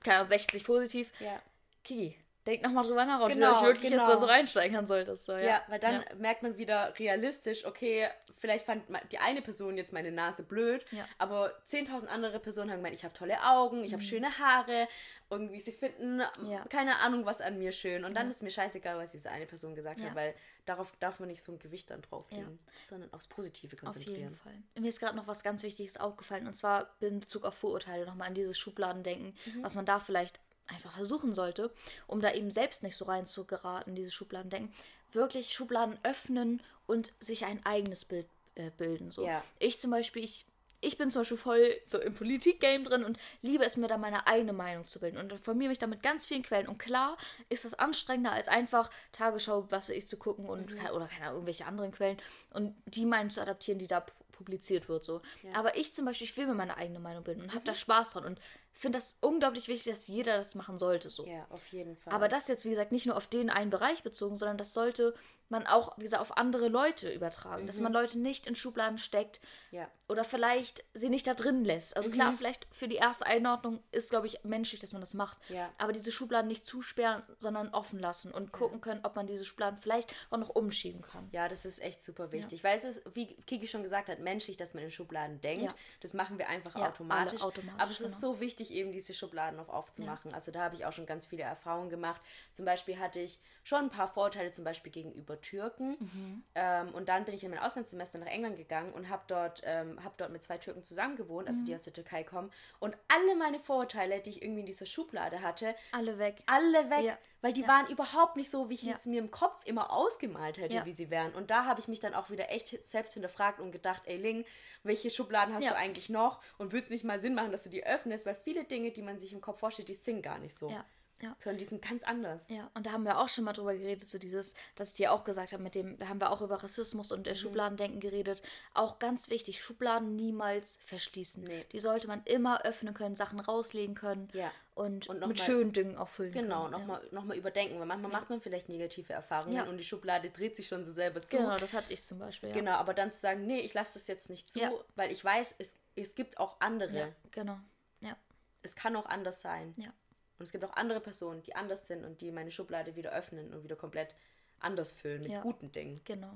[0.00, 1.12] keine Ahnung, 60 positiv.
[1.20, 1.42] Ja.
[1.84, 2.16] Kiki,
[2.50, 4.02] denk nochmal drüber nach, ob Genau, du wirklich genau.
[4.02, 5.24] jetzt da so reinsteigern solltest.
[5.26, 5.40] So, ja.
[5.40, 6.14] Ja, weil dann Ja.
[6.16, 11.04] merkt man wieder realistisch, okay, vielleicht fand die eine Person jetzt meine Nase blöd, Ja.
[11.04, 11.08] Mhm.
[11.18, 14.88] aber 10.000 andere Personen haben gemeint, ich habe tolle Augen, ich habe schöne Haare,
[15.32, 16.64] irgendwie sie finden, Ja.
[16.68, 18.04] keine Ahnung, was an mir schön.
[18.04, 20.34] Und dann ist mir scheißegal, was diese eine Person gesagt hat, weil
[20.66, 22.38] darauf darf man nicht so ein Gewicht dann drauf Ja.
[22.38, 24.36] legen, sondern aufs Positive Auf jeden konzentrieren.
[24.42, 24.54] Fall.
[24.80, 28.26] Mir ist gerade noch was ganz Wichtiges aufgefallen und zwar in Bezug auf Vorurteile nochmal
[28.28, 29.62] an dieses Schubladendenken, Mhm.
[29.62, 30.40] was man da vielleicht
[30.70, 31.70] einfach versuchen sollte,
[32.06, 34.72] um da eben selbst nicht so rein zu geraten, diese Schubladendenken.
[35.12, 39.10] Wirklich Schubladen öffnen und sich ein eigenes Bild äh, bilden.
[39.10, 39.26] So.
[39.26, 39.42] Ja.
[39.58, 40.46] Ich zum Beispiel, ich,
[40.80, 44.26] ich bin zum Beispiel voll so im Politik-Game drin und liebe es mir da meine
[44.28, 46.68] eigene Meinung zu bilden und informiere mich da mit ganz vielen Quellen.
[46.68, 47.16] Und klar
[47.48, 50.78] ist das anstrengender als einfach Tagesschau, was ich, zu gucken und Mhm.
[50.92, 52.18] oder keine Ahnung, irgendwelche anderen Quellen
[52.54, 55.04] und die Meinung zu adaptieren, die da pu- publiziert wird.
[55.04, 55.20] So.
[55.52, 57.54] Aber ich zum Beispiel, ich will mir meine eigene Meinung bilden und Mhm.
[57.56, 58.40] habe da Spaß dran und
[58.72, 61.10] finde das unglaublich wichtig, dass jeder das machen sollte.
[61.10, 61.26] So.
[61.26, 62.12] Ja, auf jeden Fall.
[62.12, 65.14] Aber das jetzt, wie gesagt, nicht nur auf den einen Bereich bezogen, sondern das sollte
[65.50, 67.66] man auch, wie gesagt, auf andere Leute übertragen.
[67.66, 69.40] Dass man Leute nicht in Schubladen steckt
[69.70, 69.78] Mhm.
[69.78, 69.90] ja.
[70.08, 71.96] oder vielleicht sie nicht da drin lässt.
[71.96, 72.12] Also Mhm.
[72.14, 75.38] klar, vielleicht für die erste Einordnung ist, glaube ich, menschlich, dass man das macht.
[75.48, 75.70] Ja.
[75.78, 79.76] Aber diese Schubladen nicht zusperren, sondern offen lassen und gucken können, ob man diese Schubladen
[79.78, 81.28] vielleicht auch noch umschieben kann.
[81.32, 82.64] Ja, das ist echt super wichtig.
[82.64, 85.62] Weil es ist, wie Kiki schon gesagt hat, menschlich, dass man in Schubladen denkt.
[85.62, 85.74] Ja.
[86.00, 87.40] Das machen wir einfach Ja, automatisch.
[87.40, 88.34] automatisch, Aber es ist genau.
[88.34, 90.34] so wichtig, eben diese Schubladen auch aufzumachen.
[90.34, 92.20] Also da habe ich auch schon ganz viele Erfahrungen gemacht.
[92.52, 95.96] Zum Beispiel hatte ich schon ein paar Vorteile, zum Beispiel gegenüber Türken.
[95.98, 96.42] Mhm.
[96.54, 100.02] Ähm, und dann bin ich in mein Auslandssemester nach England gegangen und habe dort, ähm,
[100.04, 101.66] hab dort mit zwei Türken zusammen gewohnt, also Mhm.
[101.66, 102.50] die aus der Türkei kommen.
[102.78, 106.42] Und alle meine Vorurteile, die ich irgendwie in dieser Schublade hatte, Alle weg.
[106.46, 107.18] alle weg, Ja.
[107.40, 107.68] weil die Ja.
[107.68, 108.94] waren überhaupt nicht so, wie ich Ja.
[108.94, 111.34] es mir im Kopf immer ausgemalt hätte, wie sie wären.
[111.34, 114.44] Und da habe ich mich dann auch wieder echt selbst hinterfragt und gedacht, ey Ling,
[114.82, 116.40] welche Schubladen hast du eigentlich noch?
[116.58, 119.02] Und würde es nicht mal Sinn machen, dass du die öffnest, weil viele Dinge, die
[119.02, 120.70] man sich im Kopf vorstellt, die sind gar nicht so.
[120.70, 120.84] Ja,
[121.20, 121.36] ja.
[121.38, 122.46] Sondern die sind ganz anders.
[122.48, 125.12] Ja, und da haben wir auch schon mal drüber geredet, so dieses, dass ich dir
[125.12, 127.16] auch gesagt habe, mit dem, da haben wir auch über Rassismus Mhm.
[127.16, 128.42] und äh, Schubladendenken geredet.
[128.74, 131.44] Auch ganz wichtig, Schubladen niemals verschließen.
[131.44, 131.64] Nee.
[131.72, 134.50] Die sollte man immer öffnen können, Sachen rauslegen können Ja.
[134.74, 138.10] und, Und mit mal- schönen Dingen auch füllen Genau, nochmal noch mal überdenken, weil manchmal
[138.12, 139.64] macht man vielleicht negative Erfahrungen Ja.
[139.64, 141.36] und die Schublade dreht sich schon so selber zu.
[141.36, 141.42] Ja.
[141.42, 142.48] Genau, das hatte ich zum Beispiel.
[142.50, 142.54] Ja.
[142.54, 144.72] Genau, aber dann zu sagen, nee, ich lasse das jetzt nicht zu, Ja.
[144.96, 146.96] weil ich weiß, es, es gibt auch andere.
[146.96, 147.58] Ja, genau.
[148.00, 148.16] Ja,
[148.62, 149.74] Es kann auch anders sein.
[149.76, 149.92] ja.
[150.40, 153.52] Und es gibt auch andere Personen, die anders sind und die meine Schublade wieder öffnen
[153.52, 154.14] und wieder komplett
[154.58, 155.42] anders füllen mit Ja.
[155.42, 156.00] guten Dingen.
[156.06, 156.32] Genau.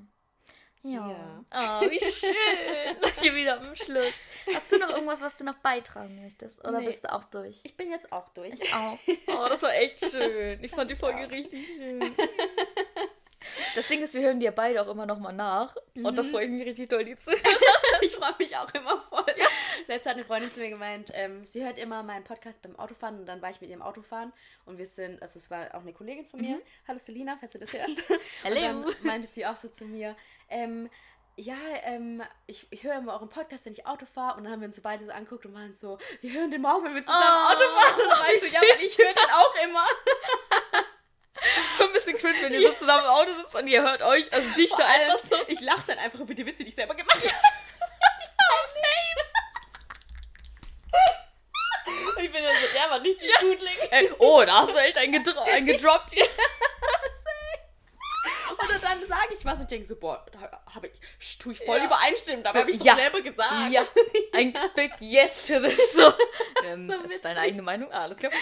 [0.82, 1.10] Ja.
[1.50, 1.80] Ja.
[1.80, 3.10] Oh, wie schön.
[3.22, 4.28] Hier wieder am Schluss.
[4.54, 6.60] Hast du noch irgendwas, was du noch beitragen möchtest?
[6.68, 6.86] Oder Nee.
[6.86, 7.60] bist du auch durch?
[7.64, 8.52] Ich bin jetzt auch durch.
[8.52, 8.98] Ich auch.
[9.26, 10.62] Oh, das war echt schön.
[10.62, 12.14] Ich fand die Folge richtig schön.
[13.74, 15.74] Das Ding ist, wir hören dir beide auch immer noch mal nach.
[15.94, 17.40] Und da freue ich mich richtig doll, die zu hören.
[18.02, 19.24] ich freue mich auch immer voll.
[19.86, 23.18] Letzte hat eine Freundin zu mir gemeint, ähm, sie hört immer meinen Podcast beim Autofahren
[23.18, 24.32] und dann war ich mit ihrem Autofahren
[24.64, 26.60] und wir sind, also es war auch eine Kollegin von mir.
[26.88, 28.02] Hallo Selina, falls du das hörst.
[28.42, 28.54] Hallo.
[28.54, 30.16] Und dann meinte sie auch so zu mir,
[30.48, 30.88] ähm,
[31.36, 34.36] ja, ähm, ich, ich höre immer euren Podcast, wenn ich Auto fahre.
[34.36, 36.62] Und dann haben wir uns so beide so angeguckt und waren so, wir hören den
[36.62, 38.00] morgen, wenn wir zusammen Oh, Auto fahren.
[38.00, 39.84] Und dann war ich so, ja, weil ich höre den auch immer.
[41.76, 44.32] Schon ein bisschen cringe, wenn ihr so zusammen im Auto sitzt und ihr hört euch,
[44.32, 45.36] also dich da einfach so.
[45.48, 47.26] Ich lache dann einfach über die Witze, die ich selber gemacht habe.
[47.26, 47.34] Und
[48.22, 48.30] ich
[52.48, 53.78] so, der war richtig gut, Link.
[53.90, 56.26] Ey, oh, da hast du echt einen, gedro einen gedroppt hier.
[59.00, 60.88] Dann sage ich was und denke so, boah, da habe
[61.18, 61.86] ich, tue ich voll Ja.
[61.86, 62.94] übereinstimmen, aber So, habe ich ja.
[62.94, 63.70] selber gesagt.
[63.70, 63.82] Ja,
[64.32, 65.78] ein Big Yes to this.
[65.94, 66.12] So.
[66.64, 67.38] ähm, so das ist deine witzig.
[67.50, 67.92] eigene Meinung?
[67.92, 68.32] Ah, alles klar.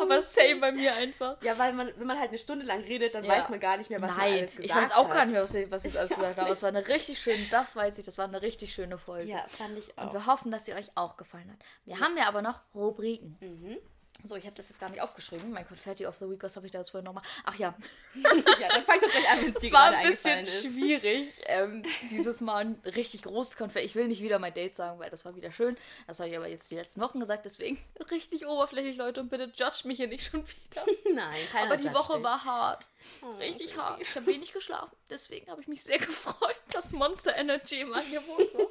[0.00, 1.40] Aber same bei mir einfach.
[1.42, 3.30] Ja, weil man, wenn man halt eine Stunde lang redet, dann Ja.
[3.32, 5.14] weiß man gar nicht mehr, was man Nein, alles gesagt ich weiß auch hat.
[5.14, 6.42] gar nicht mehr, was ich, was ich alles gesagt habe.
[6.42, 9.30] Aber es war eine richtig schöne, das weiß ich, das war eine richtig schöne Folge.
[9.30, 10.12] Ja, fand ich Und auch.
[10.14, 11.58] wir hoffen, dass sie euch auch gefallen hat.
[11.84, 13.36] Wir haben ja aber noch Rubriken.
[13.40, 13.78] Mhm.
[14.24, 15.52] So, ich habe das jetzt gar nicht aufgeschrieben.
[15.52, 17.22] Mein Confetti of the Week, was habe ich da jetzt vorhin nochmal?
[17.44, 17.74] Ach ja,
[18.14, 21.40] ja, dann fang doch gleich an, wenn es dir war ein bisschen schwierig.
[21.46, 23.86] Ähm, dieses Mal ein richtig großes Konfetti.
[23.86, 25.76] Ich will nicht wieder mein Date sagen, weil das war wieder schön.
[26.08, 27.44] Das habe ich aber jetzt die letzten Wochen gesagt.
[27.44, 27.78] Deswegen
[28.10, 29.20] richtig oberflächlich, Leute.
[29.20, 30.84] Und bitte judge mich hier nicht schon wieder.
[31.14, 32.24] Nein, keiner Aber die Woche dich.
[32.24, 32.86] war hart.
[33.22, 33.80] Oh, Richtig Baby.
[33.80, 34.02] hart.
[34.02, 34.90] Ich habe wenig geschlafen.
[35.10, 38.66] Deswegen habe ich mich sehr gefreut, dass Monster Energy im Angebot war.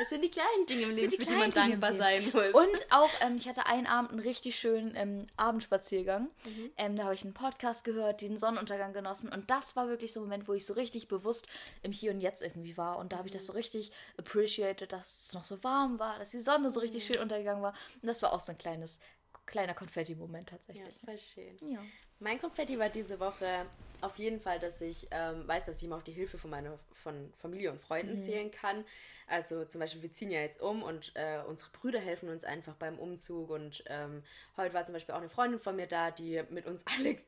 [0.00, 1.94] Es sind die kleinen Dinge im Leben, sind die für die man kleinen Dinge dankbar
[1.96, 2.54] sein muss.
[2.54, 6.30] Und auch, ähm, ich hatte einen Abend einen richtig schönen ähm, Abendspaziergang.
[6.46, 6.70] Mhm.
[6.76, 9.30] Ähm, da habe ich einen Podcast gehört, den Sonnenuntergang genossen.
[9.32, 11.46] Und das war wirklich so ein Moment, wo ich so richtig bewusst
[11.82, 12.98] im Hier und Jetzt irgendwie war.
[12.98, 13.38] Und da habe ich Mhm.
[13.38, 16.84] das so richtig appreciated, dass es noch so warm war, dass die Sonne so Mhm.
[16.84, 17.74] richtig schön untergegangen war.
[18.02, 18.98] Und das war auch so ein kleines,
[19.46, 20.96] kleiner Konfetti-Moment ja, tatsächlich.
[21.04, 21.56] voll schön.
[21.70, 21.80] Ja.
[22.24, 23.66] Mein Konfetti war diese Woche
[24.00, 26.78] auf jeden Fall, dass ich ähm, weiß, dass ich immer auf die Hilfe von meiner
[26.90, 28.82] von Familie und Freunden zählen kann.
[29.28, 32.76] Also zum Beispiel, wir ziehen ja jetzt um und äh, unsere Brüder helfen uns einfach
[32.76, 33.50] beim Umzug.
[33.50, 34.22] Und ähm,
[34.56, 37.18] heute war zum Beispiel auch eine Freundin von mir da, die mit uns alle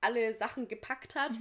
[0.00, 1.32] alle Sachen gepackt hat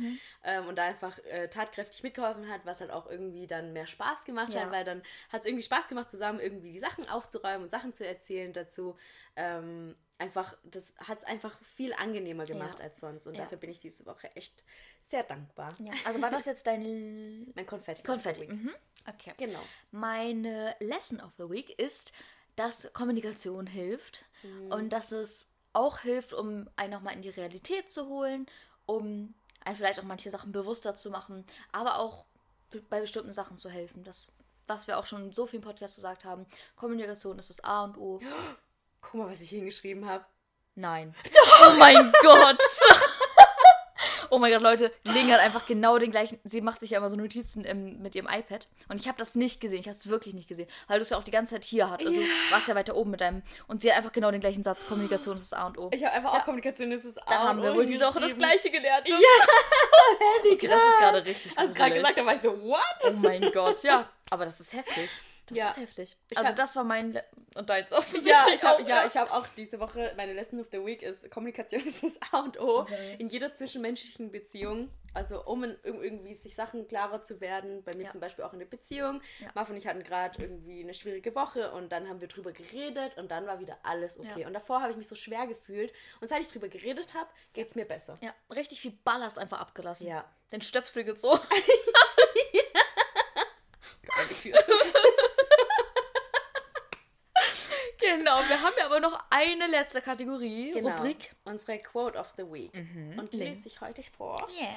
[0.44, 4.24] ähm, und da einfach äh, tatkräftig mitgeholfen hat, was halt auch irgendwie dann mehr Spaß
[4.26, 4.62] gemacht Ja.
[4.62, 7.94] hat, weil dann hat es irgendwie Spaß gemacht, zusammen irgendwie die Sachen aufzuräumen und Sachen
[7.94, 8.98] zu erzählen dazu.
[9.36, 12.86] Ähm, einfach, das hat es einfach viel angenehmer gemacht Ja.
[12.86, 13.42] als sonst und Ja.
[13.44, 14.64] dafür bin ich diese Woche echt
[15.02, 15.74] sehr dankbar.
[16.06, 16.82] Also war das jetzt dein
[17.56, 18.02] Mein Konfetti.
[18.04, 18.48] Konfetti?
[18.48, 18.74] Mhm.
[19.08, 19.34] Okay.
[19.38, 19.62] Genau.
[19.92, 22.14] Meine Lesson of the Week ist,
[22.56, 24.72] dass Kommunikation hilft Mhm.
[24.72, 28.48] und dass es auch hilft, um einen nochmal in die Realität zu holen,
[28.86, 32.26] um einen vielleicht auch manche Sachen bewusster zu machen, aber auch
[32.70, 34.04] be- bei bestimmten Sachen zu helfen.
[34.04, 34.28] Das,
[34.68, 36.46] was wir auch schon in so vielen Podcasts gesagt haben,
[36.76, 38.20] Kommunikation ist das A und O.
[39.02, 40.26] Guck mal, was ich hingeschrieben habe.
[40.76, 41.14] Nein.
[41.68, 42.60] Oh mein Gott.
[44.30, 46.40] Oh mein Gott, Leute, Ling hat einfach genau den gleichen.
[46.44, 48.68] Sie macht sich ja immer so Notizen im, mit ihrem iPad.
[48.90, 49.80] Und ich habe das nicht gesehen.
[49.80, 50.68] Ich habe es wirklich nicht gesehen.
[50.88, 52.10] Weil du es ja auch die ganze Zeit hier hattest.
[52.10, 53.42] Also, du warst ja weiter oben mit deinem.
[53.68, 54.86] Und sie hat einfach genau den gleichen Satz.
[54.86, 55.90] Kommunikation ist das A und O.
[55.94, 56.40] Ich habe einfach Ja.
[56.40, 59.08] auch Kommunikation, das ist Da haben wir wohl diese Woche das gleiche gelernt.
[59.08, 59.16] Ja,
[60.52, 62.80] okay, das ist gerade richtig Hast du gerade gesagt, da war ich so, what?
[63.08, 64.10] Oh mein Gott, ja.
[64.30, 65.10] Aber das ist heftig.
[65.48, 65.70] Das Ja.
[65.70, 66.18] ist heftig.
[66.30, 67.12] Ich Also das war mein...
[67.12, 67.24] Le
[67.56, 70.60] und deins offensichtlich Ja, ich habe auch, ja, ich hab auch diese Woche, meine Lesson
[70.60, 73.16] of the Week ist, Kommunikation ist das A und O Okay.
[73.20, 74.90] in jeder zwischenmenschlichen Beziehung.
[75.14, 78.10] Also um in, irgendwie sich Sachen klarer zu werden, bei mir Ja.
[78.10, 79.22] zum Beispiel auch in der Beziehung.
[79.40, 79.48] Ja.
[79.54, 83.16] Marv und ich hatten gerade irgendwie eine schwierige Woche und dann haben wir drüber geredet
[83.18, 84.42] und dann war wieder alles okay.
[84.42, 84.48] Ja.
[84.48, 87.68] Und davor habe ich mich so schwer gefühlt und seit ich drüber geredet habe, geht
[87.68, 88.18] es mir besser.
[88.22, 90.08] Ja, richtig viel Ballast einfach abgelassen.
[90.08, 90.26] Ja.
[90.52, 91.40] Den Stöpsel gezogen.
[98.26, 100.90] genau, wir haben ja aber noch eine letzte Kategorie, Genau.
[100.96, 101.36] Rubrik.
[101.44, 102.72] Unsere Quote of the Week.
[103.18, 103.56] Und die Link.
[103.56, 104.48] lese ich heute vor.
[104.50, 104.76] Yeah.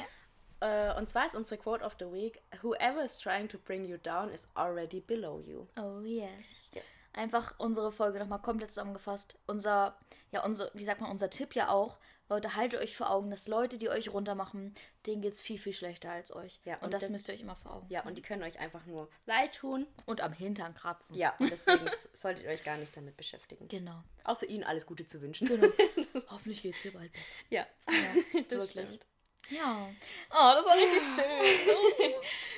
[0.61, 3.97] Äh, und zwar ist unsere Quote of the Week: Whoever is trying to bring you
[3.97, 5.67] down is already below you.
[5.81, 6.71] Oh yes.
[6.75, 6.85] Yes.
[7.13, 9.39] Einfach unsere Folge nochmal komplett zusammengefasst.
[9.47, 9.97] Unser,
[10.31, 11.97] ja, unser, wie sagt man, unser Tipp ja auch.
[12.29, 14.74] Leute, haltet euch vor Augen, dass Leute, die euch runtermachen,
[15.07, 16.61] denen geht es viel, viel schlechter als euch.
[16.64, 17.87] Ja, und, und das, das- müsst ihr euch immer vor Augen.
[17.89, 19.87] Ja, und die können euch einfach nur leid tun.
[20.05, 21.16] Und am Hintern kratzen.
[21.16, 23.66] Ja, und deswegen solltet ihr euch gar nicht damit beschäftigen.
[23.68, 24.03] Genau.
[24.24, 25.49] Außer ihnen alles Gute zu wünschen.
[26.31, 27.24] Hoffentlich geht es dir bald besser.
[27.51, 28.89] ja, Ja, das wirklich.
[28.89, 29.07] stimmt.
[29.51, 29.89] Ja.
[30.31, 32.13] Oh, das war richtig schön.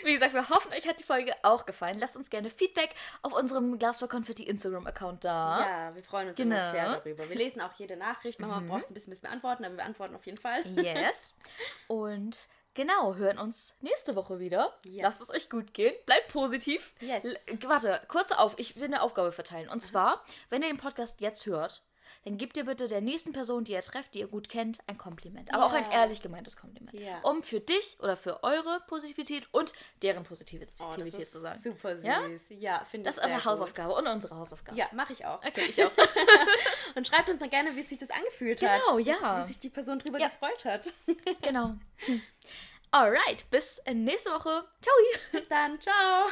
[0.05, 1.99] Wie gesagt, wir hoffen, euch hat die Folge auch gefallen.
[1.99, 5.61] Lasst uns gerne Feedback auf unserem Glas for Confetti Instagram-Account da.
[5.61, 6.57] Ja, wir freuen uns Genau.
[6.57, 7.29] immer sehr darüber.
[7.29, 8.41] Wir lesen auch jede Nachricht.
[8.41, 10.63] Manchmal braucht es ein bisschen, bis wir antworten, aber wir antworten auf jeden Fall.
[10.67, 11.37] Yes.
[11.89, 14.77] Und genau, hören uns nächste Woche wieder.
[14.85, 15.05] Ja.
[15.05, 15.95] Lasst es euch gut gehen.
[16.07, 16.93] Bleibt positiv.
[17.01, 17.25] Yes.
[17.25, 17.37] L
[17.67, 18.55] warte, kurze Auf.
[18.57, 19.69] Ich will eine Aufgabe verteilen.
[19.69, 21.83] Und zwar, wenn ihr den Podcast jetzt hört,
[22.25, 24.99] dann gebt ihr bitte der nächsten Person, die ihr trefft, die ihr gut kennt, ein
[24.99, 25.53] Kompliment.
[25.55, 26.03] Aber auch ein Ja.
[26.03, 26.93] ehrlich gemeintes Kompliment.
[26.99, 27.19] Ja.
[27.23, 31.61] Um für dich oder für eure Positivität und deren Positivität Oh, das ist zu sagen.
[31.61, 32.05] super süß.
[32.05, 32.23] Ja?
[32.59, 33.45] Ja, finde Das ich ist sehr eure.
[33.47, 34.77] Hausaufgabe und unsere Hausaufgabe.
[34.77, 35.43] Ja, mache ich auch.
[35.45, 35.91] Okay, ich auch.
[36.97, 38.83] Und schreibt uns dann gerne, wie sich das angefühlt hat.
[38.83, 39.43] Genau, ja.
[39.43, 40.29] Wie sich die Person drüber Ja.
[40.29, 40.93] gefreut hat.
[41.43, 41.75] genau.
[42.91, 44.65] Alright, bis nächste Woche.
[44.83, 44.95] Ciao.
[45.33, 45.81] Bis dann.
[45.81, 46.29] Ciao.